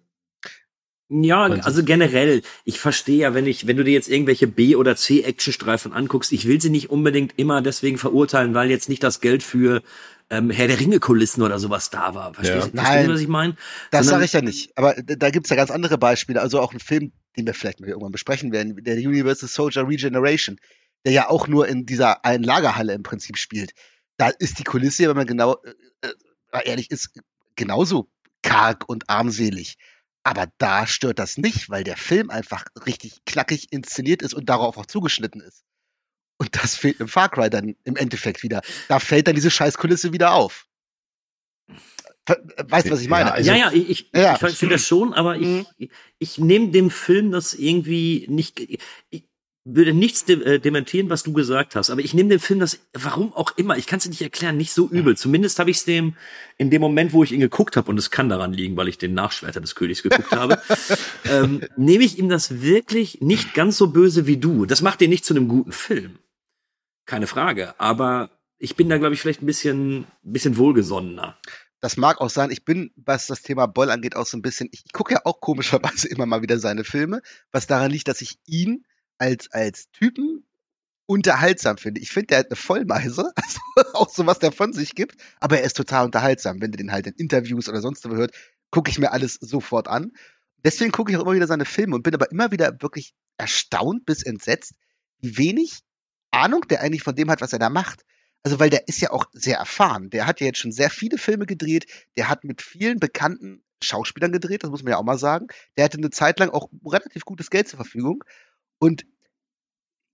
[1.10, 4.98] Ja, also generell, ich verstehe ja, wenn ich, wenn du dir jetzt irgendwelche B- oder
[4.98, 9.42] C-Actionstreifen anguckst, ich will sie nicht unbedingt immer deswegen verurteilen, weil jetzt nicht das Geld
[9.42, 9.82] für
[10.30, 12.34] ähm, Herr der Ringe-Kulissen oder sowas da war.
[12.34, 12.82] Verstehst, ja.
[12.82, 13.56] verstehst du, was ich meine?
[13.92, 14.78] Das sage ich ja nicht.
[14.78, 16.42] Aber da gibt's ja ganz andere Beispiele.
[16.42, 20.60] Also auch ein Film, den wir vielleicht mal irgendwann besprechen werden, der Universal Soldier Regeneration,
[21.06, 23.72] der ja auch nur in dieser einen Lagerhalle im Prinzip spielt.
[24.18, 25.58] Da ist die Kulisse, wenn man genau
[26.02, 26.10] äh,
[26.52, 27.12] äh ehrlich ist,
[27.56, 28.10] genauso
[28.42, 29.78] karg und armselig.
[30.28, 34.78] Aber da stört das nicht, weil der Film einfach richtig knackig inszeniert ist und darauf
[34.78, 35.64] auch zugeschnitten ist.
[36.38, 38.62] Und das fehlt im Far Cry dann im Endeffekt wieder.
[38.90, 40.68] Da fällt dann diese Scheißkulisse wieder auf.
[42.58, 43.30] Weißt du, was ich meine?
[43.30, 44.34] Ja, also, ja, ja, ich, ja.
[44.34, 45.66] ich finde das schon, aber ich, mhm.
[45.78, 48.60] ich, ich nehme dem Film das irgendwie nicht.
[49.10, 49.24] Ich,
[49.70, 52.80] würde nichts de äh, dementieren, was du gesagt hast, aber ich nehme dem Film das,
[52.94, 55.18] warum auch immer, ich kann es dir nicht erklären, nicht so übel.
[55.18, 56.16] Zumindest habe ich es dem
[56.58, 58.98] in dem Moment, wo ich ihn geguckt habe, und es kann daran liegen, weil ich
[58.98, 60.62] den Nachschwerter des Königs geguckt habe,
[61.26, 64.66] ähm, nehme ich ihm das wirklich nicht ganz so böse wie du.
[64.66, 66.20] Das macht den nicht zu einem guten Film.
[67.06, 67.80] Keine Frage.
[67.80, 71.38] Aber ich bin da, glaube ich, vielleicht ein bisschen, bisschen wohlgesonnener.
[71.80, 72.52] Das mag auch sein.
[72.52, 75.22] Ich bin, was das Thema Boll angeht, auch so ein bisschen, ich, ich gucke ja
[75.26, 77.22] auch komischerweise immer mal wieder seine Filme,
[77.52, 78.86] was daran liegt, dass ich ihn
[79.18, 80.44] als, als Typen
[81.06, 82.02] unterhaltsam finde.
[82.02, 83.60] Ich finde, der hat eine Vollmeise, also
[83.94, 86.62] auch so was der von sich gibt, aber er ist total unterhaltsam.
[86.62, 88.36] Wenn du den halt in Interviews oder sonst wo hört,
[88.72, 90.12] gucke ich mir alles sofort an.
[90.64, 94.06] Deswegen gucke ich auch immer wieder seine Filme und bin aber immer wieder wirklich erstaunt
[94.06, 94.74] bis entsetzt,
[95.20, 95.80] wie wenig
[96.32, 98.04] Ahnung der eigentlich von dem hat, was er da macht.
[98.44, 100.10] Also, weil der ist ja auch sehr erfahren.
[100.10, 101.86] Der hat ja jetzt schon sehr viele Filme gedreht.
[102.18, 105.48] Der hat mit vielen bekannten Schauspielern gedreht, das muss man ja auch mal sagen.
[105.76, 108.24] Der hatte eine Zeit lang auch relativ gutes Geld zur Verfügung.
[108.80, 109.06] Und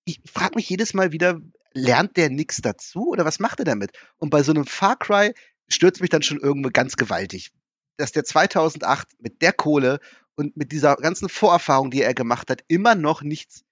[0.05, 1.39] ich frage mich jedes Mal wieder,
[1.73, 3.91] lernt der nichts dazu oder was macht er damit?
[4.17, 5.33] Und bei so einem Far Cry
[5.67, 7.51] stürzt mich dann schon irgendwo ganz gewaltig.
[7.97, 9.99] Dass der 2008 mit der Kohle
[10.35, 13.63] und mit dieser ganzen Vorerfahrung, die er gemacht hat, immer noch nichts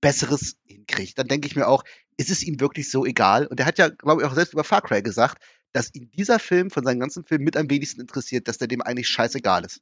[0.00, 1.18] Besseres hinkriegt.
[1.18, 1.84] Dann denke ich mir auch,
[2.16, 3.46] ist es ihm wirklich so egal?
[3.46, 5.42] Und er hat ja, glaube ich, auch selbst über Far Cry gesagt,
[5.72, 8.82] dass ihn dieser Film von seinen ganzen Filmen mit am wenigsten interessiert, dass der dem
[8.82, 9.80] eigentlich scheißegal ist.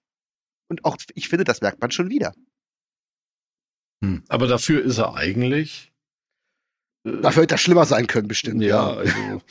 [0.68, 2.32] Und auch, ich finde, das merkt man schon wieder.
[4.04, 4.22] Hm.
[4.28, 5.92] Aber dafür ist er eigentlich.
[7.04, 8.62] Äh, dafür hätte er schlimmer sein können, bestimmt.
[8.62, 8.96] Ja, ja.
[8.98, 9.42] also.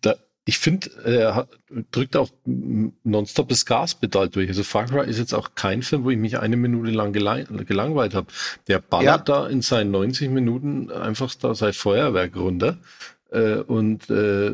[0.00, 0.16] Da,
[0.46, 1.48] ich finde, er hat,
[1.90, 4.48] drückt auch nonstop das Gaspedal durch.
[4.48, 7.46] Also Far Cry ist jetzt auch kein Film, wo ich mich eine Minute lang gelang,
[7.66, 8.26] gelangweilt habe.
[8.68, 9.42] Der ballert ja.
[9.42, 12.78] da in seinen 90 Minuten einfach da sein Feuerwerk runter.
[13.30, 14.52] Äh, und äh,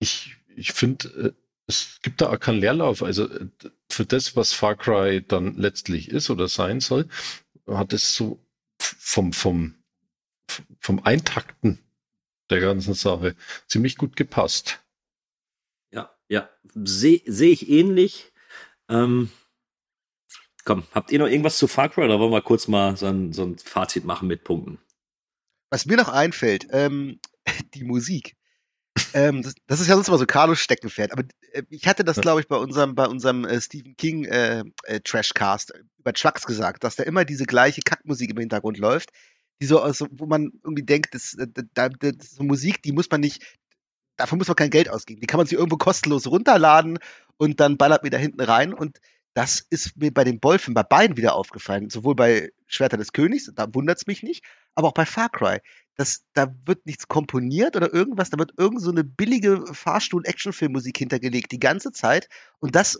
[0.00, 1.32] ich, ich finde, äh,
[1.66, 3.02] es gibt da auch keinen Leerlauf.
[3.02, 3.46] Also äh,
[3.88, 7.06] für das, was Far Cry dann letztlich ist oder sein soll,
[7.66, 8.44] hat es so
[8.78, 9.74] vom, vom,
[10.80, 11.78] vom Eintakten
[12.50, 13.34] der ganzen Sache
[13.66, 14.80] ziemlich gut gepasst.
[15.90, 18.32] Ja, ja, sehe seh ich ähnlich.
[18.88, 19.30] Ähm,
[20.64, 23.32] komm, habt ihr noch irgendwas zu Far Cry oder wollen wir kurz mal so ein,
[23.32, 24.78] so ein Fazit machen mit Punkten?
[25.70, 27.20] Was mir noch einfällt, ähm,
[27.74, 28.36] die Musik
[29.12, 31.12] ähm, das, das, ist ja sonst immer so Carlos Steckenpferd.
[31.12, 34.64] Aber äh, ich hatte das, glaube ich, bei unserem, bei unserem äh, Stephen King äh,
[34.84, 35.72] äh, Trashcast
[36.04, 39.10] über Trucks gesagt, dass da immer diese gleiche Kackmusik im Hintergrund läuft,
[39.60, 43.10] die so, also, wo man irgendwie denkt, das, äh, das, das, das Musik, die muss
[43.10, 43.42] man nicht,
[44.16, 45.20] dafür muss man kein Geld ausgeben.
[45.20, 46.98] Die kann man sich irgendwo kostenlos runterladen
[47.36, 48.72] und dann ballert mir da hinten rein.
[48.72, 49.00] Und
[49.34, 51.90] das ist mir bei den Bolfen bei beiden wieder aufgefallen.
[51.90, 54.44] Sowohl bei Schwerter des Königs, da wundert es mich nicht,
[54.74, 55.60] aber auch bei Far Cry
[55.96, 61.52] das, da wird nichts komponiert oder irgendwas, da wird irgend so eine billige Fahrstuhl-Actionfilmmusik hintergelegt
[61.52, 62.28] die ganze Zeit.
[62.58, 62.98] Und das,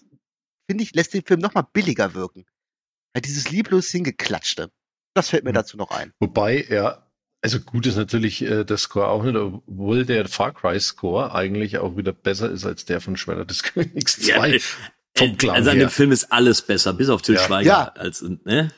[0.68, 2.46] finde ich, lässt den Film nochmal billiger wirken.
[3.20, 4.70] Dieses lieblos hingeklatschte.
[5.14, 6.12] Das fällt mir dazu noch ein.
[6.18, 7.04] Wobei, ja,
[7.42, 11.78] also gut ist natürlich äh, der Score auch nicht, obwohl der Far Cry Score eigentlich
[11.78, 14.48] auch wieder besser ist als der von Schwerter des Königs 2.
[14.48, 14.58] Ja,
[15.16, 17.40] vom Klang also an dem Film ist alles besser, bis auf Til ja.
[17.42, 17.68] Schweiger.
[17.68, 17.84] Ja.
[17.96, 18.72] Als, ne?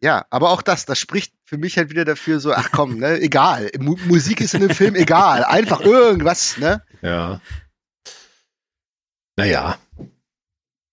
[0.00, 3.20] Ja, aber auch das, das spricht für mich halt wieder dafür so, ach komm, ne,
[3.20, 3.70] egal.
[3.78, 5.44] Mu Musik ist in dem Film egal.
[5.44, 6.82] Einfach irgendwas, ne?
[7.02, 7.40] Ja.
[9.36, 9.78] Naja.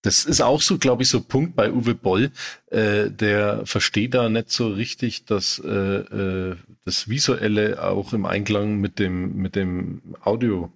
[0.06, 2.30] Das ist auch so, glaube ich, so ein Punkt bei Uwe Boll.
[2.70, 8.78] Äh, der versteht da nicht so richtig, dass äh, äh, das Visuelle auch im Einklang
[8.78, 10.72] mit dem, mit dem Audio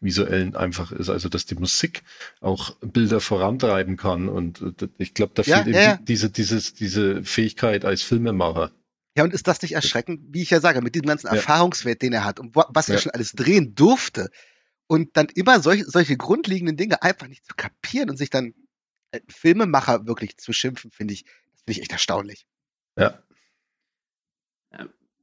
[0.00, 2.02] visuellen einfach ist, also dass die Musik
[2.40, 6.74] auch Bilder vorantreiben kann und äh, ich glaube, da ja, fehlt ja, eben diese, dieses,
[6.74, 8.70] diese Fähigkeit als Filmemacher.
[9.16, 11.34] Ja, und ist das nicht erschreckend, wie ich ja sage, mit diesem ganzen ja.
[11.34, 14.30] Erfahrungswert, den er hat und was er schon alles drehen durfte
[14.86, 18.54] und dann immer solche, solche grundlegenden Dinge einfach nicht zu kapieren und sich dann
[19.28, 22.46] Filmemacher wirklich zu schimpfen, finde ich, finde ich echt erstaunlich.
[22.96, 23.22] Ja.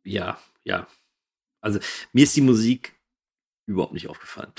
[0.03, 0.87] Ja, ja.
[1.61, 1.79] Also
[2.13, 2.93] mir ist die Musik
[3.65, 4.51] überhaupt nicht aufgefallen.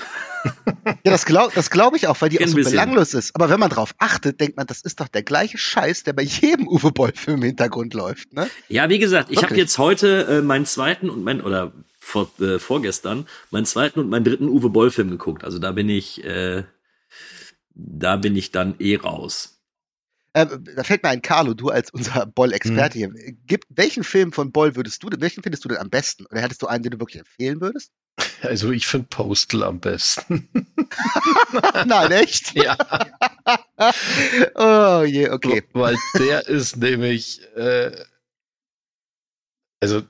[0.85, 3.33] ja, das glaube das glaub ich auch, weil die auch so belanglos ist.
[3.35, 6.23] Aber wenn man drauf achtet, denkt man, das ist doch der gleiche Scheiß, der bei
[6.23, 8.33] jedem Uwe Boll-Film im Hintergrund läuft.
[8.33, 8.49] Ne?
[8.67, 12.59] Ja, wie gesagt, ich habe jetzt heute äh, meinen zweiten und mein, oder vor, äh,
[12.59, 15.45] vorgestern, meinen zweiten und meinen dritten Uwe Boll-Film geguckt.
[15.45, 16.63] Also da bin ich, äh,
[17.77, 19.59] da bin ich dann eh raus.
[20.33, 23.15] Äh, da fällt mir ein, Carlo, du als unser Boll-Experte hm.
[23.15, 23.33] hier.
[23.45, 26.25] Gibt, welchen Film von Boll würdest du, welchen findest du denn am besten?
[26.27, 27.91] Oder hättest du einen, den du wirklich empfehlen würdest?
[28.41, 30.47] Also ich finde Postal am besten.
[31.85, 32.53] Nein, echt?
[32.55, 32.77] Ja.
[34.55, 35.63] oh je, okay.
[35.73, 37.91] Weil der ist nämlich, äh,
[39.79, 40.03] also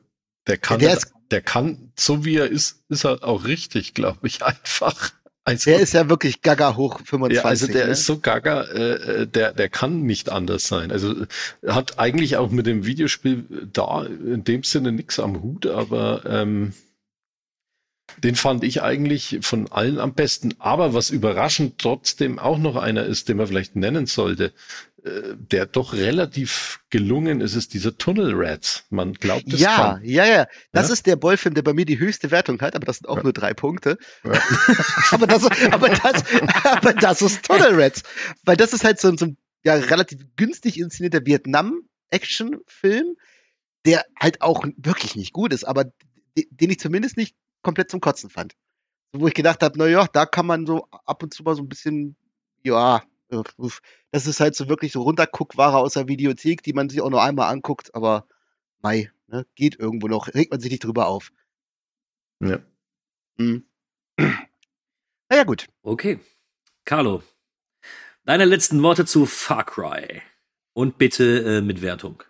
[0.48, 3.94] der kann, ja, der, ist, der kann, so wie er ist, ist er auch richtig,
[3.94, 5.12] glaube ich, einfach.
[5.48, 7.38] Also, der ist ja wirklich gaga hoch 25.
[7.38, 7.92] Ja, also der ne?
[7.94, 10.92] ist so gaga, äh, äh, der, der kann nicht anders sein.
[10.92, 11.16] Also
[11.66, 16.74] hat eigentlich auch mit dem Videospiel da in dem Sinne nichts am Hut, aber ähm,
[18.18, 20.56] den fand ich eigentlich von allen am besten.
[20.60, 24.54] Aber was überraschend trotzdem auch noch einer ist, den man vielleicht nennen sollte,
[25.04, 28.86] äh, der doch relativ gelungen ist, ist dieser Tunnel Rats.
[28.90, 30.02] Man glaubt es Ja, kann.
[30.04, 30.48] ja, ja.
[30.72, 30.94] Das ja?
[30.94, 33.24] ist der Bollfilm, der bei mir die höchste Wertung hat, aber das sind auch ja.
[33.24, 33.98] nur drei Punkte.
[34.24, 34.32] Ja.
[35.12, 36.24] aber, das, aber, das,
[36.64, 38.04] aber das ist Tunnel Rats.
[38.44, 43.16] Weil das ist halt so, so ein ja, relativ günstig inszenierter Vietnam-Action-Film,
[43.86, 45.92] der halt auch wirklich nicht gut ist, aber
[46.36, 47.36] den ich zumindest nicht
[47.68, 48.56] komplett zum Kotzen fand.
[49.12, 51.68] Wo ich gedacht habe, naja, da kann man so ab und zu mal so ein
[51.68, 52.16] bisschen,
[52.64, 53.44] ja, äh,
[54.12, 57.22] das ist halt so wirklich so Runterguckware aus der Videothek, die man sich auch nur
[57.22, 58.26] einmal anguckt, aber
[58.82, 61.34] mei, ne, geht irgendwo noch, regt man sich nicht drüber auf.
[62.40, 62.60] Ja.
[63.38, 63.66] Hm.
[65.30, 65.68] Naja, gut.
[65.82, 66.22] Okay.
[66.86, 67.22] Carlo,
[68.24, 70.22] deine letzten Worte zu Far Cry.
[70.72, 72.24] Und bitte äh, mit Wertung.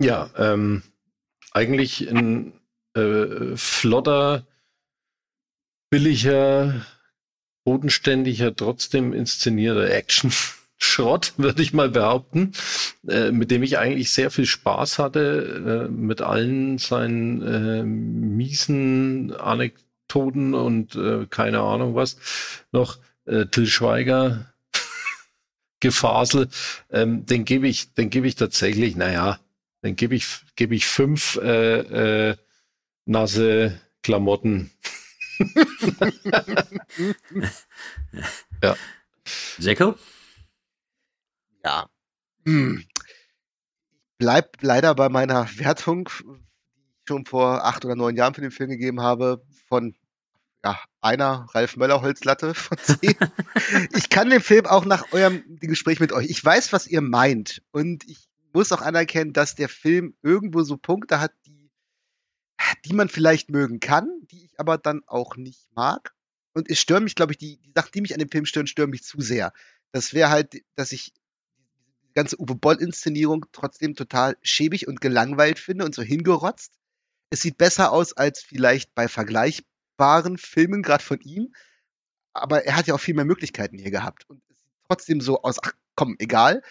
[0.00, 0.82] Ja, ähm,
[1.52, 2.58] eigentlich ein
[2.96, 4.46] äh, flotter,
[5.90, 6.86] billiger,
[7.64, 10.32] bodenständiger, trotzdem inszenierter Action.
[10.78, 12.52] Schrott, würde ich mal behaupten,
[13.08, 19.32] äh, mit dem ich eigentlich sehr viel Spaß hatte, äh, mit allen seinen äh, miesen
[19.34, 22.18] Anekdoten und äh, keine Ahnung was
[22.72, 22.98] noch.
[23.24, 24.52] Äh, Till Schweiger,
[25.80, 26.48] Gefasel,
[26.90, 29.40] ähm, den gebe ich, den gebe ich tatsächlich, naja,
[29.82, 32.36] den gebe ich, gebe ich fünf äh, äh,
[33.06, 34.70] nasse Klamotten.
[38.62, 38.76] ja.
[39.58, 39.94] Jacko?
[41.64, 41.88] Ja.
[42.44, 42.84] Hm.
[44.18, 48.50] Bleib leider bei meiner Wertung, die ich schon vor acht oder neun Jahren für den
[48.50, 49.94] Film gegeben habe, von
[50.64, 53.14] ja, einer Ralf Möller Holzlatte von zehn.
[53.94, 56.26] ich kann den Film auch nach eurem Gespräch mit euch.
[56.28, 57.62] Ich weiß, was ihr meint.
[57.72, 61.32] Und ich muss auch anerkennen, dass der Film irgendwo so Punkte hat,
[62.84, 66.14] die man vielleicht mögen kann, die ich aber dann auch nicht mag.
[66.54, 68.66] Und es stören mich, glaube ich, die, die Sachen, die mich an dem Film stören,
[68.66, 69.52] stören mich zu sehr.
[69.92, 71.12] Das wäre halt, dass ich
[72.08, 76.72] die ganze Uwe Boll-Inszenierung trotzdem total schäbig und gelangweilt finde und so hingerotzt.
[77.28, 81.54] Es sieht besser aus als vielleicht bei vergleichbaren Filmen, gerade von ihm.
[82.32, 84.28] Aber er hat ja auch viel mehr Möglichkeiten hier gehabt.
[84.30, 86.62] Und es sieht trotzdem so aus, ach komm, egal.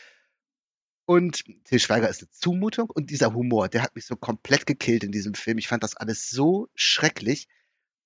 [1.05, 5.03] Und Til Schweiger ist eine Zumutung und dieser Humor, der hat mich so komplett gekillt
[5.03, 5.59] in diesem Film.
[5.59, 7.47] Ich fand das alles so schrecklich.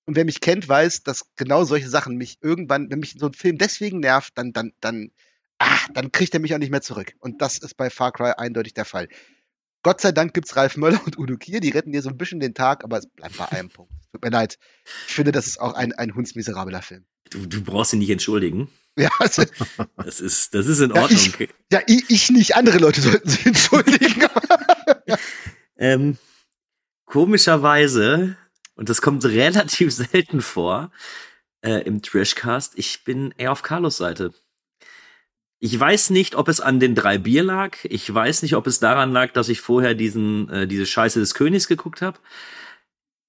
[0.04, 3.32] Und wer mich kennt, weiß, dass genau solche Sachen mich irgendwann, wenn mich so ein
[3.32, 5.12] Film deswegen nervt, dann, dann, dann,
[5.58, 7.14] ah, dann kriegt er mich auch nicht mehr zurück.
[7.20, 9.08] Und das ist bei Far Cry eindeutig der Fall.
[9.82, 12.40] Gott sei Dank gibt's Ralf Möller und Udo Kier, die retten dir so ein bisschen
[12.40, 13.92] den Tag, aber es bleibt bei einem Punkt.
[14.12, 14.58] Tut mir leid.
[15.08, 17.06] Ich finde, das ist auch ein, ein hundsmiserabler Film.
[17.30, 18.68] Du, du brauchst ihn nicht entschuldigen.
[19.00, 19.44] Ja, also,
[19.96, 21.18] das ist, das ist in Ordnung.
[21.72, 24.26] Ja, ich, ja, ich nicht, andere Leute sollten sich entschuldigen.
[25.82, 26.18] Ähm,
[27.06, 28.36] komischerweise,
[28.74, 30.92] und das kommt relativ selten vor
[31.62, 34.34] äh, im Trashcast, ich bin eher auf Carlos Seite.
[35.58, 37.78] Ich weiß nicht, ob es an den drei Bier lag.
[37.84, 41.32] Ich weiß nicht, ob es daran lag, dass ich vorher diesen äh, diese Scheiße des
[41.32, 42.18] Königs geguckt habe.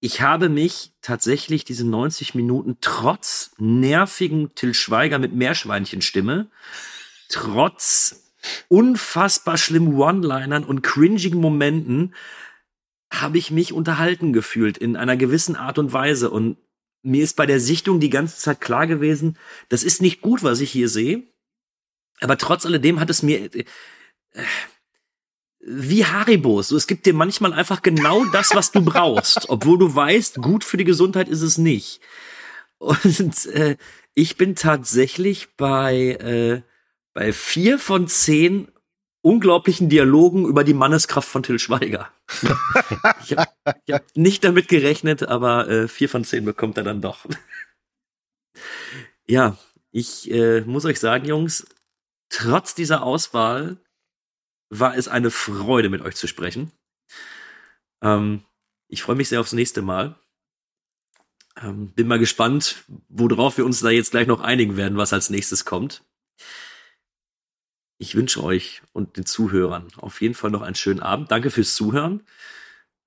[0.03, 6.49] Ich habe mich tatsächlich diese 90 Minuten trotz nervigen Till Schweiger mit Meerschweinchenstimme,
[7.29, 8.33] trotz
[8.67, 12.15] unfassbar schlimmen One-Linern und cringigen Momenten
[13.13, 16.57] habe ich mich unterhalten gefühlt in einer gewissen Art und Weise und
[17.03, 19.37] mir ist bei der Sichtung die ganze Zeit klar gewesen,
[19.69, 21.23] das ist nicht gut, was ich hier sehe.
[22.21, 23.65] Aber trotz alledem hat es mir äh,
[25.63, 26.69] wie Haribos.
[26.69, 30.63] So, es gibt dir manchmal einfach genau das, was du brauchst, obwohl du weißt, gut
[30.63, 32.01] für die Gesundheit ist es nicht.
[32.77, 33.77] Und äh,
[34.13, 36.61] ich bin tatsächlich bei äh,
[37.13, 38.71] bei vier von zehn
[39.21, 42.11] unglaublichen Dialogen über die Manneskraft von Till Schweiger.
[43.23, 43.51] ich habe
[43.91, 47.25] hab nicht damit gerechnet, aber äh, vier von zehn bekommt er dann doch.
[49.27, 49.57] ja,
[49.91, 51.67] ich äh, muss euch sagen, Jungs,
[52.29, 53.77] trotz dieser Auswahl
[54.71, 56.71] war es eine Freude, mit euch zu sprechen.
[58.01, 58.43] Ähm,
[58.87, 60.15] ich freue mich sehr aufs nächste Mal.
[61.61, 65.29] Ähm, bin mal gespannt, worauf wir uns da jetzt gleich noch einigen werden, was als
[65.29, 66.03] nächstes kommt.
[67.97, 71.29] Ich wünsche euch und den Zuhörern auf jeden Fall noch einen schönen Abend.
[71.29, 72.25] Danke fürs Zuhören.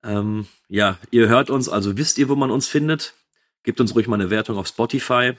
[0.03, 3.15] Ähm, ja, ihr hört uns, also wisst ihr, wo man uns findet.
[3.63, 5.33] Gebt uns ruhig mal eine Wertung auf Spotify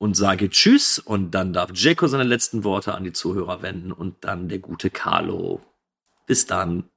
[0.00, 0.98] und sage Tschüss.
[0.98, 4.90] Und dann darf Jeko seine letzten Worte an die Zuhörer wenden und dann der gute
[4.90, 5.60] Carlo.
[6.26, 6.88] Bis dann.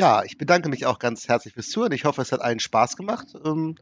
[0.00, 1.92] Ja, ich bedanke mich auch ganz herzlich fürs Zuhören.
[1.92, 3.28] Ich hoffe, es hat allen Spaß gemacht.
[3.44, 3.76] Ähm,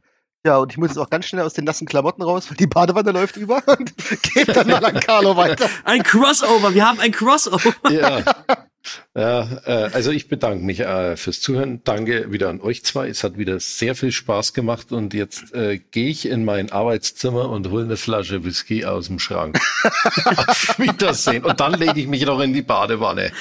[0.45, 2.67] ja, und ich muss jetzt auch ganz schnell aus den nassen Klamotten raus, weil die
[2.67, 3.97] Badewanne läuft über und
[4.35, 5.69] geht dann mal an Carlo weiter.
[5.85, 7.75] Ein Crossover, wir haben ein Crossover.
[7.91, 8.25] Ja.
[9.15, 11.83] Ja, äh, also ich bedanke mich äh, fürs Zuhören.
[11.85, 13.09] Danke wieder an euch zwei.
[13.09, 17.49] Es hat wieder sehr viel Spaß gemacht und jetzt äh, gehe ich in mein Arbeitszimmer
[17.49, 19.59] und hole eine Flasche Whisky aus dem Schrank.
[20.37, 21.45] Auf Wiedersehen.
[21.45, 23.33] Und dann lege ich mich noch in die Badewanne.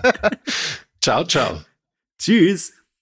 [1.00, 1.62] ciao, ciao.
[2.18, 2.83] Tschüss.